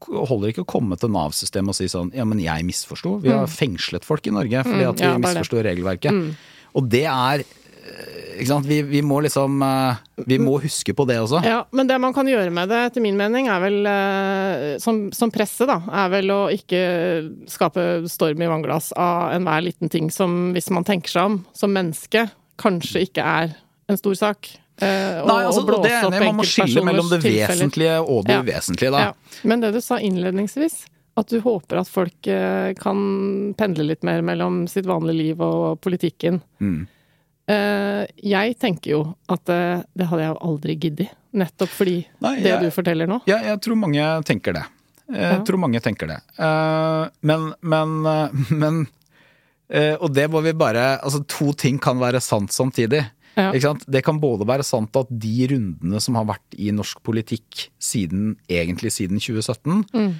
Holder 0.09 0.49
ikke 0.49 0.63
å 0.65 0.69
komme 0.73 0.97
til 0.97 1.11
Nav-systemet 1.13 1.69
og 1.69 1.77
si 1.77 1.85
sånn 1.91 2.09
ja, 2.17 2.25
men 2.25 2.41
jeg 2.41 2.65
misforsto. 2.65 3.19
Vi 3.21 3.29
har 3.29 3.45
fengslet 3.45 4.07
folk 4.07 4.25
i 4.25 4.33
Norge 4.33 4.63
fordi 4.65 4.87
at 4.89 4.97
vi 4.97 5.05
Mm. 5.05 5.11
ja, 5.13 5.19
misforsto 5.21 5.61
regelverket. 5.61 6.33
Og 6.73 6.89
det 6.89 7.03
er 7.05 7.43
eh? 7.45 8.20
Vi, 8.65 8.81
vi 8.81 9.01
må 9.01 9.19
liksom 9.23 9.61
eh, 9.61 9.95
Vi 10.27 10.37
må 10.39 10.55
huske 10.63 10.93
på 10.95 11.05
det 11.09 11.17
også. 11.21 11.41
Ja, 11.45 11.65
men 11.71 11.87
det 11.89 11.97
man 12.01 12.13
kan 12.13 12.27
gjøre 12.29 12.51
med 12.53 12.69
det, 12.71 12.79
etter 12.91 13.01
min 13.03 13.17
mening, 13.19 13.47
er 13.51 13.59
vel 13.63 13.79
eh, 13.89 14.77
som, 14.81 15.09
som 15.15 15.31
presse, 15.33 15.65
da, 15.69 15.79
er 16.03 16.09
vel 16.13 16.31
å 16.33 16.41
ikke 16.53 16.81
skape 17.51 17.85
storm 18.11 18.41
i 18.41 18.49
vannglass 18.51 18.91
av 18.97 19.33
enhver 19.35 19.61
liten 19.65 19.89
ting 19.91 20.09
som, 20.13 20.51
hvis 20.55 20.69
man 20.73 20.83
tenker 20.87 21.09
seg 21.13 21.29
om, 21.31 21.39
som 21.57 21.73
menneske, 21.75 22.27
kanskje 22.61 23.05
ikke 23.07 23.25
er 23.25 23.55
en 23.89 23.97
stor 23.99 24.15
sak. 24.15 24.51
Eh, 24.81 25.19
og- 25.21 25.27
Nei, 25.27 25.41
altså, 25.45 25.61
og 25.65 25.83
det 25.83 25.91
er 25.91 26.07
enig, 26.07 26.23
Man 26.25 26.39
må 26.39 26.45
skille 26.47 26.83
mellom 26.85 27.09
det 27.11 27.21
tilfeller. 27.21 27.51
vesentlige 27.53 27.99
og 28.01 28.25
det 28.25 28.33
Ja. 28.37 28.41
uvesentlige. 28.41 28.91
Da. 28.91 28.99
Ja. 28.99 29.41
Men 29.43 29.61
det 29.61 29.73
du 29.73 29.81
sa 29.81 29.97
innledningsvis, 29.99 30.85
at 31.17 31.27
du 31.27 31.41
håper 31.43 31.81
at 31.81 31.89
folk 31.91 32.27
eh, 32.31 32.73
kan 32.79 33.53
pendle 33.59 33.83
litt 33.83 34.01
mer 34.07 34.21
mellom 34.23 34.63
sitt 34.71 34.85
vanlige 34.87 35.17
liv 35.17 35.41
og 35.43 35.81
politikken. 35.83 36.41
Mm. 36.61 36.87
Eh, 37.51 38.05
jeg 38.31 38.55
tenker 38.61 38.93
jo 38.93 39.01
at 39.31 39.49
eh, 39.51 39.81
det 39.97 40.07
hadde 40.11 40.23
jeg 40.27 40.37
aldri 40.47 40.75
giddet, 40.79 41.09
nettopp 41.35 41.71
fordi 41.73 41.95
Nei, 42.23 42.35
det 42.43 42.57
du 42.61 42.69
forteller 42.73 43.09
nå. 43.09 43.21
Ja, 43.29 43.39
jeg 43.51 43.59
tror 43.65 43.79
mange 43.81 44.05
tenker 44.27 44.55
det. 44.59 44.65
Jeg 45.11 45.21
Ja. 45.35 45.39
tror 45.43 45.59
mange 45.59 45.81
tenker 45.83 46.07
det. 46.07 46.19
Eh, 46.39 47.09
men, 47.27 47.49
men, 47.61 47.95
men 48.63 48.81
Og 50.01 50.09
det 50.13 50.25
må 50.31 50.41
vi 50.43 50.51
bare 50.51 50.97
Altså, 50.99 51.21
to 51.31 51.53
ting 51.55 51.77
kan 51.79 51.97
være 51.99 52.19
sant 52.23 52.51
samtidig. 52.51 53.05
Ja. 53.37 53.51
Ikke 53.55 53.61
sant? 53.69 53.85
Det 53.87 54.01
kan 54.03 54.19
både 54.19 54.43
være 54.47 54.63
sant 54.67 54.95
at 54.99 55.07
de 55.09 55.47
rundene 55.47 56.01
som 56.03 56.15
har 56.19 56.25
vært 56.27 56.57
i 56.59 56.71
norsk 56.75 56.99
politikk 57.07 57.69
siden, 57.79 58.33
egentlig 58.51 58.91
siden 58.91 59.19
2017, 59.23 59.85
Mm. 59.95 60.13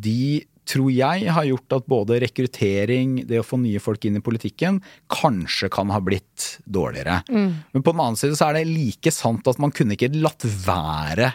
de 0.00 0.44
tror 0.68 0.92
jeg 0.92 1.32
har 1.32 1.48
gjort 1.48 1.76
at 1.78 1.88
både 1.88 2.20
rekruttering, 2.22 3.22
det 3.28 3.40
å 3.40 3.46
få 3.46 3.58
nye 3.62 3.80
folk 3.82 4.04
inn 4.08 4.20
i 4.20 4.24
politikken, 4.24 4.82
kanskje 5.12 5.70
kan 5.72 5.92
ha 5.94 6.00
blitt 6.04 6.58
dårligere. 6.64 7.22
Mm. 7.30 7.50
Men 7.72 7.84
på 7.84 7.94
den 7.94 8.04
annen 8.04 8.20
side 8.20 8.38
så 8.38 8.50
er 8.50 8.58
det 8.58 8.70
like 8.70 9.12
sant 9.14 9.48
at 9.48 9.60
man 9.62 9.74
kunne 9.74 9.96
ikke 9.96 10.12
latt 10.18 10.44
være 10.44 11.32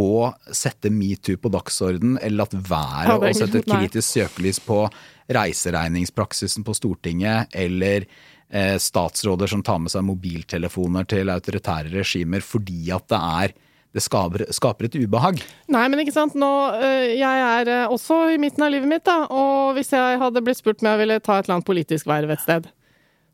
å 0.00 0.26
sette 0.50 0.90
metoo 0.90 1.38
på 1.38 1.50
dagsorden, 1.54 2.16
eller 2.18 2.42
latt 2.42 2.54
være 2.54 3.18
å 3.20 3.34
sette 3.36 3.62
et 3.62 3.68
kritisk 3.68 4.08
søkelys 4.08 4.58
på 4.64 4.80
reiseregningspraksisen 5.34 6.66
på 6.66 6.74
Stortinget, 6.74 7.54
eller 7.54 8.08
eh, 8.50 8.74
statsråder 8.82 9.50
som 9.54 9.62
tar 9.62 9.78
med 9.84 9.94
seg 9.94 10.06
mobiltelefoner 10.06 11.06
til 11.10 11.30
autoritære 11.32 11.94
regimer 11.94 12.42
fordi 12.44 12.90
at 12.94 13.06
det 13.12 13.22
er 13.38 13.54
det 13.94 14.02
skaper, 14.02 14.46
skaper 14.50 14.88
et 14.88 14.96
ubehag. 14.98 15.38
Nei, 15.70 15.84
men 15.90 16.02
ikke 16.02 16.14
sant. 16.16 16.34
Nå, 16.38 16.52
øh, 16.74 17.10
jeg 17.14 17.42
er 17.46 17.70
øh, 17.70 17.92
også 17.94 18.24
i 18.34 18.40
midten 18.42 18.64
av 18.66 18.72
livet 18.74 18.90
mitt, 18.90 19.04
da. 19.06 19.28
Og 19.30 19.76
hvis 19.76 19.92
jeg 19.94 20.18
hadde 20.18 20.42
blitt 20.42 20.58
spurt 20.58 20.82
om 20.82 20.90
jeg 20.90 21.04
ville 21.04 21.20
ta 21.22 21.38
et 21.38 21.46
eller 21.46 21.60
annet 21.60 21.68
politisk 21.68 22.10
verv 22.10 22.34
et 22.34 22.42
sted, 22.42 22.66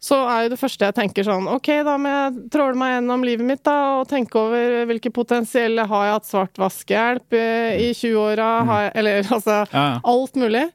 så 0.00 0.16
er 0.32 0.46
jo 0.46 0.52
det 0.54 0.58
første 0.61 0.86
jeg 0.88 0.96
tenker 0.96 1.26
sånn 1.26 1.44
Ok, 1.52 1.68
da 1.84 1.98
må 2.00 2.08
jeg 2.08 2.46
tråle 2.54 2.78
meg 2.80 2.94
gjennom 2.94 3.24
livet 3.26 3.44
mitt 3.44 3.61
da, 3.68 3.74
og 3.98 4.06
tenke 4.08 4.38
over 4.40 4.86
hvilke 4.88 5.11
potensielle 5.12 5.84
Har 5.90 6.06
jeg 6.06 6.14
hatt 6.14 6.28
svart 6.30 6.61
vaskehjelp 6.62 7.36
øh, 7.36 7.82
i 7.84 7.90
20-åra? 7.92 8.48
Har 8.70 8.88
Eller 8.96 9.28
altså 9.36 9.62
Ja, 9.68 9.86
alt 10.00 10.40
mulig. 10.40 10.70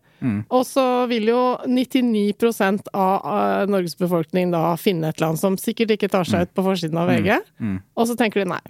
Og 0.50 0.64
så 0.66 0.84
vil 1.12 1.28
jo 1.30 1.42
99% 1.70 2.88
av 2.94 3.26
øh, 3.26 3.66
Norges 3.70 3.98
befolkning 4.00 4.54
da 4.54 4.72
finne 4.82 5.10
et 5.10 5.20
eller 5.20 5.34
annet 5.34 5.42
som 5.42 5.58
sikkert 5.62 5.98
ikke 5.98 6.10
tar 6.10 6.26
seg 6.26 6.48
ut 6.48 6.54
på 6.58 6.66
forsiden 6.66 6.98
av 6.98 7.12
VG, 7.12 7.36
og 7.94 8.08
så 8.10 8.16
tenker 8.18 8.42
de 8.42 8.50
nei. 8.56 8.62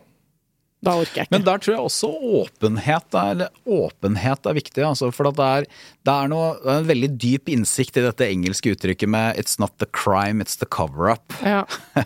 Da 0.86 0.96
orker 1.02 1.22
jeg 1.22 1.28
ikke. 1.28 1.36
Men 1.36 1.46
der 1.48 1.62
tror 1.62 1.76
jeg 1.76 1.86
også 1.90 2.10
åpenhet 2.42 3.18
er, 3.22 3.46
åpenhet 3.66 4.50
er 4.50 4.58
viktig. 4.58 4.84
Altså, 4.86 5.10
for 5.16 5.32
at 5.32 5.40
det, 5.40 5.50
er, 5.60 5.70
det, 6.06 6.16
er 6.16 6.32
noe, 6.32 6.52
det 6.62 6.72
er 6.74 6.84
en 6.84 6.92
veldig 6.92 7.12
dyp 7.22 7.52
innsikt 7.56 8.00
i 8.00 8.06
dette 8.06 8.30
engelske 8.30 8.76
uttrykket 8.76 9.12
med 9.12 9.40
'it's 9.40 9.60
not 9.62 9.74
the 9.82 9.90
crime, 9.90 10.44
it's 10.44 10.60
the 10.62 10.70
cover-up'. 10.70 11.36
Ja. 11.42 11.66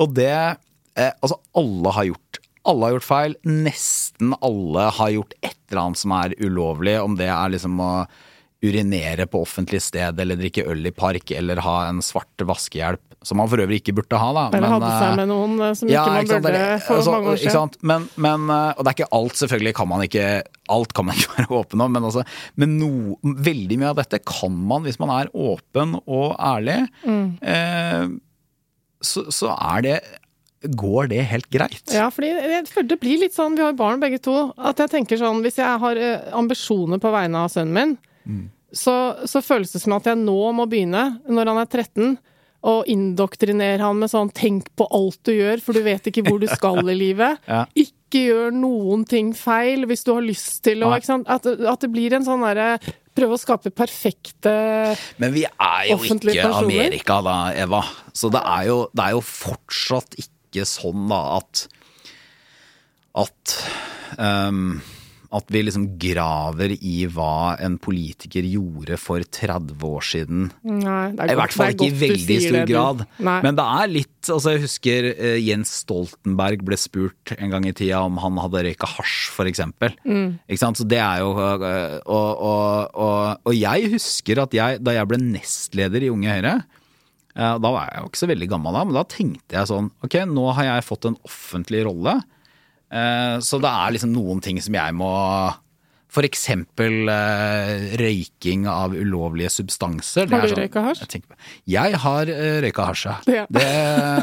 Og 0.00 0.14
det 0.18 0.32
eh, 0.32 1.12
Altså, 1.22 1.38
alle 1.56 1.94
har 1.94 2.12
gjort 2.12 2.44
alle 2.68 2.84
har 2.84 2.98
gjort 2.98 3.08
feil. 3.08 3.34
Nesten 3.48 4.34
alle 4.44 4.90
har 4.98 5.10
gjort 5.14 5.32
et 5.40 5.56
eller 5.70 5.82
annet 5.82 6.00
som 6.02 6.12
er 6.12 6.34
ulovlig. 6.42 6.98
Om 7.00 7.14
det 7.16 7.30
er 7.32 7.54
liksom 7.54 7.78
å 7.80 7.92
urinere 8.64 9.28
på 9.30 9.42
offentlig 9.44 9.80
sted, 9.84 10.18
eller 10.18 10.38
drikke 10.38 10.64
øl 10.66 10.88
i 10.88 10.94
park, 10.94 11.30
eller 11.30 11.60
ha 11.62 11.76
en 11.88 12.02
svart 12.02 12.42
vaskehjelp. 12.46 13.04
Som 13.26 13.40
man 13.40 13.48
for 13.50 13.58
øvrig 13.58 13.80
ikke 13.80 13.96
burde 13.98 14.18
ha, 14.18 14.28
da. 14.34 14.42
Eller 14.54 14.70
hadde 14.70 14.88
eh, 14.88 15.00
seg 15.02 15.16
med 15.18 15.28
noen 15.30 15.54
som 15.58 15.78
som 15.80 15.88
ikke 15.90 16.04
man 16.06 16.26
ikke 16.26 16.38
burde 16.44 16.60
for 16.84 17.00
altså, 17.00 17.14
mange 17.14 17.30
år 17.32 17.38
ikke 17.38 17.42
siden. 17.42 17.56
sant? 17.56 17.78
Men, 17.90 18.04
men, 18.14 18.44
eh, 18.54 18.68
og 18.70 18.84
det 18.84 18.92
er 18.92 18.96
ikke 18.98 19.08
alt, 19.18 19.40
selvfølgelig 19.40 19.74
kan 19.78 19.90
man 19.90 20.04
ikke 20.06 20.28
Alt 20.68 20.94
kan 20.94 21.08
man 21.08 21.18
ikke 21.18 21.34
være 21.38 21.58
åpen 21.58 21.82
om, 21.82 21.92
men, 21.96 22.06
altså, 22.10 22.22
men 22.60 22.78
no, 22.78 22.92
veldig 23.48 23.80
mye 23.80 23.90
av 23.90 23.98
dette 24.02 24.22
kan 24.22 24.54
man 24.70 24.86
hvis 24.86 25.00
man 25.02 25.14
er 25.16 25.32
åpen 25.34 25.96
og 26.04 26.38
ærlig. 26.38 26.78
Mm. 27.02 27.28
Eh, 27.42 28.16
så, 29.02 29.26
så 29.34 29.54
er 29.54 29.86
det 29.86 29.98
går 30.62 31.10
det 31.12 31.22
helt 31.30 31.46
greit? 31.54 31.84
Ja, 31.94 32.08
fordi 32.10 32.32
jeg 32.34 32.66
føler 32.70 32.90
det 32.90 32.98
blir 33.02 33.22
litt 33.22 33.34
sånn, 33.36 33.54
vi 33.58 33.62
har 33.62 33.78
barn 33.78 34.02
begge 34.02 34.18
to, 34.22 34.50
at 34.58 34.80
jeg 34.82 34.90
tenker 34.90 35.20
sånn 35.20 35.42
Hvis 35.44 35.60
jeg 35.60 35.82
har 35.82 36.00
eh, 36.02 36.30
ambisjoner 36.34 37.02
på 37.02 37.12
vegne 37.14 37.44
av 37.46 37.52
sønnen 37.52 37.74
min, 37.74 37.98
så, 38.72 38.94
så 39.24 39.40
føles 39.44 39.72
det 39.72 39.80
som 39.80 39.96
at 39.96 40.08
jeg 40.10 40.20
nå 40.20 40.38
må 40.52 40.66
begynne, 40.68 41.20
når 41.28 41.52
han 41.52 41.60
er 41.62 41.70
13, 41.70 42.18
og 42.68 42.88
indoktrinere 42.90 43.78
han 43.84 44.00
med 44.00 44.10
sånn 44.10 44.32
'tenk 44.34 44.66
på 44.76 44.88
alt 44.90 45.20
du 45.24 45.32
gjør, 45.32 45.60
for 45.62 45.78
du 45.78 45.84
vet 45.84 46.08
ikke 46.10 46.24
hvor 46.26 46.40
du 46.42 46.48
skal 46.50 46.82
i 46.90 46.96
livet'. 46.96 47.38
Ja. 47.48 47.64
Ikke 47.78 48.24
gjør 48.24 48.54
noen 48.56 49.04
ting 49.04 49.34
feil 49.36 49.84
hvis 49.86 50.02
du 50.04 50.14
har 50.14 50.24
lyst 50.24 50.62
til 50.64 50.82
å? 50.82 50.90
At, 50.96 51.46
at 51.46 51.84
det 51.84 51.90
blir 51.92 52.16
en 52.16 52.24
sånn 52.24 52.44
derre 52.44 52.78
Prøve 53.18 53.34
å 53.34 53.40
skape 53.40 53.72
perfekte 53.74 54.52
Men 55.18 55.32
vi 55.34 55.42
er 55.44 55.88
jo 55.90 55.96
ikke 56.06 56.20
personer. 56.38 56.60
Amerika 56.62 57.18
da, 57.26 57.36
Eva. 57.50 57.82
Så 58.14 58.30
det 58.30 58.40
er 58.46 58.68
jo, 58.70 58.76
det 58.94 59.08
er 59.08 59.16
jo 59.16 59.22
fortsatt 59.26 60.14
ikke 60.22 60.64
sånn 60.68 61.08
da 61.10 61.20
at 61.40 61.64
At 63.18 63.56
ehm, 64.22 64.78
At 65.28 65.50
vi 65.52 65.60
liksom 65.60 65.82
graver 66.00 66.72
i 66.72 67.02
hva 67.12 67.58
en 67.60 67.74
politiker 67.76 68.46
gjorde 68.48 68.96
for 68.96 69.20
30 69.20 69.82
år 69.84 70.06
siden. 70.08 70.46
Nei, 70.64 71.10
det 71.12 71.26
er 71.26 71.32
I 71.34 71.36
hvert 71.36 71.56
fall 71.56 71.74
ikke 71.74 71.88
i 71.90 71.98
veldig 72.00 72.38
stor 72.40 72.56
det, 72.56 72.62
grad. 72.70 73.02
Nei. 73.28 73.34
Men 73.44 73.58
det 73.58 73.66
er 73.82 73.90
litt 73.92 74.30
altså 74.32 74.54
Jeg 74.54 74.62
husker 74.64 75.06
eh, 75.10 75.36
Jens 75.40 75.70
Stoltenberg 75.82 76.64
ble 76.66 76.78
spurt 76.80 77.34
en 77.36 77.52
gang 77.52 77.68
i 77.68 77.74
tida 77.76 78.00
om 78.04 78.16
han 78.22 78.40
hadde 78.40 78.64
røyka 78.66 78.88
hasj, 78.88 79.28
eksempel. 79.48 79.94
Mm. 80.08 80.40
Ikke 80.48 80.62
sant? 80.62 80.80
Så 80.80 80.88
det 80.88 81.00
er 81.00 81.20
jo 81.22 81.34
eh, 81.36 81.98
og, 82.08 82.42
og, 82.48 82.96
og, 82.96 83.44
og 83.48 83.56
jeg 83.56 83.92
husker 83.94 84.42
at 84.46 84.56
jeg, 84.56 84.80
da 84.84 84.96
jeg 84.96 85.10
ble 85.12 85.20
nestleder 85.22 86.08
i 86.08 86.10
Unge 86.12 86.38
Høyre 86.38 86.56
eh, 86.56 87.54
Da 87.60 87.68
var 87.68 87.92
jeg 87.92 88.00
jo 88.00 88.10
ikke 88.10 88.22
så 88.24 88.32
veldig 88.32 88.50
gammel 88.56 88.80
da, 88.80 88.88
men 88.88 88.96
da 88.96 89.04
tenkte 89.08 89.60
jeg 89.60 89.72
sånn 89.72 89.92
Ok, 90.04 90.18
nå 90.28 90.48
har 90.56 90.72
jeg 90.72 90.88
fått 90.88 91.08
en 91.12 91.20
offentlig 91.28 91.84
rolle. 91.88 92.18
Eh, 92.90 93.38
Så 93.44 93.60
det 93.60 93.68
er 93.70 93.92
liksom 93.96 94.12
noen 94.14 94.40
ting 94.44 94.60
som 94.64 94.72
jeg 94.74 94.94
må 94.96 95.08
For 96.08 96.24
eksempel 96.24 97.04
eh, 97.12 97.96
røyking 98.00 98.62
av 98.72 98.94
ulovlige 98.96 99.50
substanser. 99.52 100.24
Har 100.32 100.40
du 100.46 100.54
sånn- 100.54 100.62
røyka 100.64 100.84
hasj? 100.86 101.02
Jeg, 101.12 101.22
jeg 101.68 101.98
har 102.00 102.30
uh, 102.32 102.60
røyka 102.64 102.86
hasj, 102.88 103.02
ja. 103.28 103.42
Det, 103.52 103.66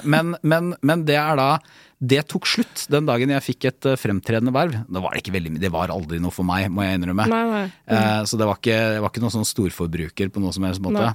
men, 0.03 0.34
men, 0.41 0.72
men 0.82 1.03
det 1.05 1.20
er 1.22 1.38
da 1.38 1.59
Det 2.01 2.24
tok 2.28 2.49
slutt 2.49 2.88
den 2.91 3.05
dagen 3.05 3.30
jeg 3.30 3.45
fikk 3.45 3.68
et 3.70 3.86
eh, 3.86 3.99
fremtredende 4.01 4.51
verv. 4.51 4.74
Det 4.89 5.01
var 5.05 5.13
veldig 5.38 5.59
det 5.61 5.72
var 5.72 5.93
aldri 5.93 6.18
noe 6.20 6.34
for 6.34 6.43
meg, 6.43 6.68
må 6.74 6.84
jeg 6.84 6.97
innrømme. 6.99 7.30
Nei, 7.32 7.43
nei. 7.53 7.63
Eh, 7.88 8.24
så 8.26 8.38
det 8.41 8.49
var 8.49 8.57
ikke, 8.59 8.82
det 8.97 9.05
var 9.05 9.13
ikke 9.13 9.24
noen 9.24 9.36
sånn 9.38 9.47
storforbruker 9.47 10.34
på 10.34 10.41
noe 10.43 10.51
som 10.57 10.66
helst 10.68 10.82
måte. 10.84 11.05
Nei. 11.05 11.13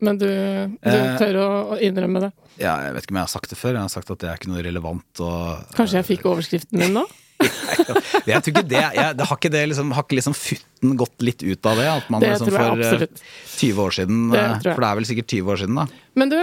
Men 0.00 0.18
du, 0.20 0.26
du 0.26 0.90
Eh, 0.90 1.16
tør 1.20 1.38
å, 1.42 1.48
å 1.74 1.80
innrømme 1.80 2.22
det. 2.26 2.30
Ja, 2.60 2.76
jeg 2.86 2.94
vet 2.96 3.06
ikke 3.06 3.14
om 3.14 3.18
jeg 3.20 3.26
har 3.28 3.32
sagt 3.32 3.52
det 3.52 3.58
før. 3.60 3.74
Jeg 3.76 3.84
har 3.86 3.92
sagt 3.92 4.12
at 4.12 4.20
det 4.22 4.28
er 4.30 4.38
ikke 4.40 4.52
noe 4.52 4.62
relevant. 4.64 5.22
Og, 5.24 5.74
Kanskje 5.76 6.00
jeg 6.00 6.08
fikk 6.14 6.28
overskriften 6.30 6.80
din 6.84 6.96
nå? 6.96 7.04
jeg 8.28 8.42
tror 8.44 8.50
ikke 8.52 8.66
det, 8.68 8.80
jeg, 8.96 9.12
det 9.16 9.26
har 9.30 9.38
ikke 9.38 9.50
det 9.52 9.62
liksom, 9.70 9.92
har 9.96 10.04
ikke 10.04 10.18
liksom 10.18 10.34
futten 10.36 10.96
gått 11.00 11.24
litt 11.24 11.40
ut 11.40 11.68
av 11.70 11.78
det? 11.80 11.86
At 11.88 12.10
man 12.12 12.20
Det 12.24 12.34
liksom 12.34 12.50
for 12.52 12.64
eh, 12.64 12.72
absolutt. 12.74 13.22
20 13.56 13.80
år 13.86 13.96
siden 13.96 14.18
Det 14.34 14.42
eh. 14.42 14.56
For 14.66 14.84
det 14.84 14.90
er 14.90 14.98
vel 15.00 15.08
sikkert 15.08 15.36
20 15.38 15.54
år 15.54 15.62
siden, 15.62 15.80
da. 15.80 15.86
Men 16.20 16.32
du, 16.34 16.36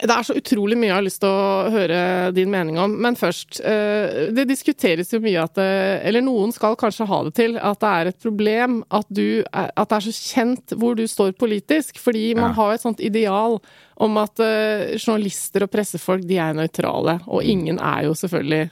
det 0.00 0.10
er 0.10 0.24
så 0.24 0.34
utrolig 0.38 0.76
mye 0.80 0.88
jeg 0.88 0.96
har 0.96 1.04
lyst 1.04 1.20
til 1.22 1.28
å 1.30 1.70
høre 1.70 1.98
din 2.34 2.50
mening 2.50 2.78
om. 2.80 2.94
Men 3.04 3.14
først, 3.18 3.60
eh, 3.60 4.30
det 4.32 4.46
diskuteres 4.48 5.12
jo 5.12 5.20
mye 5.20 5.42
at 5.42 5.54
det, 5.54 5.66
Eller 6.08 6.24
noen 6.24 6.50
skal 6.52 6.74
kanskje 6.80 7.06
ha 7.06 7.22
det 7.24 7.34
til 7.36 7.58
at 7.60 7.78
det 7.78 7.90
er 7.92 8.06
et 8.10 8.18
problem 8.24 8.78
at, 8.90 9.06
du 9.12 9.44
er, 9.52 9.70
at 9.76 9.88
det 9.92 9.98
er 9.98 10.06
så 10.08 10.14
kjent 10.16 10.74
hvor 10.80 10.96
du 10.96 11.04
står 11.06 11.34
politisk. 11.36 11.98
Fordi 12.00 12.34
man 12.34 12.50
Ja. 12.50 12.54
har 12.56 12.72
et 12.74 12.80
sånt 12.82 13.00
ideal 13.04 13.60
om 13.98 14.16
at 14.16 14.40
eh, 14.40 14.96
journalister 14.96 15.62
og 15.62 15.70
pressefolk 15.70 16.26
de 16.26 16.38
er 16.38 16.54
nøytrale. 16.54 17.20
Og 17.28 17.44
ingen 17.44 17.78
er 17.78 18.04
jo 18.08 18.14
selvfølgelig 18.16 18.70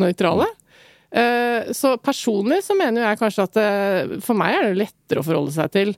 nøytrale. 0.00 0.46
Eh, 1.12 1.72
Så 1.76 1.96
personlig 2.00 2.62
så 2.64 2.74
mener 2.78 3.02
jo 3.02 3.08
jeg 3.10 3.20
kanskje 3.20 3.44
at 3.44 3.56
det, 3.58 4.20
for 4.24 4.38
meg 4.38 4.54
er 4.56 4.68
det 4.70 4.80
lettere 4.80 5.20
å 5.20 5.26
forholde 5.26 5.52
seg 5.52 5.70
til 5.74 5.90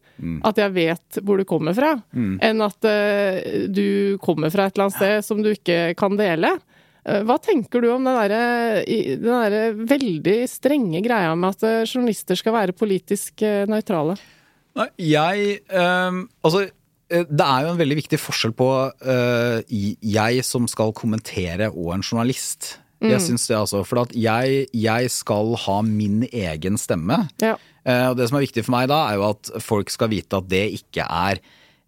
at 0.43 0.59
jeg 0.59 0.75
vet 0.75 1.19
hvor 1.23 1.39
du 1.39 1.45
kommer 1.47 1.75
fra, 1.77 1.93
enn 2.15 2.62
at 2.67 2.85
eh, 2.91 3.67
du 3.71 4.19
kommer 4.23 4.51
fra 4.51 4.67
et 4.67 4.75
eller 4.75 4.89
annet 4.89 4.99
sted 4.99 5.25
som 5.25 5.43
du 5.43 5.53
ikke 5.55 5.95
kan 5.99 6.17
dele. 6.19 6.51
Eh, 7.07 7.23
Hva 7.23 7.39
tenker 7.39 7.81
du 7.85 7.91
om 7.93 8.05
den 8.05 8.17
derre 8.17 8.85
der 8.85 9.75
veldig 9.77 10.39
strenge 10.51 11.03
greia 11.05 11.35
med 11.37 11.55
at 11.55 11.62
eh, 11.69 11.85
journalister 11.87 12.39
skal 12.39 12.57
være 12.57 12.77
politisk 12.77 13.43
eh, 13.45 13.67
nøytrale? 13.71 14.17
Nei, 14.75 14.89
jeg 14.99 15.61
um, 15.71 16.25
Altså, 16.43 16.65
eh, 17.12 17.27
det 17.29 17.47
er 17.47 17.67
jo 17.67 17.75
en 17.75 17.79
veldig 17.79 17.99
viktig 18.01 18.19
forskjell 18.19 18.55
på 18.59 18.71
uh, 18.91 19.61
jeg 19.71 20.43
som 20.47 20.67
skal 20.67 20.91
kommentere, 20.97 21.71
og 21.71 21.93
en 21.95 22.03
journalist. 22.03 22.81
Jeg 23.13 23.23
syns 23.25 23.47
det, 23.51 23.57
altså. 23.59 23.83
For 23.87 24.05
at 24.05 24.15
jeg, 24.17 24.67
jeg 24.73 25.13
skal 25.13 25.55
ha 25.67 25.81
min 25.87 26.25
egen 26.31 26.79
stemme. 26.81 27.25
Ja. 27.43 27.57
Eh, 27.85 28.07
og 28.11 28.17
det 28.19 28.31
som 28.31 28.39
er 28.39 28.47
viktig 28.47 28.65
for 28.65 28.77
meg 28.77 28.89
da, 28.93 29.03
er 29.11 29.21
jo 29.21 29.29
at 29.29 29.53
folk 29.63 29.93
skal 29.93 30.13
vite 30.13 30.41
at 30.41 30.49
det 30.49 30.65
ikke 30.79 31.05
er 31.05 31.41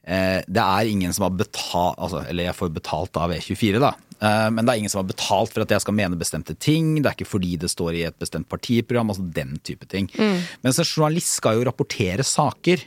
eh, 0.05 0.43
Det 0.45 0.63
er 0.63 0.91
ingen 0.91 1.15
som 1.17 1.25
har 1.25 1.39
betalt 1.39 1.97
altså, 1.97 2.21
Eller 2.29 2.51
jeg 2.51 2.59
får 2.59 2.75
betalt 2.75 3.17
av 3.17 3.33
E24, 3.33 3.81
da. 3.81 3.95
Eh, 4.21 4.49
men 4.53 4.61
det 4.61 4.75
er 4.75 4.83
ingen 4.83 4.93
som 4.93 5.01
har 5.03 5.09
betalt 5.09 5.55
for 5.55 5.65
at 5.65 5.73
jeg 5.73 5.85
skal 5.85 5.97
mene 5.97 6.21
bestemte 6.21 6.57
ting. 6.59 6.99
Det 7.01 7.11
er 7.11 7.17
ikke 7.17 7.31
fordi 7.33 7.55
det 7.65 7.73
står 7.73 7.97
i 7.97 8.07
et 8.09 8.19
bestemt 8.21 8.49
partiprogram. 8.53 9.13
altså 9.15 9.25
Den 9.25 9.57
type 9.65 9.89
ting. 9.93 10.11
Mens 10.65 10.81
en 10.83 10.89
journalist 10.89 11.39
skal 11.41 11.61
jo 11.61 11.69
rapportere 11.71 12.27
saker. 12.27 12.85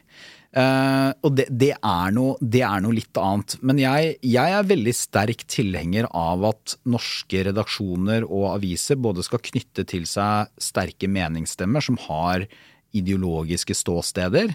Eh, 0.50 1.10
og 1.22 1.36
det, 1.38 1.46
det, 1.54 1.74
er 1.78 2.16
noe, 2.16 2.38
det 2.42 2.64
er 2.66 2.82
noe 2.82 2.98
litt 2.98 3.22
annet. 3.22 3.58
Men 3.62 3.82
jeg, 3.82 4.16
jeg 4.26 4.56
er 4.56 4.72
veldig 4.72 4.96
sterk 4.98 5.46
tilhenger 5.52 6.10
av 6.10 6.48
at 6.54 6.76
norske 6.90 7.46
redaksjoner 7.50 8.26
og 8.26 8.50
aviser 8.56 9.00
både 9.00 9.26
skal 9.26 9.44
knytte 9.52 9.86
til 9.90 10.10
seg 10.10 10.50
sterke 10.62 11.12
meningsstemmer 11.12 11.86
som 11.86 12.00
har 12.10 12.48
ideologiske 12.90 13.76
ståsteder. 13.78 14.50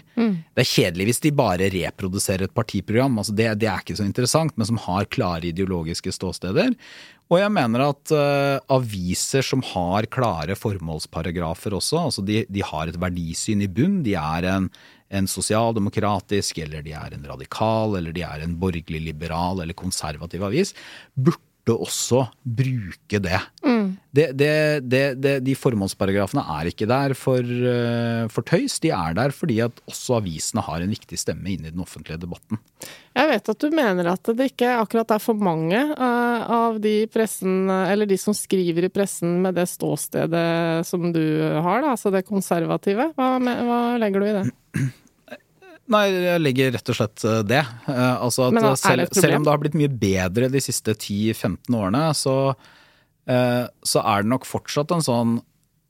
Det 0.55 0.63
er 0.63 0.67
kjedelig 0.67 1.05
hvis 1.07 1.21
de 1.23 1.31
bare 1.35 1.69
reproduserer 1.71 2.49
et 2.49 2.55
partiprogram, 2.55 3.19
altså 3.21 3.31
det, 3.31 3.47
det 3.61 3.69
er 3.71 3.79
ikke 3.79 3.95
så 3.95 4.03
interessant, 4.03 4.51
men 4.59 4.67
som 4.67 4.79
har 4.83 5.07
klare 5.07 5.47
ideologiske 5.53 6.11
ståsteder. 6.11 6.73
Og 7.31 7.39
jeg 7.39 7.53
mener 7.55 7.85
at 7.87 8.11
uh, 8.13 8.59
aviser 8.75 9.45
som 9.45 9.63
har 9.71 10.09
klare 10.13 10.57
formålsparagrafer 10.59 11.73
også, 11.79 12.03
altså 12.09 12.25
de, 12.27 12.43
de 12.51 12.65
har 12.65 12.91
et 12.91 12.99
verdisyn 13.01 13.63
i 13.65 13.71
bunn, 13.71 14.01
de 14.05 14.13
er 14.19 14.49
en, 14.51 14.67
en 15.09 15.27
sosialdemokratisk, 15.29 16.59
eller 16.65 16.85
de 16.85 16.95
er 16.97 17.15
en 17.15 17.25
radikal, 17.29 17.97
eller 17.99 18.15
de 18.15 18.25
er 18.25 18.45
en 18.45 18.55
borgerlig 18.59 19.03
liberal 19.11 19.61
eller 19.61 19.77
konservativ 19.77 20.43
avis, 20.47 20.73
burde 21.15 21.75
også 21.75 22.27
bruke 22.45 23.19
det. 23.21 23.41
Det, 24.15 24.29
det, 24.37 24.51
det, 24.87 25.03
det. 25.19 25.33
De 25.43 25.55
formålsparagrafene 25.57 26.43
er 26.55 26.69
ikke 26.69 26.87
der 26.87 27.15
for, 27.17 27.41
eh, 27.43 28.27
for 28.31 28.47
tøys, 28.47 28.77
de 28.83 28.91
er 28.95 29.15
der 29.17 29.33
fordi 29.35 29.57
at 29.65 29.81
også 29.89 30.19
avisene 30.21 30.63
har 30.63 30.83
en 30.83 30.93
viktig 30.93 31.19
stemme 31.19 31.51
inn 31.51 31.65
i 31.65 31.73
den 31.73 31.83
offentlige 31.83 32.21
debatten. 32.21 32.61
Jeg 33.15 33.31
vet 33.31 33.51
at 33.51 33.63
du 33.63 33.75
mener 33.75 34.11
at 34.13 34.31
det 34.37 34.49
ikke 34.53 34.71
akkurat 34.77 35.15
er 35.17 35.23
for 35.23 35.35
mange 35.35 35.81
eh, 35.81 36.45
av 36.59 36.79
de 36.83 36.95
pressen, 37.11 37.65
eller 37.67 38.07
de 38.09 38.19
som 38.21 38.35
skriver 38.37 38.87
i 38.87 38.93
pressen 38.93 39.41
med 39.43 39.57
det 39.59 39.67
ståstedet 39.73 40.85
som 40.87 41.09
du 41.15 41.25
har, 41.41 41.81
da, 41.83 41.95
altså 41.95 42.13
det 42.13 42.27
konservative. 42.29 43.11
Hva, 43.17 43.33
hva 43.41 43.81
legger 44.01 44.23
du 44.23 44.29
i 44.29 44.37
det? 44.39 44.45
Nei, 45.93 46.05
jeg 46.09 46.41
legger 46.41 46.71
rett 46.73 46.89
og 46.89 46.97
slett 46.97 47.23
eh, 47.29 47.41
det. 47.45 47.61
Eh, 47.91 48.15
altså 48.17 48.47
at 48.49 48.79
selv, 48.81 49.11
selv 49.13 49.37
om 49.37 49.43
det 49.45 49.51
har 49.53 49.59
blitt 49.61 49.77
mye 49.77 49.91
bedre 50.01 50.47
de 50.49 50.61
siste 50.63 50.95
10-15 50.97 51.77
årene, 51.77 52.07
så, 52.17 52.55
eh, 53.29 53.65
så 53.85 54.01
er 54.01 54.23
det 54.25 54.31
nok 54.33 54.47
fortsatt 54.49 54.95
en 54.95 55.05
sånn 55.05 55.35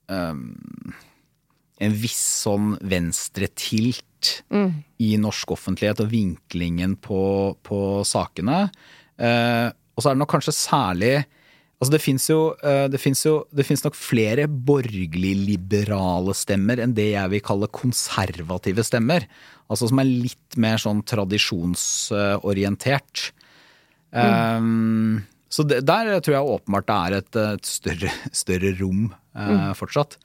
En 0.06 1.92
viss 1.98 2.20
sånn 2.44 2.76
venstretilt 2.86 4.04
Mm. 4.50 4.84
i 4.98 5.16
norsk 5.20 5.52
offentlighet 5.54 6.00
og 6.02 6.08
vinklingen 6.10 6.96
på, 6.98 7.54
på 7.62 7.80
sakene. 8.08 8.70
Eh, 9.18 9.68
og 9.94 10.02
så 10.02 10.10
er 10.10 10.16
det 10.16 10.22
nok 10.22 10.32
kanskje 10.32 10.54
særlig 10.56 11.12
Altså 11.76 11.92
det 11.92 11.98
fins 12.00 12.24
jo, 12.30 12.54
eh, 12.64 12.86
det 12.88 12.96
finnes 13.02 13.20
jo 13.26 13.44
det 13.52 13.66
nok 13.84 13.96
flere 13.98 14.46
borgerlig-liberale 14.48 16.32
stemmer 16.36 16.80
enn 16.80 16.94
det 16.96 17.10
jeg 17.12 17.30
vil 17.34 17.42
kalle 17.44 17.68
konservative 17.68 18.84
stemmer. 18.86 19.26
Altså 19.68 19.88
som 19.90 19.98
er 20.00 20.06
litt 20.08 20.56
mer 20.56 20.78
sånn 20.80 21.02
tradisjonsorientert. 21.04 23.32
Um, 24.16 25.20
så 25.52 25.60
det, 25.68 25.84
der 25.84 26.16
tror 26.24 26.34
jeg 26.38 26.52
åpenbart 26.54 26.88
det 26.88 26.96
er 26.96 27.12
et, 27.18 27.36
et 27.42 27.66
større, 27.68 28.08
større 28.32 28.72
rom 28.80 29.12
eh, 29.36 29.72
fortsatt. 29.76 30.16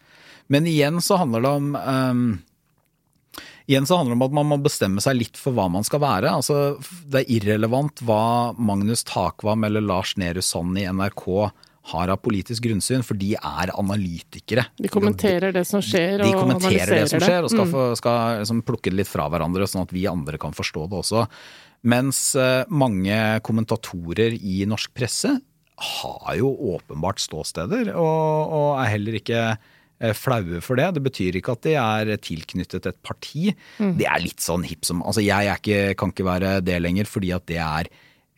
Men 0.51 0.67
igjen 0.69 1.01
så 1.03 1.17
handler 1.19 1.41
det 1.43 1.51
om 1.51 1.75
um, 1.75 2.39
Igjen 3.69 3.85
så 3.87 3.97
handler 3.99 4.15
det 4.15 4.19
om 4.19 4.27
at 4.27 4.37
man 4.41 4.49
må 4.49 4.57
bestemme 4.63 5.01
seg 5.03 5.19
litt 5.19 5.37
for 5.39 5.53
hva 5.57 5.67
man 5.71 5.85
skal 5.87 6.01
være. 6.03 6.31
Altså, 6.41 6.77
det 7.11 7.23
er 7.23 7.33
irrelevant 7.37 8.01
hva 8.07 8.21
Magnus 8.57 9.03
Takvam 9.07 9.63
eller 9.67 9.83
Lars 9.85 10.15
Nehru 10.17 10.41
Sand 10.45 10.79
i 10.81 10.87
NRK 10.89 11.27
har 11.91 12.11
av 12.13 12.19
politisk 12.21 12.61
grunnsyn, 12.67 13.01
for 13.01 13.17
de 13.17 13.31
er 13.33 13.71
analytikere. 13.73 14.67
De 14.77 14.89
kommenterer 14.91 15.53
det 15.55 15.63
som 15.65 15.81
skjer, 15.81 16.19
De 16.21 16.29
og 16.29 16.43
kommenterer 16.43 16.91
det 17.01 17.07
som 17.09 17.23
skjer, 17.23 17.41
og 17.43 17.49
skal, 17.49 17.65
Mm. 17.65 17.71
få, 17.73 17.85
skal 17.97 18.39
liksom 18.43 18.61
plukke 18.67 18.91
det 18.91 18.99
litt 18.99 19.09
fra 19.09 19.25
hverandre, 19.33 19.65
sånn 19.65 19.81
at 19.87 19.93
vi 19.95 20.05
andre 20.05 20.37
kan 20.37 20.53
forstå 20.53 20.87
det 20.91 20.99
også. 21.01 21.25
Mens 21.83 22.35
eh, 22.37 22.65
mange 22.69 23.41
kommentatorer 23.41 24.37
i 24.37 24.61
norsk 24.69 24.93
presse 24.93 25.41
har 25.81 26.35
jo 26.37 26.51
åpenbart 26.75 27.17
ståsteder, 27.17 27.95
og, 27.97 28.53
og 28.53 28.69
er 28.83 28.91
heller 28.93 29.17
ikke 29.17 29.57
flaue 30.17 30.61
for 30.65 30.79
det. 30.79 30.87
Det 30.97 31.03
betyr 31.05 31.39
ikke 31.39 31.55
at 31.57 31.65
de 31.65 31.75
er 31.79 32.13
tilknyttet 32.23 32.87
et 32.89 33.01
parti. 33.05 33.51
Det 33.77 34.07
er 34.09 34.23
litt 34.23 34.41
sånn 34.43 34.65
hipp 34.67 34.87
som 34.87 35.03
Altså, 35.05 35.23
jeg 35.25 35.59
ikke, 35.59 35.93
kan 35.99 36.13
ikke 36.13 36.27
være 36.27 36.55
det 36.65 36.79
lenger, 36.81 37.09
fordi 37.09 37.33
at 37.35 37.45
det 37.49 37.59
er 37.61 37.91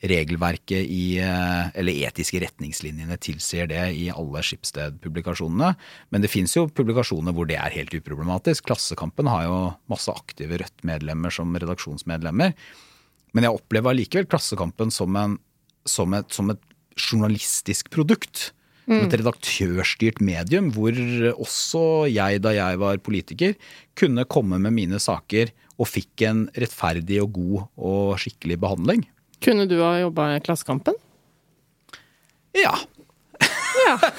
regelverket 0.03 0.83
i 0.91 1.17
eh, 1.23 1.69
Eller 1.79 2.03
etiske 2.07 2.41
retningslinjene 2.43 3.17
tilsier 3.23 3.69
det 3.71 3.83
i 3.95 4.09
alle 4.11 4.43
Skipsted-publikasjonene. 4.43 5.73
Men 6.11 6.23
det 6.23 6.31
fins 6.31 6.55
jo 6.57 6.67
publikasjoner 6.67 7.35
hvor 7.35 7.47
det 7.49 7.57
er 7.59 7.75
helt 7.77 7.93
uproblematisk. 7.95 8.67
Klassekampen 8.67 9.29
har 9.31 9.47
jo 9.47 9.59
masse 9.91 10.11
aktive 10.11 10.59
Rødt-medlemmer 10.61 11.33
som 11.33 11.55
redaksjonsmedlemmer. 11.55 12.55
Men 13.33 13.47
jeg 13.47 13.55
opplever 13.55 13.93
allikevel 13.93 14.27
Klassekampen 14.29 14.91
som, 14.93 15.15
en, 15.19 15.39
som, 15.89 16.13
et, 16.17 16.29
som 16.35 16.51
et 16.53 16.69
journalistisk 16.99 17.89
produkt. 17.93 18.51
Som 18.83 19.05
et 19.05 19.15
redaktørstyrt 19.15 20.19
medium 20.23 20.69
hvor 20.75 20.97
også 21.33 21.83
jeg, 22.11 22.41
da 22.43 22.51
jeg 22.55 22.79
var 22.81 22.99
politiker, 23.03 23.55
kunne 23.99 24.27
komme 24.27 24.59
med 24.59 24.75
mine 24.75 24.99
saker 24.99 25.53
og 25.79 25.89
fikk 25.89 26.25
en 26.27 26.45
rettferdig 26.59 27.21
og 27.23 27.33
god 27.37 27.61
og 27.89 28.15
skikkelig 28.21 28.59
behandling. 28.61 29.05
Kunne 29.43 29.67
du 29.69 29.77
ha 29.81 29.95
jobba 30.03 30.33
i 30.35 30.41
Klassekampen? 30.43 30.97
Ja. 32.57 32.75
Ja. 33.83 33.97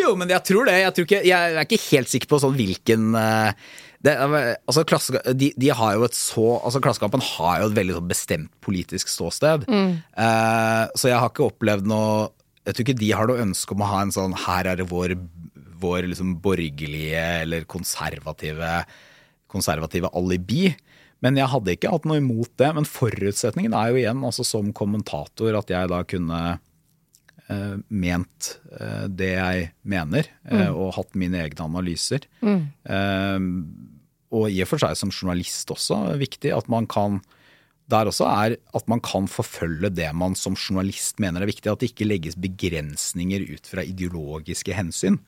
Jo, 0.00 0.14
men 0.16 0.30
jeg 0.30 0.42
tror 0.46 0.68
det. 0.68 0.78
Jeg, 0.80 0.94
tror 0.94 1.06
ikke, 1.08 1.22
jeg 1.26 1.54
er 1.54 1.64
ikke 1.64 1.84
helt 1.90 2.10
sikker 2.10 2.30
på 2.30 2.38
sånn 2.40 2.54
hvilken 2.56 3.16
eh, 3.18 3.70
det, 4.06 4.14
altså, 4.16 4.84
klasse, 4.88 5.20
de, 5.36 5.50
de, 5.60 5.70
har 5.76 5.98
jo 5.98 6.06
et 6.06 6.16
så 6.16 6.44
altså 6.56 6.80
Klassekampen 6.80 7.24
har 7.34 7.60
jo 7.60 7.68
et 7.68 7.76
veldig 7.76 7.98
sånn 7.98 8.08
bestemt 8.08 8.52
politisk 8.64 9.10
ståsted. 9.12 9.66
Eh, 9.68 10.84
så 10.94 11.10
jeg 11.10 11.18
har 11.20 11.28
ikke 11.28 11.50
opplevd 11.50 11.90
noe 11.90 12.30
Jeg 12.66 12.76
tror 12.76 12.84
ikke 12.84 13.00
de 13.00 13.10
har 13.16 13.30
noe 13.30 13.42
ønske 13.42 13.74
om 13.74 13.82
å 13.84 13.88
ha 13.88 14.02
en 14.04 14.12
sånn 14.14 14.36
Her 14.36 14.68
er 14.68 14.80
det 14.80 14.88
vår, 14.90 15.14
vår 15.80 16.10
liksom 16.10 16.36
borgerlige 16.44 17.22
eller 17.44 17.64
konservative, 17.70 18.72
konservative 19.50 20.10
alibi. 20.16 20.68
Men 21.24 21.36
jeg 21.40 21.52
hadde 21.52 21.76
ikke 21.76 21.92
hatt 21.92 22.08
noe 22.08 22.20
imot 22.20 22.52
det. 22.60 22.72
Men 22.76 22.88
forutsetningen 22.88 23.76
er 23.76 23.92
jo 23.92 24.02
igjen, 24.02 24.24
altså 24.26 24.46
som 24.46 24.74
kommentator, 24.76 25.56
at 25.56 25.72
jeg 25.72 25.90
da 25.92 26.02
kunne 26.08 26.40
eh, 27.48 27.76
ment 27.88 28.54
eh, 28.76 29.06
det 29.08 29.32
jeg 29.34 29.70
mener, 29.82 30.28
eh, 30.48 30.68
og 30.68 30.94
hatt 30.98 31.16
mine 31.20 31.42
egne 31.44 31.66
analyser. 31.66 32.28
Eh, 32.44 33.38
og 34.30 34.46
i 34.46 34.60
og 34.62 34.70
for 34.70 34.84
seg 34.84 34.94
som 34.98 35.10
journalist 35.10 35.72
også 35.74 36.04
viktig 36.20 36.52
at 36.54 36.68
man 36.70 36.86
kan 36.90 37.18
der 37.90 38.10
også 38.10 38.28
er 38.28 38.56
at 38.76 38.88
man 38.90 39.02
kan 39.04 39.26
forfølge 39.30 39.90
det 39.92 40.08
man 40.16 40.36
som 40.38 40.56
journalist 40.58 41.20
mener 41.22 41.42
er 41.42 41.50
viktig. 41.50 41.68
At 41.70 41.82
det 41.82 41.92
ikke 41.92 42.08
legges 42.08 42.38
begrensninger 42.38 43.44
ut 43.50 43.70
fra 43.70 43.84
ideologiske 43.86 44.74
hensyn. 44.76 45.18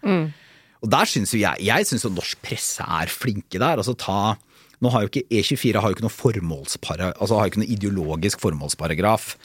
Og 0.83 0.91
der 0.91 1.07
synes 1.07 1.35
jo 1.35 1.39
jeg 1.39 1.63
Jeg 1.63 1.87
syns 1.87 2.05
jo 2.05 2.11
norsk 2.11 2.41
presse 2.43 2.83
er 2.83 3.07
flinke 3.07 3.59
der. 3.59 3.79
altså 3.79 3.95
ta 3.95 4.37
nå 4.83 4.91
har 4.91 5.05
jo 5.05 5.13
ikke 5.13 5.29
E24 5.31 5.79
har 5.79 5.91
jo 5.91 5.95
ikke 5.95 6.03
noe 6.03 7.13
altså 7.15 7.37
har 7.39 7.47
jo 7.47 7.51
ikke 7.53 7.63
noe 7.63 7.71
ideologisk 7.71 8.41
formålsparagraf. 8.43 9.37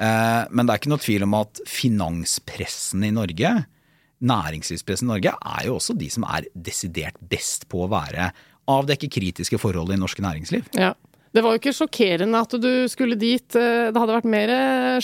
Eh, 0.00 0.44
men 0.48 0.64
det 0.64 0.72
er 0.72 0.80
ikke 0.80 0.92
noe 0.92 1.04
tvil 1.04 1.26
om 1.26 1.36
at 1.36 1.60
finanspressen 1.68 3.04
i 3.04 3.12
Norge, 3.12 3.50
næringslivspressen 4.24 5.04
i 5.04 5.12
Norge, 5.12 5.34
er 5.36 5.66
jo 5.68 5.76
også 5.76 5.96
de 6.00 6.08
som 6.12 6.24
er 6.24 6.48
desidert 6.54 7.20
best 7.20 7.68
på 7.68 7.84
å 7.84 7.90
være 7.92 8.30
avdekke 8.72 9.10
kritiske 9.12 9.60
forhold 9.60 9.92
i 9.92 10.00
norsk 10.00 10.24
næringsliv. 10.24 10.64
ja. 10.74 10.94
Det 11.36 11.42
var 11.44 11.52
jo 11.54 11.60
ikke 11.60 11.74
sjokkerende 11.76 12.40
at 12.46 12.56
du 12.62 12.70
skulle 12.88 13.18
dit. 13.20 13.44
eh, 13.60 13.90
Det 13.92 14.00
hadde 14.00 14.16
vært 14.16 14.28
mer 14.32 14.54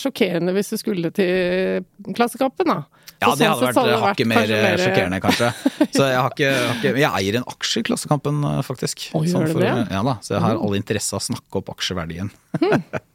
sjokkerende 0.00 0.54
hvis 0.56 0.72
du 0.72 0.78
skulle 0.80 1.12
til 1.14 1.84
Klassekampen, 2.16 2.72
da. 2.72 2.80
Ja, 3.22 3.28
det 3.38 3.46
sånn 3.46 3.52
hadde 3.52 3.66
vært 3.68 3.76
hadde 3.78 3.90
det 3.92 3.98
hakket 4.02 4.26
mer 4.32 4.48
mer- 4.50 4.80
sjokkerende, 4.82 5.18
kanskje. 5.22 5.48
Så 5.94 6.06
jeg, 6.08 6.16
har 6.18 6.32
ikke, 6.34 6.48
har 6.58 6.78
ikke, 6.80 6.92
jeg 6.98 7.10
eier 7.20 7.36
en 7.38 7.44
aksje 7.52 7.82
i 7.82 7.84
Klassekampen, 7.86 8.40
eh, 8.48 8.62
faktisk. 8.66 9.04
Å, 9.14 9.20
Sånn 9.30 9.46
for- 9.52 9.62
det? 9.62 9.68
Ja 9.94 10.00
da, 10.08 10.14
Så 10.26 10.34
jeg 10.34 10.42
har 10.42 10.56
all 10.58 10.74
interesse 10.80 11.14
av 11.14 11.20
å 11.22 11.26
snakke 11.28 11.60
opp 11.60 11.70
aksjeverdien. 11.76 12.32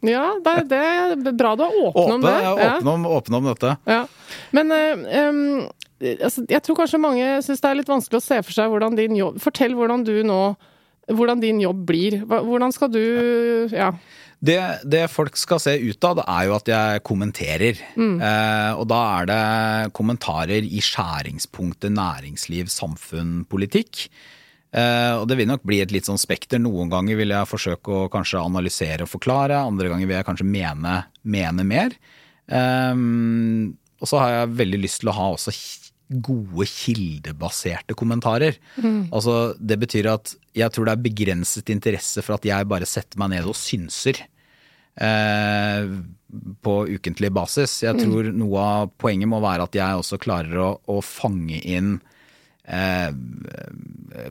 Ja, 0.07 0.24
det 0.45 0.53
er, 0.53 0.63
det 0.70 0.80
er 0.80 1.36
bra 1.36 1.55
du 1.59 1.65
er 1.65 1.76
åpen 1.89 2.15
om 2.20 2.24
det. 2.24 2.32
jeg 2.38 2.53
er 2.53 2.78
åpen 2.78 2.91
om, 2.93 3.09
åpen 3.18 3.39
om 3.41 3.49
dette. 3.49 3.74
Ja. 3.89 3.99
Men 4.55 4.72
um, 4.72 5.41
altså, 5.99 6.45
jeg 6.47 6.63
tror 6.63 6.80
kanskje 6.80 7.01
mange 7.03 7.28
syns 7.43 7.61
det 7.63 7.70
er 7.74 7.80
litt 7.82 7.91
vanskelig 7.91 8.22
å 8.22 8.26
se 8.30 8.39
for 8.45 8.55
seg 8.55 8.72
hvordan 8.72 8.95
din 8.95 9.18
jobb 9.20 9.41
Fortell 9.43 9.76
hvordan 9.76 10.05
du 10.07 10.15
nå 10.24 10.39
hvordan 11.08 11.41
din 11.43 11.62
jobb 11.64 11.86
blir. 11.88 12.22
Hvordan 12.28 12.74
skal 12.76 12.91
du 12.91 13.03
Ja. 13.72 13.93
Det, 14.38 14.58
det 14.86 15.08
folk 15.10 15.34
skal 15.34 15.58
se 15.58 15.72
ut 15.82 16.03
av, 16.05 16.20
det 16.20 16.24
er 16.30 16.43
jo 16.45 16.53
at 16.53 16.68
jeg 16.70 17.01
kommenterer. 17.10 17.80
Eh, 17.97 18.74
og 18.78 18.84
da 18.91 18.99
er 19.18 19.30
det 19.32 19.93
kommentarer 19.97 20.62
i 20.62 20.78
skjæringspunktet 20.78 21.89
næringsliv, 21.89 22.70
samfunn, 22.70 23.47
politikk. 23.49 24.03
Eh, 24.78 25.16
og 25.18 25.26
det 25.32 25.39
vil 25.39 25.49
nok 25.49 25.66
bli 25.66 25.80
et 25.82 25.93
litt 25.95 26.05
sånn 26.05 26.22
spekter. 26.22 26.62
Noen 26.62 26.91
ganger 26.93 27.18
vil 27.18 27.34
jeg 27.34 27.49
forsøke 27.49 28.03
å 28.03 28.12
kanskje 28.14 28.43
analysere 28.43 29.08
og 29.08 29.14
forklare, 29.16 29.58
andre 29.58 29.89
ganger 29.89 30.05
vil 30.05 30.20
jeg 30.20 30.30
kanskje 30.30 30.49
mene, 30.53 30.99
mene 31.26 31.66
mer. 31.66 31.97
Eh, 32.45 32.93
og 33.97 34.05
så 34.05 34.22
har 34.22 34.36
jeg 34.36 34.55
veldig 34.62 34.84
lyst 34.86 35.01
til 35.01 35.10
å 35.10 35.18
ha 35.18 35.32
også 35.34 35.55
gode 36.08 36.68
kildebaserte 36.72 37.95
kommentarer. 37.97 38.58
Altså, 39.12 39.53
det 39.60 39.80
betyr 39.82 40.12
at 40.14 40.36
jeg 40.58 40.74
tror 40.74 40.88
det 40.88 40.95
er 40.95 41.05
begrenset 41.05 41.72
interesse 41.74 42.24
for 42.26 42.38
at 42.38 42.47
jeg 42.47 42.70
bare 42.70 42.88
setter 42.88 43.20
meg 43.22 43.36
ned 43.36 43.49
og 43.49 43.58
synser 43.60 44.22
eh, 44.95 45.89
på 46.64 46.76
ukentlig 46.97 47.32
basis. 47.36 47.82
Jeg 47.84 47.99
tror 47.99 48.32
noe 48.36 48.64
av 48.64 48.93
poenget 48.99 49.30
må 49.32 49.41
være 49.43 49.68
at 49.68 49.80
jeg 49.80 50.03
også 50.03 50.20
klarer 50.22 50.64
å, 50.64 50.70
å 50.88 51.01
fange 51.05 51.60
inn 51.62 51.97
eh, 52.68 53.12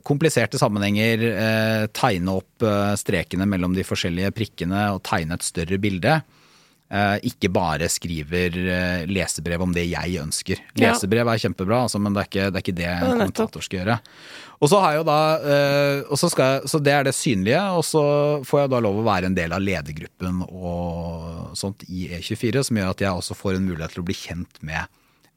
kompliserte 0.07 0.59
sammenhenger, 0.61 1.23
eh, 1.29 1.85
tegne 1.93 2.39
opp 2.41 2.65
eh, 2.65 2.93
strekene 2.99 3.47
mellom 3.49 3.77
de 3.77 3.85
forskjellige 3.87 4.33
prikkene 4.35 4.89
og 4.95 5.03
tegne 5.07 5.37
et 5.37 5.47
større 5.47 5.79
bilde. 5.81 6.19
Eh, 6.87 7.17
ikke 7.27 7.49
bare 7.51 7.89
skriver 7.91 8.53
eh, 8.63 9.01
lesebrev 9.11 9.65
om 9.65 9.73
det 9.75 9.83
jeg 9.89 10.21
ønsker. 10.21 10.61
Lesebrev 10.79 11.27
er 11.27 11.41
kjempebra, 11.43 11.81
altså, 11.83 11.99
men 11.99 12.15
det 12.15 12.21
er 12.21 12.29
ikke 12.29 12.45
det, 12.45 12.47
er 12.47 12.63
ikke 12.63 12.75
det 12.77 12.87
en 12.87 13.09
kommentator 13.09 13.65
skal 13.65 13.81
gjøre. 13.81 13.97
Og 14.63 14.71
så 14.71 14.79
har 14.79 14.93
jeg 14.93 15.01
jo 15.01 15.07
da, 15.09 15.17
eh, 15.35 15.97
og 16.07 16.21
så, 16.21 16.29
skal 16.31 16.53
jeg, 16.53 16.71
så 16.71 16.79
det 16.79 16.93
er 16.95 17.03
det 17.09 17.13
synlige, 17.17 17.59
og 17.75 17.83
så 17.83 18.03
får 18.47 18.63
jeg 18.63 18.71
da 18.71 18.81
lov 18.87 19.01
å 19.01 19.07
være 19.09 19.27
en 19.27 19.35
del 19.35 19.57
av 19.57 19.65
ledergruppen 19.65 20.39
og 20.47 21.57
sånt 21.59 21.83
i 21.91 22.07
E24, 22.21 22.63
som 22.69 22.79
gjør 22.79 22.95
at 22.95 23.03
jeg 23.03 23.19
også 23.19 23.35
får 23.35 23.59
en 23.59 23.67
mulighet 23.67 23.97
til 23.97 24.05
å 24.05 24.07
bli 24.07 24.17
kjent 24.17 24.63
med 24.71 24.87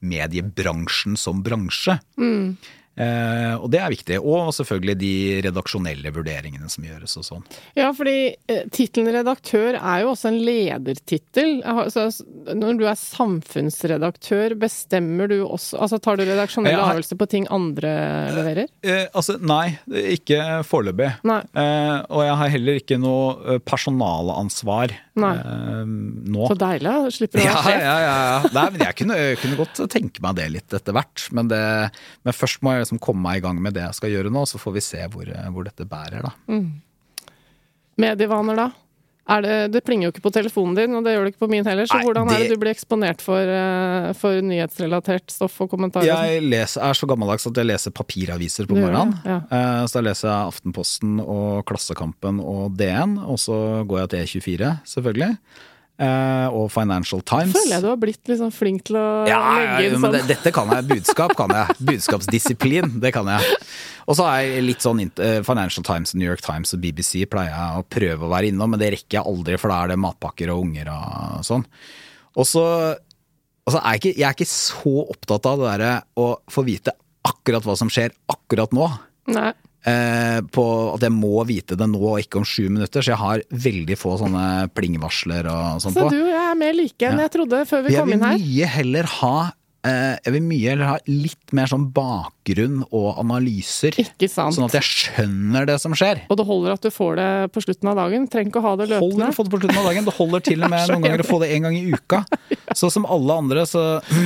mediebransjen 0.01 1.18
som 1.18 1.42
bransje. 1.44 1.98
Eh, 3.01 3.55
og 3.57 3.70
det 3.72 3.78
er 3.80 3.93
viktig. 3.93 4.16
Og 4.20 4.51
selvfølgelig 4.57 4.97
de 5.01 5.12
redaksjonelle 5.47 6.11
vurderingene 6.12 6.68
som 6.72 6.84
gjøres 6.84 7.14
og 7.20 7.24
sånn. 7.24 7.45
Ja, 7.78 7.93
fordi 7.97 8.34
eh, 8.51 8.64
tittelen 8.74 9.12
redaktør 9.14 9.78
er 9.78 10.03
jo 10.03 10.11
også 10.12 10.28
en 10.32 10.41
ledertittel. 10.45 11.61
Altså, 11.64 12.09
Når 12.51 12.78
du 12.80 12.84
er 12.91 12.99
samfunnsredaktør, 12.99 14.55
bestemmer 14.61 15.30
du 15.30 15.38
også 15.47 15.78
Altså 15.80 16.01
tar 16.03 16.16
du 16.18 16.24
redaksjonelle 16.26 16.74
Jeg 16.74 16.80
har- 16.80 16.93
avgjørelser 16.95 17.16
på 17.20 17.28
ting 17.30 17.47
andre 17.51 17.93
leverer? 18.36 18.66
Eh, 18.82 19.07
altså, 19.14 19.38
nei, 19.41 19.78
ikke 19.88 20.64
foreløpig. 20.66 21.12
Eh, 21.24 22.03
og 22.11 22.22
jeg 22.26 22.36
har 22.43 22.49
heller 22.57 22.80
ikke 22.80 22.99
noe 23.01 23.55
eh, 23.55 23.59
personalansvar 23.59 24.93
Eh, 25.28 25.84
nå. 26.34 26.46
Så 26.50 26.56
deilig, 26.58 26.90
å 26.90 27.10
slippe 27.12 27.38
å 27.38 27.44
Ja, 27.44 27.54
være 27.54 27.64
sjef. 27.66 27.82
ja, 27.84 27.96
ja, 28.04 28.16
ja. 28.30 28.50
Nei, 28.56 28.64
men 28.74 28.80
jeg 28.86 28.96
kunne, 29.00 29.18
kunne 29.42 29.58
godt 29.60 29.80
tenke 29.92 30.22
meg 30.24 30.36
det 30.40 30.48
litt 30.56 30.76
etter 30.80 30.96
hvert. 30.96 31.26
Men, 31.36 31.48
det, 31.52 31.60
men 32.24 32.36
først 32.36 32.62
må 32.64 32.72
jeg 32.74 32.86
liksom 32.86 33.00
komme 33.02 33.22
meg 33.28 33.40
i 33.40 33.44
gang 33.46 33.60
med 33.62 33.74
det 33.76 33.84
jeg 33.86 33.98
skal 34.00 34.10
gjøre 34.16 34.32
nå, 34.32 34.46
så 34.48 34.58
får 34.62 34.76
vi 34.78 34.84
se 34.88 35.04
hvor, 35.12 35.30
hvor 35.54 35.64
dette 35.68 35.86
bærer, 35.88 36.24
da. 36.28 36.34
Medievaner, 38.00 38.56
da? 38.56 38.68
Er 39.31 39.43
det, 39.45 39.57
det 39.76 39.83
plinger 39.87 40.09
jo 40.09 40.12
ikke 40.12 40.24
på 40.24 40.33
telefonen 40.35 40.74
din, 40.74 40.95
og 40.99 41.05
det 41.07 41.12
gjør 41.14 41.24
det 41.28 41.33
ikke 41.35 41.45
på 41.47 41.51
min 41.53 41.64
heller. 41.68 41.87
Så 41.87 41.95
Nei, 42.01 42.05
hvordan 42.09 42.26
er 42.26 42.39
det- 42.41 42.49
det 42.49 42.57
du 42.57 42.61
blir 42.64 42.72
eksponert 42.74 43.20
for, 43.22 43.39
eh, 43.39 44.12
for 44.18 44.41
nyhetsrelatert 44.43 45.31
stoff 45.31 45.61
og 45.61 45.70
kommentarer? 45.70 46.03
sånn? 46.11 46.26
Jeg 46.26 46.43
leser, 46.51 46.83
er 46.83 46.93
så 46.99 47.07
gammeldags 47.07 47.47
at 47.47 47.55
jeg 47.55 47.66
leser 47.70 47.91
papiraviser 47.95 48.66
på 48.66 48.74
morgenen. 48.76 49.14
ja. 49.24 49.41
Eh, 49.51 49.87
Så 49.87 49.93
da 49.93 50.01
leser 50.11 50.28
jeg 50.28 50.53
Aftenposten 50.53 51.20
og 51.22 51.64
Klassekampen 51.66 52.41
og 52.43 52.76
DN, 52.76 53.18
og 53.18 53.37
så 53.39 53.87
går 53.87 54.09
jeg 54.09 54.09
til 54.11 54.41
E24, 54.41 54.81
selvfølgelig. 54.85 55.37
Eh, 56.01 56.49
Og 56.51 56.70
Financial 56.72 57.20
Times. 57.20 57.53
Føler 57.53 57.74
jeg 57.76 57.83
du 57.83 57.89
har 57.89 57.97
blitt 57.99 58.26
litt 58.26 58.39
sånn 58.41 58.51
flink 58.53 58.85
til 58.85 58.97
å 58.97 59.28
Ja, 59.28 59.37
ja, 59.37 59.59
legge 59.76 59.83
ja, 59.85 59.91
inn 59.95 60.01
men 60.01 60.11
sånn 60.11 60.26
det, 60.26 60.37
dette 60.43 60.53
kan 60.53 60.68
jeg. 60.70 60.89
Budskap 60.89 61.37
kan 61.37 61.51
jeg. 61.51 61.76
Budskapsdisiplin, 61.91 63.01
det 63.01 63.12
kan 63.12 63.26
jeg. 63.26 63.43
Og 64.09 64.16
så 64.18 64.26
er 64.30 64.40
jeg 64.46 64.64
litt 64.66 64.84
sånn 64.84 65.03
eh, 65.05 65.40
Financial 65.46 65.84
Times, 65.86 66.14
New 66.16 66.26
York 66.28 66.42
Times 66.44 66.72
og 66.76 66.80
BBC 66.82 67.24
pleier 67.30 67.53
jeg 67.53 67.82
å 67.82 67.86
prøve 67.90 68.26
å 68.26 68.32
være 68.32 68.51
innom, 68.53 68.72
men 68.74 68.80
det 68.80 68.92
rekker 68.96 69.18
jeg 69.20 69.26
aldri, 69.28 69.59
for 69.61 69.72
da 69.72 69.82
er 69.84 69.92
det 69.92 70.01
matpakker 70.01 70.53
og 70.55 70.64
unger 70.66 70.90
og 70.94 71.44
sånn. 71.46 71.64
Og 72.40 72.46
så 72.48 72.64
altså 73.66 73.80
er 73.82 73.96
jeg, 73.96 74.01
ikke, 74.03 74.12
jeg 74.16 74.26
er 74.28 74.36
ikke 74.38 74.51
så 74.51 74.94
opptatt 75.12 75.48
av 75.51 75.61
det 75.61 75.72
derre 75.72 75.94
å 76.18 76.28
få 76.51 76.64
vite 76.66 76.94
akkurat 77.28 77.66
hva 77.66 77.76
som 77.78 77.90
skjer 77.92 78.14
akkurat 78.32 78.72
nå. 78.74 78.86
Nei. 79.30 79.51
eh, 79.86 80.40
på 80.51 80.64
at 80.94 81.05
jeg 81.07 81.12
må 81.14 81.44
vite 81.46 81.76
det 81.78 81.86
nå 81.88 82.01
og 82.01 82.18
ikke 82.22 82.40
om 82.40 82.46
sju 82.48 82.66
minutter, 82.72 83.05
så 83.05 83.12
jeg 83.12 83.20
har 83.20 83.42
veldig 83.68 83.96
få 84.01 84.16
sånne 84.20 84.44
plingvarsler 84.74 85.46
og 85.53 85.84
sånn 85.84 85.94
Så 85.94 86.09
du 86.11 86.18
og 86.24 86.32
jeg 86.32 86.42
er 86.48 86.59
mer 86.59 86.74
like 86.76 87.11
enn 87.11 87.22
jeg 87.22 87.32
trodde 87.36 87.61
før 87.68 87.84
vi 87.86 87.94
Jeg 87.94 88.03
kom 88.03 88.14
inn 88.16 88.24
her. 88.26 88.40
mye 88.40 88.70
heller 88.74 89.11
ha 89.20 89.34
Jeg 89.81 90.33
vil 90.35 90.43
mye 90.45 90.72
heller 90.74 90.89
ha 90.91 90.97
litt 91.09 91.55
mer 91.57 91.70
sånn 91.70 91.87
bakgrunn 91.97 92.83
og 92.93 93.16
analyser. 93.22 93.97
Ikke 94.03 94.28
sant. 94.28 94.53
Sånn 94.57 94.66
at 94.66 94.74
jeg 94.76 94.85
skjønner 94.85 95.64
det 95.70 95.78
som 95.81 95.95
skjer. 95.97 96.20
Og 96.28 96.37
det 96.37 96.45
holder 96.49 96.74
at 96.74 96.85
du 96.85 96.91
får 96.93 97.16
det 97.16 97.28
på 97.55 97.62
slutten 97.64 97.89
av 97.89 97.97
dagen. 98.03 98.26
Trenger 98.28 98.53
ikke 98.53 98.61
å 98.61 98.66
ha 98.66 98.74
det 98.76 98.91
Holder 98.91 99.01
løpende. 99.01 99.31
å 99.33 99.37
få 99.39 99.47
det 99.47 99.55
på 99.55 99.61
slutten 99.62 99.81
av 99.81 99.89
dagen. 99.89 100.05
Det 100.11 100.16
holder 100.18 100.45
til 100.51 100.66
og 100.66 100.74
med 100.74 100.89
noen 100.93 101.07
ganger 101.09 101.24
å 101.24 101.28
få 101.31 101.41
det 101.41 101.51
en 101.57 101.66
gang 101.68 101.78
i 101.81 101.85
uka. 101.97 102.22
Så 102.76 102.91
som 102.93 103.09
alle 103.09 103.39
andre 103.41 103.64
så, 103.70 103.85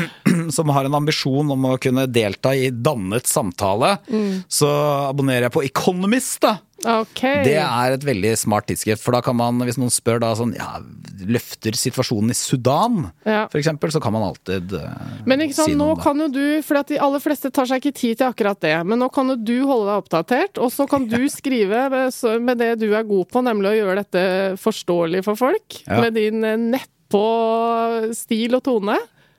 som 0.58 0.74
har 0.74 0.88
en 0.90 0.98
ambisjon 0.98 1.54
om 1.54 1.70
å 1.70 1.76
kunne 1.78 2.08
delta 2.10 2.54
i 2.58 2.70
dannet 2.74 3.30
samtale, 3.30 3.94
Mm. 4.10 4.42
så 4.50 4.68
abonnerer 5.08 5.46
jeg 5.46 5.52
på 5.54 5.62
Economist, 5.64 6.40
da. 6.44 6.56
Ok. 6.84 7.20
Det 7.46 7.56
er 7.60 7.94
et 7.96 8.04
veldig 8.04 8.32
smart 8.38 8.66
tidsskrift, 8.68 9.02
for 9.02 9.16
da 9.16 9.20
kan 9.24 9.36
man, 9.38 9.58
hvis 9.64 9.78
noen 9.80 9.92
spør 9.94 10.20
da 10.22 10.32
sånn, 10.36 10.54
ja, 10.56 10.78
løfter 11.24 11.72
situasjonen 11.78 12.30
i 12.34 12.36
Sudan, 12.36 13.10
Ja. 13.24 13.46
eksempel, 13.56 13.90
så 13.94 14.00
kan 14.02 14.12
man 14.12 14.22
alltid 14.26 14.72
uh, 14.76 14.90
Men 15.26 15.40
ikke 15.40 15.54
sant, 15.56 15.70
si 15.70 15.74
nå 15.78 15.94
det. 15.94 16.02
kan 16.04 16.18
jo 16.20 16.28
du, 16.28 16.62
for 16.66 16.82
de 16.84 16.98
aller 17.00 17.22
fleste 17.24 17.50
tar 17.54 17.66
seg 17.70 17.80
ikke 17.80 17.94
tid 17.96 18.18
til 18.20 18.28
akkurat 18.28 18.60
det, 18.60 18.74
men 18.86 18.98
nå 19.00 19.08
kan 19.14 19.28
jo 19.32 19.36
du 19.36 19.54
holde 19.66 19.88
deg 19.88 20.02
oppdatert, 20.04 20.58
og 20.60 20.70
så 20.74 20.86
kan 20.90 21.06
du 21.08 21.24
skrive 21.38 21.86
med- 21.90 22.40
med 22.44 22.58
det 22.60 22.72
du 22.80 22.90
er 22.94 23.02
god 23.08 23.28
på, 23.32 23.42
nemlig 23.46 23.70
å 23.72 23.78
gjøre 23.80 24.02
dette 24.04 24.24
forståelig 24.60 25.24
for 25.24 25.36
folk, 25.36 25.80
Ja. 25.88 26.00
med 26.04 26.14
din 26.14 26.44
eh, 26.44 26.56
nettpå 26.56 28.14
stil 28.16 28.54
og 28.58 28.62
tone. 28.66 28.98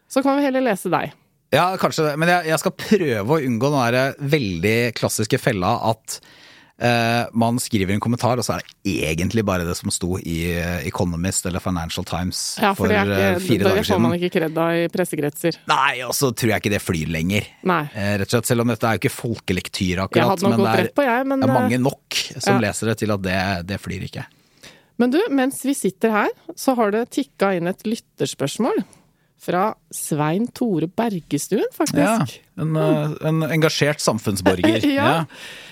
Så 0.10 0.22
kan 0.24 0.38
vi 0.38 0.46
heller 0.46 0.62
lese 0.62 0.90
deg. 0.94 1.14
Ja, 1.54 1.76
kanskje 1.80 2.10
det. 2.10 2.16
Men 2.20 2.30
jeg, 2.30 2.48
jeg 2.52 2.60
skal 2.62 2.74
prøve 2.78 3.36
å 3.38 3.42
unngå 3.46 3.70
den 3.72 3.94
der 3.94 4.16
veldig 4.20 4.78
klassiske 4.98 5.40
fella 5.40 5.76
at 5.92 6.20
man 7.32 7.56
skriver 7.64 7.94
en 7.96 8.02
kommentar, 8.04 8.36
og 8.36 8.44
så 8.44 8.58
er 8.58 8.64
det 8.66 8.96
egentlig 9.08 9.46
bare 9.48 9.64
det 9.64 9.78
som 9.80 9.92
sto 9.94 10.18
i 10.20 10.52
eh, 10.52 10.88
Economist 10.88 11.46
eller 11.48 11.64
Financial 11.64 12.04
Times 12.08 12.42
Ja, 12.60 12.74
for, 12.76 12.90
for, 12.90 12.92
ikke, 12.92 13.40
fire 13.40 13.64
dager 13.64 13.70
siden. 13.70 13.78
det 13.78 13.86
får 13.94 14.02
man 14.04 14.16
ikke 14.18 14.32
kred 14.34 14.60
av 14.60 14.80
i 14.82 14.90
pressekretser. 14.92 15.60
Nei, 15.72 15.94
og 16.04 16.12
så 16.18 16.34
tror 16.36 16.52
jeg 16.52 16.64
ikke 16.64 16.74
det 16.76 16.82
flyr 16.84 17.14
lenger. 17.16 17.48
Nei. 17.72 17.82
Eh, 17.94 18.12
rett 18.20 18.28
og 18.28 18.36
slett, 18.36 18.50
Selv 18.52 18.66
om 18.66 18.74
dette 18.74 18.90
er 18.90 18.98
jo 18.98 19.04
ikke 19.06 19.14
folkelektyr 19.16 20.04
akkurat, 20.04 20.44
men 20.44 20.66
det 20.66 20.74
er, 20.74 20.90
på, 20.96 21.06
jeg, 21.08 21.28
men 21.32 21.44
det 21.44 21.48
er 21.48 21.54
eh, 21.54 21.60
mange 21.62 21.80
nok 21.86 22.20
som 22.36 22.58
ja. 22.58 22.64
leser 22.68 22.92
det 22.92 22.98
til 23.04 23.16
at 23.16 23.24
det, 23.24 23.40
det 23.72 23.80
flyr 23.82 24.08
ikke. 24.10 24.26
Men 25.02 25.12
du, 25.12 25.20
mens 25.36 25.60
vi 25.68 25.76
sitter 25.76 26.14
her, 26.14 26.36
så 26.60 26.76
har 26.78 26.94
det 26.96 27.08
tikka 27.16 27.54
inn 27.56 27.72
et 27.72 27.88
lytterspørsmål. 27.88 28.84
Fra 29.46 29.68
Svein 29.94 30.48
Tore 30.56 30.88
Bergestuen, 30.90 31.68
faktisk. 31.76 32.00
Ja, 32.00 32.64
en, 32.64 32.76
eh, 32.80 33.16
en 33.30 33.48
engasjert 33.48 34.04
samfunnsborger. 34.04 34.84
Ja. 34.96 35.24
Eh, 35.24 35.64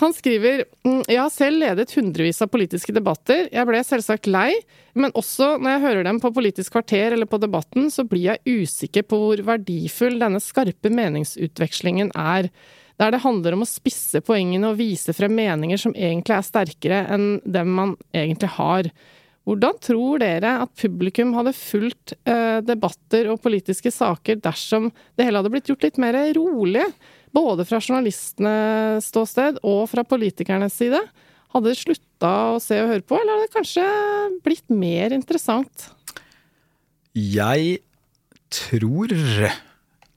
han 0.00 0.12
skriver 0.14 0.64
«Mm, 0.86 1.02
Jeg 1.08 1.18
har 1.20 1.30
selv 1.32 1.60
ledet 1.62 1.94
hundrevis 1.96 2.42
av 2.44 2.50
politiske 2.52 2.94
debatter. 2.94 3.48
Jeg 3.52 3.68
ble 3.68 3.80
selvsagt 3.86 4.28
lei, 4.30 4.52
men 4.94 5.14
også 5.18 5.56
når 5.58 5.74
jeg 5.74 5.84
hører 5.86 6.06
dem 6.08 6.20
på 6.22 6.32
Politisk 6.34 6.74
kvarter 6.76 7.16
eller 7.16 7.28
på 7.30 7.40
Debatten, 7.42 7.88
så 7.92 8.04
blir 8.08 8.32
jeg 8.32 8.62
usikker 8.64 9.06
på 9.08 9.18
hvor 9.20 9.42
verdifull 9.46 10.18
denne 10.20 10.40
skarpe 10.42 10.92
meningsutvekslingen 10.92 12.12
er. 12.18 12.50
Der 13.00 13.14
det 13.14 13.22
handler 13.24 13.56
om 13.56 13.64
å 13.64 13.68
spisse 13.68 14.20
poengene 14.24 14.70
og 14.70 14.78
vise 14.78 15.14
frem 15.16 15.34
meninger 15.34 15.80
som 15.80 15.96
egentlig 15.96 16.36
er 16.36 16.46
sterkere 16.46 17.00
enn 17.14 17.26
dem 17.44 17.72
man 17.78 17.96
egentlig 18.12 18.52
har. 18.58 18.90
Hvordan 19.48 19.80
tror 19.82 20.20
dere 20.22 20.52
at 20.62 20.70
publikum 20.78 21.32
hadde 21.34 21.54
fulgt 21.56 22.14
eh, 22.30 22.60
debatter 22.62 23.32
og 23.32 23.40
politiske 23.42 23.90
saker 23.90 24.38
dersom 24.44 24.92
det 25.18 25.26
hele 25.26 25.40
hadde 25.40 25.50
blitt 25.50 25.72
gjort 25.72 25.88
litt 25.88 25.98
mer 26.02 26.18
rolig? 26.36 26.84
Både 27.32 27.64
fra 27.68 27.80
journalistenes 27.80 29.08
ståsted 29.08 29.62
og 29.64 29.86
fra 29.90 30.04
politikernes 30.04 30.76
side. 30.76 31.00
Hadde 31.52 31.72
det 31.72 31.80
slutta 31.80 32.32
å 32.54 32.60
se 32.62 32.78
og 32.80 32.92
høre 32.92 33.04
på, 33.04 33.18
eller 33.18 33.36
hadde 33.36 33.48
det 33.48 33.56
kanskje 33.56 33.88
blitt 34.44 34.72
mer 34.72 35.16
interessant? 35.16 35.90
Jeg 37.12 37.80
tror 38.52 39.12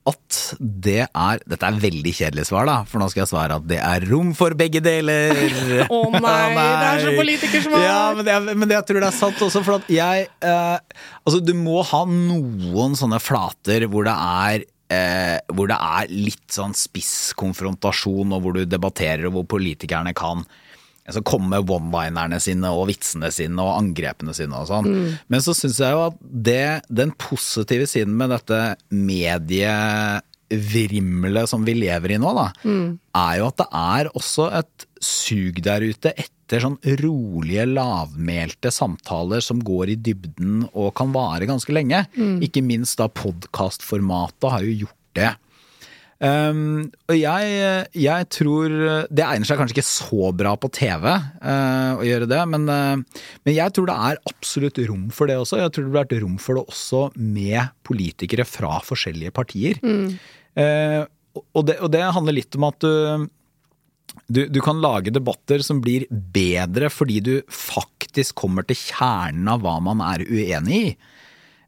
at 0.05 0.38
det 0.59 0.99
er 1.07 1.39
Dette 1.49 1.66
er 1.66 1.80
veldig 1.82 2.11
kjedelig 2.13 2.45
svar, 2.51 2.68
da, 2.70 2.76
for 2.88 3.01
nå 3.01 3.07
skal 3.09 3.24
jeg 3.24 3.32
svare 3.32 3.57
at 3.57 3.66
det 3.68 3.80
er 3.82 4.05
rom 4.11 4.36
for 4.38 4.53
begge 4.57 4.82
deler. 4.86 5.34
Å 5.89 6.01
nei, 6.13 6.51
det 6.53 6.89
er 6.91 7.01
så 7.01 7.16
politikersvar! 7.18 7.82
Ja, 7.82 7.99
men, 8.13 8.28
det, 8.28 8.38
men 8.53 8.70
det, 8.70 8.78
jeg 8.78 8.88
tror 8.91 9.01
det 9.01 9.09
er 9.09 9.18
sant 9.18 9.41
også, 9.47 9.63
for 9.66 9.80
at 9.80 9.89
jeg 9.91 10.30
eh, 10.45 11.01
Altså, 11.26 11.41
du 11.41 11.55
må 11.57 11.82
ha 11.89 12.03
noen 12.05 12.93
sånne 12.99 13.20
flater 13.24 13.88
hvor 13.89 14.05
det 14.05 14.13
er 14.13 14.68
eh, 14.91 15.38
hvor 15.53 15.67
det 15.71 15.77
er 15.81 16.07
litt 16.11 16.51
sånn 16.53 16.73
spisskonfrontasjon, 16.77 18.33
og 18.36 18.41
hvor 18.43 18.53
du 18.57 18.65
debatterer, 18.69 19.25
og 19.29 19.33
hvor 19.39 19.47
politikerne 19.57 20.13
kan 20.17 20.45
altså 21.05 21.21
komme 21.21 21.47
med 21.53 21.69
one-linerne 21.69 22.39
sine 22.41 22.69
og 22.73 22.88
vitsene 22.89 23.29
sine 23.33 23.61
og 23.61 23.77
angrepene 23.77 24.33
sine 24.33 24.57
og 24.57 24.67
sånn. 24.71 24.88
Men 25.29 25.39
så 25.45 25.53
syns 25.53 25.79
jeg 25.83 25.91
jo 25.93 26.01
at 26.07 26.15
det, 26.21 26.81
den 26.89 27.11
positive 27.21 27.86
siden 27.89 28.13
med 28.17 28.29
dette 28.33 28.75
medievrimlet 28.89 31.49
som 31.51 31.61
vi 31.67 31.73
lever 31.77 32.09
i 32.15 32.17
nå, 32.21 32.29
da, 32.33 32.47
er 33.21 33.33
jo 33.38 33.45
at 33.51 33.57
det 33.61 33.69
er 33.86 34.03
også 34.17 34.45
et 34.63 34.75
sug 35.05 35.53
der 35.65 35.81
ute 35.86 36.09
etter 36.15 36.33
sånn 36.51 36.77
rolige, 37.01 37.65
lavmælte 37.69 38.71
samtaler 38.73 39.41
som 39.43 39.63
går 39.65 39.93
i 39.93 39.97
dybden 40.09 40.67
og 40.73 40.93
kan 40.97 41.13
vare 41.15 41.47
ganske 41.49 41.73
lenge. 41.73 42.05
Ikke 42.45 42.63
minst 42.65 42.99
da 43.01 43.09
podkastformatet 43.09 44.51
har 44.53 44.67
jo 44.67 44.85
gjort 44.85 45.01
det. 45.17 45.31
Um, 46.15 46.85
og 47.11 47.17
jeg, 47.19 47.87
jeg 47.99 48.27
tror 48.31 48.71
Det 49.11 49.19
egner 49.19 49.43
seg 49.43 49.57
kanskje 49.59 49.75
ikke 49.75 49.83
så 49.83 50.29
bra 50.31 50.53
på 50.55 50.69
TV 50.71 51.03
uh, 51.11 51.99
å 51.99 52.05
gjøre 52.07 52.29
det, 52.31 52.39
men, 52.53 52.69
uh, 52.71 53.25
men 53.43 53.51
jeg 53.57 53.73
tror 53.75 53.89
det 53.89 53.97
er 54.07 54.21
absolutt 54.31 54.79
rom 54.87 55.09
for 55.11 55.27
det 55.27 55.35
også. 55.41 55.59
Jeg 55.59 55.73
tror 55.75 55.83
det 55.83 55.91
burde 55.91 56.05
vært 56.05 56.23
rom 56.23 56.39
for 56.39 56.55
det 56.55 56.63
også 56.71 57.01
med 57.19 57.75
politikere 57.83 58.47
fra 58.47 58.79
forskjellige 58.87 59.35
partier. 59.35 59.83
Eh, 60.55 61.01
og, 61.35 61.61
det, 61.67 61.77
og 61.83 61.91
det 61.91 62.03
handler 62.15 62.37
litt 62.37 62.55
om 62.55 62.67
at 62.69 62.79
du, 62.83 63.27
du, 64.28 64.45
du 64.49 64.62
kan 64.64 64.80
lage 64.82 65.12
debatter 65.14 65.62
som 65.66 65.82
blir 65.84 66.06
bedre 66.10 66.89
fordi 66.93 67.20
du 67.26 67.34
faktisk 67.51 68.36
kommer 68.41 68.66
til 68.68 68.78
kjernen 68.80 69.49
av 69.51 69.62
hva 69.66 69.76
man 69.84 70.01
er 70.06 70.24
uenig 70.26 70.80
i. 70.80 70.95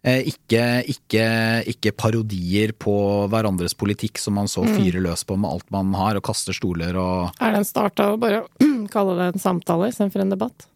Eh, 0.07 0.21
Ikke, 0.29 0.61
ikke, 0.87 1.25
ikke 1.73 1.91
parodier 1.97 2.71
på 2.77 2.93
hverandres 3.33 3.73
politikk 3.77 4.21
som 4.21 4.37
man 4.37 4.47
så 4.47 4.63
fyrer 4.63 5.01
løs 5.03 5.25
på 5.27 5.35
med 5.35 5.49
alt 5.49 5.69
man 5.73 5.89
har, 5.97 6.15
og 6.19 6.23
kaster 6.29 6.55
stoler 6.55 6.95
og 7.01 7.33
Er 7.41 7.51
det 7.55 7.63
en 7.63 7.67
start 7.67 7.99
av 8.03 8.15
å 8.15 8.21
bare 8.21 8.43
kalle 8.93 9.17
det 9.19 9.29
en 9.33 9.43
samtale 9.43 9.89
istedenfor 9.91 10.23
en 10.23 10.33
debatt? 10.37 10.67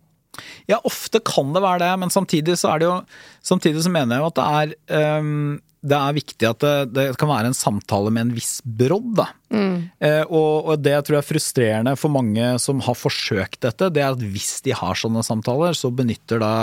Ja, 0.70 0.78
ofte 0.88 1.20
kan 1.28 1.54
det 1.54 1.62
være 1.64 1.84
det, 1.84 1.92
men 2.00 2.14
samtidig 2.14 2.58
så 2.60 2.74
er 2.74 2.80
det 2.82 2.86
jo 2.88 2.94
Samtidig 3.44 3.82
så 3.84 3.92
mener 3.92 4.16
jeg 4.16 4.24
jo 4.24 4.30
at 4.32 4.38
det 4.40 4.46
er 4.62 4.76
ehm, 5.00 5.60
det 5.82 5.98
er 5.98 6.14
viktig 6.14 6.46
at 6.46 6.62
det, 6.62 6.74
det 6.94 7.06
kan 7.20 7.32
være 7.32 7.50
en 7.50 7.58
samtale 7.58 8.12
med 8.14 8.28
en 8.28 8.36
viss 8.36 8.60
brodd, 8.62 9.16
da. 9.18 9.28
Eh, 9.52 10.22
og, 10.28 10.70
og 10.70 10.84
det 10.84 10.94
tror 11.02 11.18
jeg 11.18 11.24
er 11.24 11.28
frustrerende 11.28 11.96
for 11.98 12.14
mange 12.14 12.54
som 12.62 12.84
har 12.86 12.98
forsøkt 12.98 13.64
dette, 13.66 13.90
det 13.94 14.04
er 14.04 14.14
at 14.14 14.22
hvis 14.22 14.60
de 14.66 14.76
har 14.78 15.00
sånne 15.00 15.26
samtaler, 15.26 15.78
så 15.78 15.90
benytter 15.94 16.42
da 16.44 16.54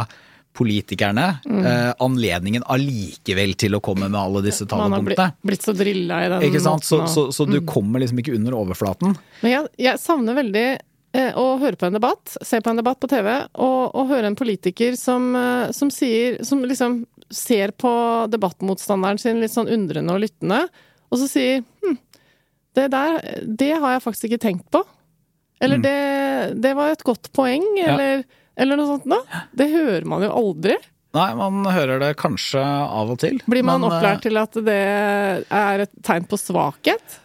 politikerne 0.59 1.27
eh, 1.45 1.93
anledningen 2.03 2.65
allikevel 2.67 3.55
til 3.59 3.79
å 3.79 3.83
komme 3.85 4.09
med 4.09 4.19
alle 4.19 4.43
disse 4.47 4.67
Man 4.73 4.97
har 4.97 5.05
blitt, 5.07 5.63
så 5.63 5.75
drilla 5.77 6.23
i 6.25 6.31
den 6.33 6.47
Ikke 6.49 6.63
sant? 6.63 6.87
Så, 6.87 7.05
så, 7.11 7.29
så 7.35 7.47
du 7.47 7.61
kommer 7.67 8.03
liksom 8.03 8.19
ikke 8.23 8.35
under 8.39 8.57
overflaten. 8.59 9.15
Men 9.45 9.55
jeg, 9.55 9.69
jeg 9.87 10.03
savner 10.03 10.39
veldig 10.39 10.67
eh, 10.73 11.31
å 11.39 11.47
høre 11.63 11.79
på 11.79 11.91
en 11.91 11.99
debatt, 11.99 12.39
se 12.43 12.63
på 12.65 12.73
en 12.73 12.81
debatt 12.81 12.99
på 13.03 13.11
TV, 13.11 13.31
og, 13.55 13.79
og 13.93 14.11
høre 14.11 14.33
en 14.33 14.39
politiker 14.39 14.99
som, 14.99 15.31
eh, 15.39 15.71
som 15.77 15.93
sier 15.95 16.43
Som 16.47 16.67
liksom 16.67 17.05
ser 17.35 17.73
på 17.77 17.91
debattmotstanderen 18.33 19.21
sin 19.21 19.41
litt 19.43 19.55
sånn 19.55 19.71
undrende 19.73 20.15
og 20.15 20.23
lyttende, 20.25 20.65
og 21.09 21.21
så 21.21 21.29
sier 21.31 21.65
hm, 21.85 21.99
det 22.79 22.87
der, 22.93 23.19
det 23.43 23.73
har 23.75 23.97
jeg 23.97 24.05
faktisk 24.05 24.29
ikke 24.29 24.45
tenkt 24.45 24.69
på. 24.75 24.85
Eller 25.61 25.81
det, 25.83 25.99
det 26.63 26.75
var 26.79 26.93
et 26.93 27.03
godt 27.03 27.33
poeng, 27.35 27.65
eller, 27.83 28.23
eller 28.55 28.79
noe 28.79 28.93
sånt 28.93 29.09
noe. 29.11 29.43
Det 29.59 29.67
hører 29.73 30.07
man 30.07 30.23
jo 30.23 30.31
aldri. 30.31 30.77
Nei, 31.17 31.29
man 31.39 31.65
hører 31.73 32.03
det 32.03 32.13
kanskje 32.21 32.63
av 32.63 33.15
og 33.15 33.19
til. 33.23 33.41
Blir 33.49 33.65
man 33.67 33.81
men, 33.81 33.89
eh, 33.89 33.97
opplært 33.97 34.23
til 34.27 34.39
at 34.39 34.59
det 34.67 34.83
er 35.49 35.85
et 35.87 35.95
tegn 36.07 36.29
på 36.29 36.39
svakhet? 36.39 37.19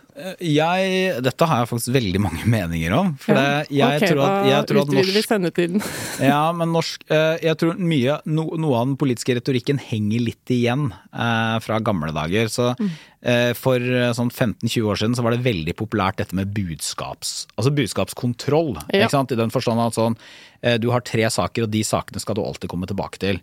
Jeg, 0.46 1.14
dette 1.26 1.46
har 1.50 1.64
jeg 1.64 1.70
faktisk 1.72 1.94
veldig 1.96 2.20
mange 2.22 2.44
meninger 2.56 2.94
om. 2.94 3.14
For 3.22 3.38
det, 3.38 3.46
jeg, 3.74 4.02
ok, 4.02 4.06
tror 4.12 4.22
at, 4.26 4.50
jeg 4.52 4.68
tror 4.70 4.82
at 4.84 4.92
utvider 4.92 5.16
vi 5.16 5.24
sendetiden. 5.26 5.86
Ja, 6.34 6.44
men 6.56 6.70
norsk 6.74 7.02
eh, 7.12 7.42
Jeg 7.42 7.58
tror 7.60 7.80
mye 7.82 8.20
no, 8.30 8.46
Noe 8.62 8.78
av 8.78 8.92
den 8.92 8.98
politiske 9.02 9.34
retorikken 9.40 9.80
henger 9.82 10.22
litt 10.28 10.54
igjen 10.54 10.92
eh, 10.94 11.58
fra 11.66 11.80
gamle 11.84 12.14
dager. 12.16 12.52
Så 12.54 12.70
eh, 12.76 12.94
For 13.56 13.80
eh, 13.80 14.10
sånn 14.18 14.32
15-20 14.32 14.88
år 14.90 15.00
siden 15.00 15.14
så 15.16 15.24
var 15.24 15.36
det 15.36 15.46
veldig 15.46 15.76
populært 15.80 16.20
dette 16.20 16.36
med 16.36 16.52
budskaps, 16.56 17.46
altså 17.56 17.72
budskapskontroll. 17.76 18.74
Ja. 18.90 19.06
Ikke 19.06 19.14
sant? 19.16 19.32
I 19.32 19.40
den 19.40 19.54
forstand 19.54 19.80
at 19.80 19.96
sånn, 19.96 20.18
eh, 20.60 20.76
du 20.82 20.90
har 20.92 21.06
tre 21.08 21.30
saker, 21.32 21.64
og 21.66 21.72
de 21.72 21.84
sakene 21.88 22.20
skal 22.20 22.36
du 22.36 22.44
alltid 22.44 22.72
komme 22.72 22.90
tilbake 22.90 23.22
til. 23.24 23.40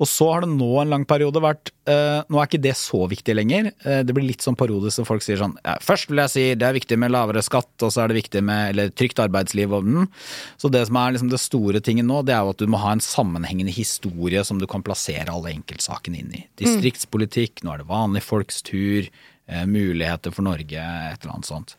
Og 0.00 0.08
så 0.08 0.30
har 0.32 0.44
det 0.44 0.52
nå 0.54 0.70
en 0.80 0.92
lang 0.92 1.04
periode 1.08 1.42
vært 1.42 1.72
eh, 1.90 2.22
Nå 2.30 2.38
er 2.38 2.48
ikke 2.48 2.62
det 2.62 2.74
så 2.78 3.02
viktig 3.10 3.34
lenger. 3.36 3.70
Eh, 3.84 4.00
det 4.06 4.14
blir 4.16 4.26
litt 4.26 4.44
sånn 4.44 4.58
periode 4.58 4.92
som 4.94 5.06
folk 5.08 5.24
sier 5.24 5.40
sånn 5.40 5.56
ja, 5.64 5.76
Først 5.84 6.10
vil 6.10 6.22
jeg 6.22 6.32
si 6.32 6.44
det 6.58 6.66
er 6.66 6.76
viktig 6.76 6.98
med 7.00 7.12
lavere 7.12 7.42
skatt, 7.44 7.72
og 7.82 7.92
så 7.92 8.04
er 8.04 8.10
det 8.10 8.20
viktig 8.20 8.42
med 8.46 8.74
eller 8.74 8.94
trygt 8.94 9.20
arbeidsliv. 9.22 9.74
Og, 9.76 9.86
den. 9.86 10.08
Så 10.60 10.70
det 10.72 10.84
som 10.88 10.98
er 11.00 11.16
liksom 11.16 11.32
det 11.32 11.42
store 11.42 11.82
tingen 11.84 12.08
nå, 12.10 12.22
det 12.26 12.36
er 12.36 12.44
jo 12.44 12.54
at 12.54 12.62
du 12.62 12.70
må 12.70 12.80
ha 12.82 12.94
en 12.94 13.04
sammenhengende 13.04 13.74
historie 13.74 14.42
som 14.46 14.60
du 14.60 14.66
kan 14.70 14.84
plassere 14.86 15.32
alle 15.32 15.54
enkeltsakene 15.54 16.22
inn 16.22 16.34
i. 16.36 16.44
Distriktspolitikk, 16.60 17.64
nå 17.64 17.74
er 17.74 17.82
det 17.82 17.90
vanlige 17.90 18.26
folks 18.26 18.62
tur, 18.66 18.99
eh, 19.08 19.66
muligheter 19.66 20.34
for 20.34 20.46
Norge, 20.46 20.80
et 20.80 21.22
eller 21.22 21.36
annet 21.36 21.50
sånt. 21.50 21.76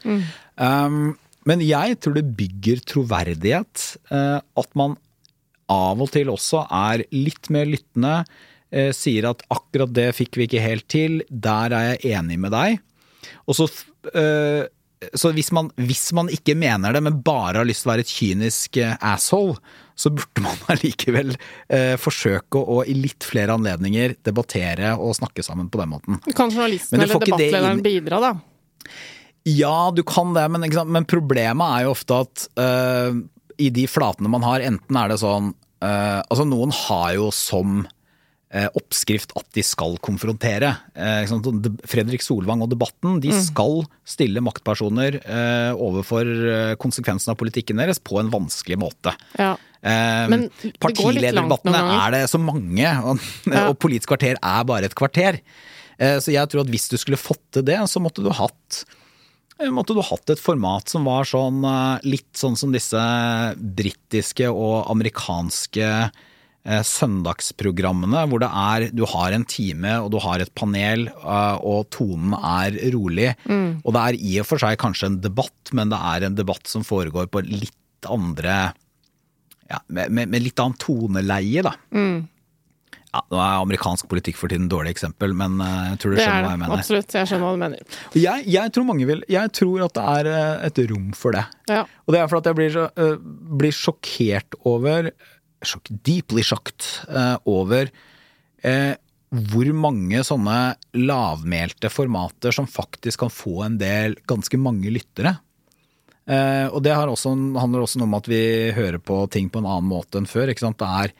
Um, 0.56 1.14
men 1.50 1.64
jeg 1.66 1.98
tror 2.02 2.18
det 2.18 2.28
bygger 2.38 2.84
troverdighet 2.86 3.86
eh, 4.14 4.40
at 4.42 4.76
man 4.78 4.98
av 5.72 6.02
og 6.04 6.12
til 6.14 6.30
også 6.34 6.66
er 6.68 7.06
litt 7.16 7.50
mer 7.54 7.70
lyttende, 7.70 8.22
eh, 8.70 8.92
sier 8.96 9.30
at 9.32 9.42
akkurat 9.54 9.94
det 9.96 10.12
fikk 10.18 10.38
vi 10.38 10.48
ikke 10.50 10.64
helt 10.66 10.88
til, 10.92 11.22
der 11.30 11.74
er 11.74 11.88
jeg 11.94 12.20
enig 12.20 12.38
med 12.44 12.54
deg. 12.54 12.82
Og 13.48 13.58
så, 13.58 13.70
eh, 14.14 14.68
så 15.18 15.32
hvis, 15.34 15.50
man, 15.56 15.72
hvis 15.80 16.12
man 16.18 16.30
ikke 16.30 16.58
mener 16.60 16.94
det, 16.94 17.02
men 17.08 17.24
bare 17.26 17.62
har 17.64 17.70
lyst 17.70 17.86
til 17.86 17.90
å 17.90 17.94
være 17.96 18.06
et 18.06 18.14
kynisk 18.14 18.82
asshole, 19.00 19.58
så 20.02 20.12
burde 20.14 20.44
man 20.44 20.58
allikevel 20.74 21.36
eh, 21.36 21.96
forsøke 22.02 22.62
å 22.62 22.82
i 22.90 22.96
litt 22.98 23.26
flere 23.28 23.56
anledninger 23.58 24.18
debattere 24.26 24.96
og 24.98 25.16
snakke 25.20 25.46
sammen 25.46 25.70
på 25.72 25.82
den 25.82 25.94
måten. 25.94 26.22
Kan 26.34 26.54
journalisten 26.54 27.00
eller 27.00 27.14
debattlederen 27.14 27.84
bidra, 27.86 28.22
da? 28.24 28.34
Ja, 29.48 29.90
du 29.94 30.04
kan 30.06 30.36
det, 30.38 30.46
men, 30.54 30.68
men 30.94 31.08
problemet 31.10 31.78
er 31.78 31.88
jo 31.88 31.96
ofte 31.96 32.20
at 32.26 32.46
eh, 32.62 33.22
i 33.62 33.70
de 33.74 33.88
flatene 33.90 34.30
man 34.32 34.46
har, 34.46 34.64
enten 34.66 34.98
er 34.98 35.12
det 35.12 35.18
sånn 35.22 35.54
eh, 35.82 36.20
Altså, 36.22 36.46
noen 36.50 36.74
har 36.76 37.16
jo 37.18 37.32
som 37.34 37.82
oppskrift 38.76 39.32
at 39.40 39.48
de 39.56 39.64
skal 39.64 39.98
konfrontere. 40.04 40.74
Eh, 40.96 41.24
Fredrik 41.88 42.22
Solvang 42.26 42.62
og 42.66 42.70
Debatten 42.74 43.20
de 43.24 43.32
skal 43.36 43.86
stille 44.08 44.44
maktpersoner 44.44 45.20
eh, 45.24 45.72
overfor 45.76 46.28
konsekvensene 46.78 47.02
konsekvensen 47.02 47.32
av 47.34 47.38
politikken 47.40 47.80
deres 47.82 48.00
på 48.04 48.20
en 48.20 48.30
vanskelig 48.32 48.78
måte. 48.80 49.14
Ja. 49.40 49.54
Eh, 49.82 50.28
Men 50.32 50.48
Partilederdebattene 50.80 51.80
er 52.06 52.12
det 52.16 52.24
så 52.30 52.40
mange, 52.42 52.88
og, 53.04 53.20
Ja. 53.52 53.68
og 53.70 53.78
Politisk 53.82 54.12
kvarter 54.14 54.38
er 54.38 54.66
bare 54.68 54.86
et 54.90 54.96
kvarter. 54.96 55.40
Eh, 55.98 56.18
Så 56.20 56.32
jeg 56.34 56.48
tror 56.52 56.62
at 56.66 56.72
hvis 56.72 56.90
du 56.92 56.98
skulle 56.98 57.18
fått 57.18 57.42
til 57.52 57.64
det, 57.68 57.80
så 57.90 58.02
måtte 58.04 58.24
du 58.24 58.30
hatt 58.36 58.84
eh, 59.60 59.70
måtte 59.72 59.96
du 59.96 60.02
hatt 60.02 60.30
et 60.30 60.42
format 60.42 60.90
som 60.90 61.06
var 61.06 61.24
sånn 61.26 61.64
eh, 61.66 62.00
litt 62.12 62.32
sånn 62.38 62.58
som 62.60 62.72
disse 62.74 63.02
britiske 63.58 64.50
og 64.52 64.90
amerikanske 64.92 65.88
eh, 65.88 66.28
søndagsprogrammene, 66.62 68.26
hvor 68.30 68.44
det 68.44 68.50
er 68.50 68.84
du 68.94 69.02
har 69.10 69.34
en 69.34 69.46
time 69.50 69.96
og 70.04 70.12
du 70.14 70.20
har 70.22 70.44
et 70.44 70.52
panel, 70.54 71.08
eh, 71.10 71.56
og 71.66 71.88
tonen 71.94 72.36
er 72.38 72.78
rolig. 72.94 73.32
Og 73.82 73.96
det 73.96 74.04
er 74.04 74.20
i 74.20 74.36
og 74.44 74.50
for 74.50 74.62
seg 74.62 74.78
kanskje 74.82 75.10
en 75.10 75.22
debatt, 75.24 75.74
men 75.78 75.94
det 75.94 76.02
er 76.14 76.28
en 76.28 76.38
debatt 76.38 76.70
som 76.70 76.86
foregår 76.86 77.32
på 77.34 77.44
litt 77.48 78.10
andre 78.10 78.74
ja, 79.72 79.80
med, 79.88 80.12
med, 80.12 80.42
litt 80.44 80.60
annet 80.60 80.82
toneleie, 80.82 81.64
da. 81.66 81.76
Ja, 83.12 83.20
nå 83.28 83.40
er 83.44 83.58
amerikansk 83.60 84.08
politikk 84.12 84.38
for 84.40 84.52
tiden 84.52 84.70
et 84.70 84.72
dårlig 84.72 84.94
eksempel, 84.94 85.34
men 85.36 85.58
eh, 85.60 85.80
jeg 85.92 86.00
tror 86.00 86.14
du 86.14 86.18
Det 86.18 86.24
skjønner 86.24 86.38
er 86.38 86.46
hva 86.46 86.54
jeg 86.54 86.62
mener. 86.62 86.80
Absolutt. 86.80 87.16
Jeg 87.18 87.28
skjønner 87.28 87.44
hva 87.44 87.52
du 87.52 87.62
mener. 87.66 87.98
Jeg, 88.16 88.46
jeg 88.54 88.72
tror 88.72 88.88
mange 88.88 89.08
vil 89.10 89.26
Jeg 89.32 89.52
tror 89.58 89.84
at 89.88 89.98
det 89.98 90.06
er 90.14 90.30
eh, 90.32 90.64
et 90.70 90.82
rom 90.94 91.10
for 91.18 91.36
det. 91.36 91.44
Ja. 91.72 91.82
Og 92.08 92.16
det 92.16 92.22
er 92.22 92.32
for 92.32 92.40
at 92.40 92.48
jeg 92.48 92.60
blir, 92.62 92.72
så, 92.72 92.88
eh, 92.96 93.18
blir 93.60 93.76
sjokkert 93.76 94.56
over 94.64 95.12
sjokk, 95.66 95.92
Deeply 96.06 96.44
shocked 96.46 96.88
eh, 97.10 97.38
over 97.50 97.90
eh, 98.64 98.94
hvor 99.32 99.70
mange 99.78 100.24
sånne 100.28 100.76
lavmælte 100.98 101.92
formater 101.92 102.56
som 102.56 102.68
faktisk 102.68 103.24
kan 103.24 103.32
få 103.32 103.62
en 103.68 103.78
del, 103.80 104.18
ganske 104.28 104.60
mange 104.60 104.92
lyttere. 104.92 105.38
Eh, 106.28 106.68
og 106.68 106.82
det 106.84 106.94
også, 106.94 107.34
handler 107.58 107.86
også 107.86 108.02
om 108.04 108.18
at 108.18 108.28
vi 108.30 108.44
hører 108.76 109.00
på 109.00 109.24
ting 109.32 109.50
på 109.50 109.62
en 109.62 109.70
annen 109.70 109.90
måte 109.90 110.20
enn 110.20 110.30
før. 110.30 110.52
Det 110.52 110.88
er, 110.88 111.16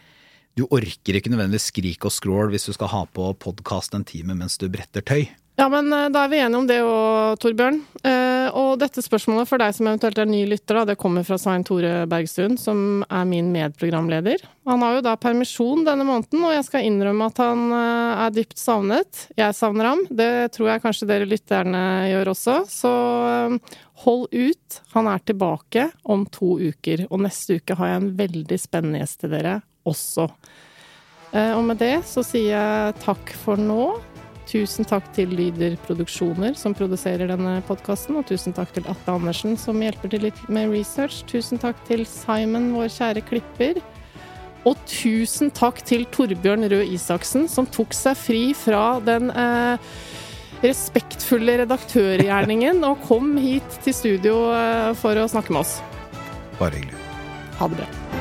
du 0.60 0.66
orker 0.68 1.18
ikke 1.18 1.32
nødvendigvis 1.32 1.72
skrik 1.72 2.08
og 2.08 2.14
scroll 2.14 2.52
hvis 2.52 2.68
du 2.68 2.76
skal 2.76 2.92
ha 2.92 3.06
på 3.08 3.32
podkast 3.40 3.96
en 3.96 4.08
time 4.08 4.36
mens 4.38 4.60
du 4.60 4.68
bretter 4.72 5.06
tøy. 5.06 5.30
Ja, 5.62 5.68
men 5.70 5.94
eh, 5.94 6.08
da 6.10 6.24
er 6.26 6.30
vi 6.32 6.40
enige 6.42 6.58
om 6.58 6.66
det 6.66 6.80
òg, 6.82 7.36
Torbjørn. 7.42 7.76
Eh, 8.02 8.48
og 8.58 8.80
dette 8.82 9.04
spørsmålet 9.06 9.46
for 9.46 9.62
deg 9.62 9.76
som 9.78 9.86
eventuelt 9.92 10.18
er 10.18 10.26
ny 10.26 10.40
lytter, 10.50 10.80
det 10.90 10.96
kommer 10.98 11.26
fra 11.28 11.38
Svein 11.38 11.62
Tore 11.68 12.08
Bergstuen, 12.10 12.56
som 12.58 13.04
er 13.06 13.28
min 13.30 13.52
medprogramleder. 13.54 14.42
Han 14.66 14.82
har 14.82 14.98
jo 14.98 15.04
da 15.06 15.14
permisjon 15.22 15.86
denne 15.86 16.08
måneden, 16.08 16.42
og 16.48 16.56
jeg 16.56 16.66
skal 16.66 16.88
innrømme 16.88 17.30
at 17.30 17.44
han 17.44 17.62
eh, 17.78 18.24
er 18.26 18.34
dypt 18.40 18.58
savnet. 18.58 19.28
Jeg 19.38 19.58
savner 19.60 19.92
ham. 19.92 20.02
Det 20.10 20.32
tror 20.58 20.72
jeg 20.72 20.86
kanskje 20.88 21.10
dere 21.14 21.30
lytterne 21.30 21.86
gjør 22.10 22.34
også. 22.34 22.58
Så 22.72 22.96
hold 24.02 24.28
ut. 24.34 24.82
Han 24.96 25.12
er 25.14 25.22
tilbake 25.30 25.92
om 26.10 26.26
to 26.34 26.56
uker, 26.58 27.06
og 27.12 27.22
neste 27.28 27.62
uke 27.62 27.78
har 27.78 27.94
jeg 27.94 28.02
en 28.02 28.14
veldig 28.18 28.62
spennende 28.66 29.04
gjest 29.04 29.22
til 29.22 29.38
dere 29.38 29.60
også. 29.86 30.26
Og 31.32 31.62
med 31.64 31.78
det 31.80 32.02
så 32.10 32.26
sier 32.28 32.50
jeg 32.58 32.96
takk 33.06 33.30
for 33.46 33.62
nå. 33.62 33.94
Tusen 34.52 34.84
takk 34.84 35.06
til 35.16 35.32
Lyder 35.32 35.78
Produksjoner, 35.86 36.58
som 36.60 36.74
produserer 36.76 37.30
denne 37.32 37.62
podkasten. 37.70 38.18
Og 38.20 38.28
tusen 38.28 38.52
takk 38.56 38.74
til 38.76 38.88
Atle 38.92 39.16
Andersen, 39.16 39.56
som 39.60 39.80
hjelper 39.80 40.12
til 40.12 40.26
litt 40.28 40.42
med 40.52 40.74
research. 40.74 41.22
Tusen 41.30 41.62
takk 41.62 41.80
til 41.88 42.04
Simon, 42.10 42.74
vår 42.76 42.92
kjære 42.92 43.24
klipper. 43.30 43.80
Og 44.68 44.76
tusen 44.90 45.54
takk 45.56 45.80
til 45.88 46.04
Torbjørn 46.12 46.68
Røe 46.68 46.90
Isaksen, 46.98 47.48
som 47.50 47.70
tok 47.72 47.96
seg 47.96 48.20
fri 48.20 48.44
fra 48.58 49.00
den 49.08 49.32
eh, 49.32 49.94
respektfulle 50.62 51.62
redaktørgjerningen 51.64 52.84
og 52.86 53.02
kom 53.08 53.34
hit 53.42 53.80
til 53.86 53.96
studio 53.96 54.36
eh, 54.54 54.92
for 55.00 55.18
å 55.18 55.30
snakke 55.32 55.56
med 55.56 55.64
oss. 55.64 55.80
Bare 56.60 56.76
hyggelig. 56.76 57.08
Ha 57.62 57.72
det 57.72 57.80
bra. 57.80 58.21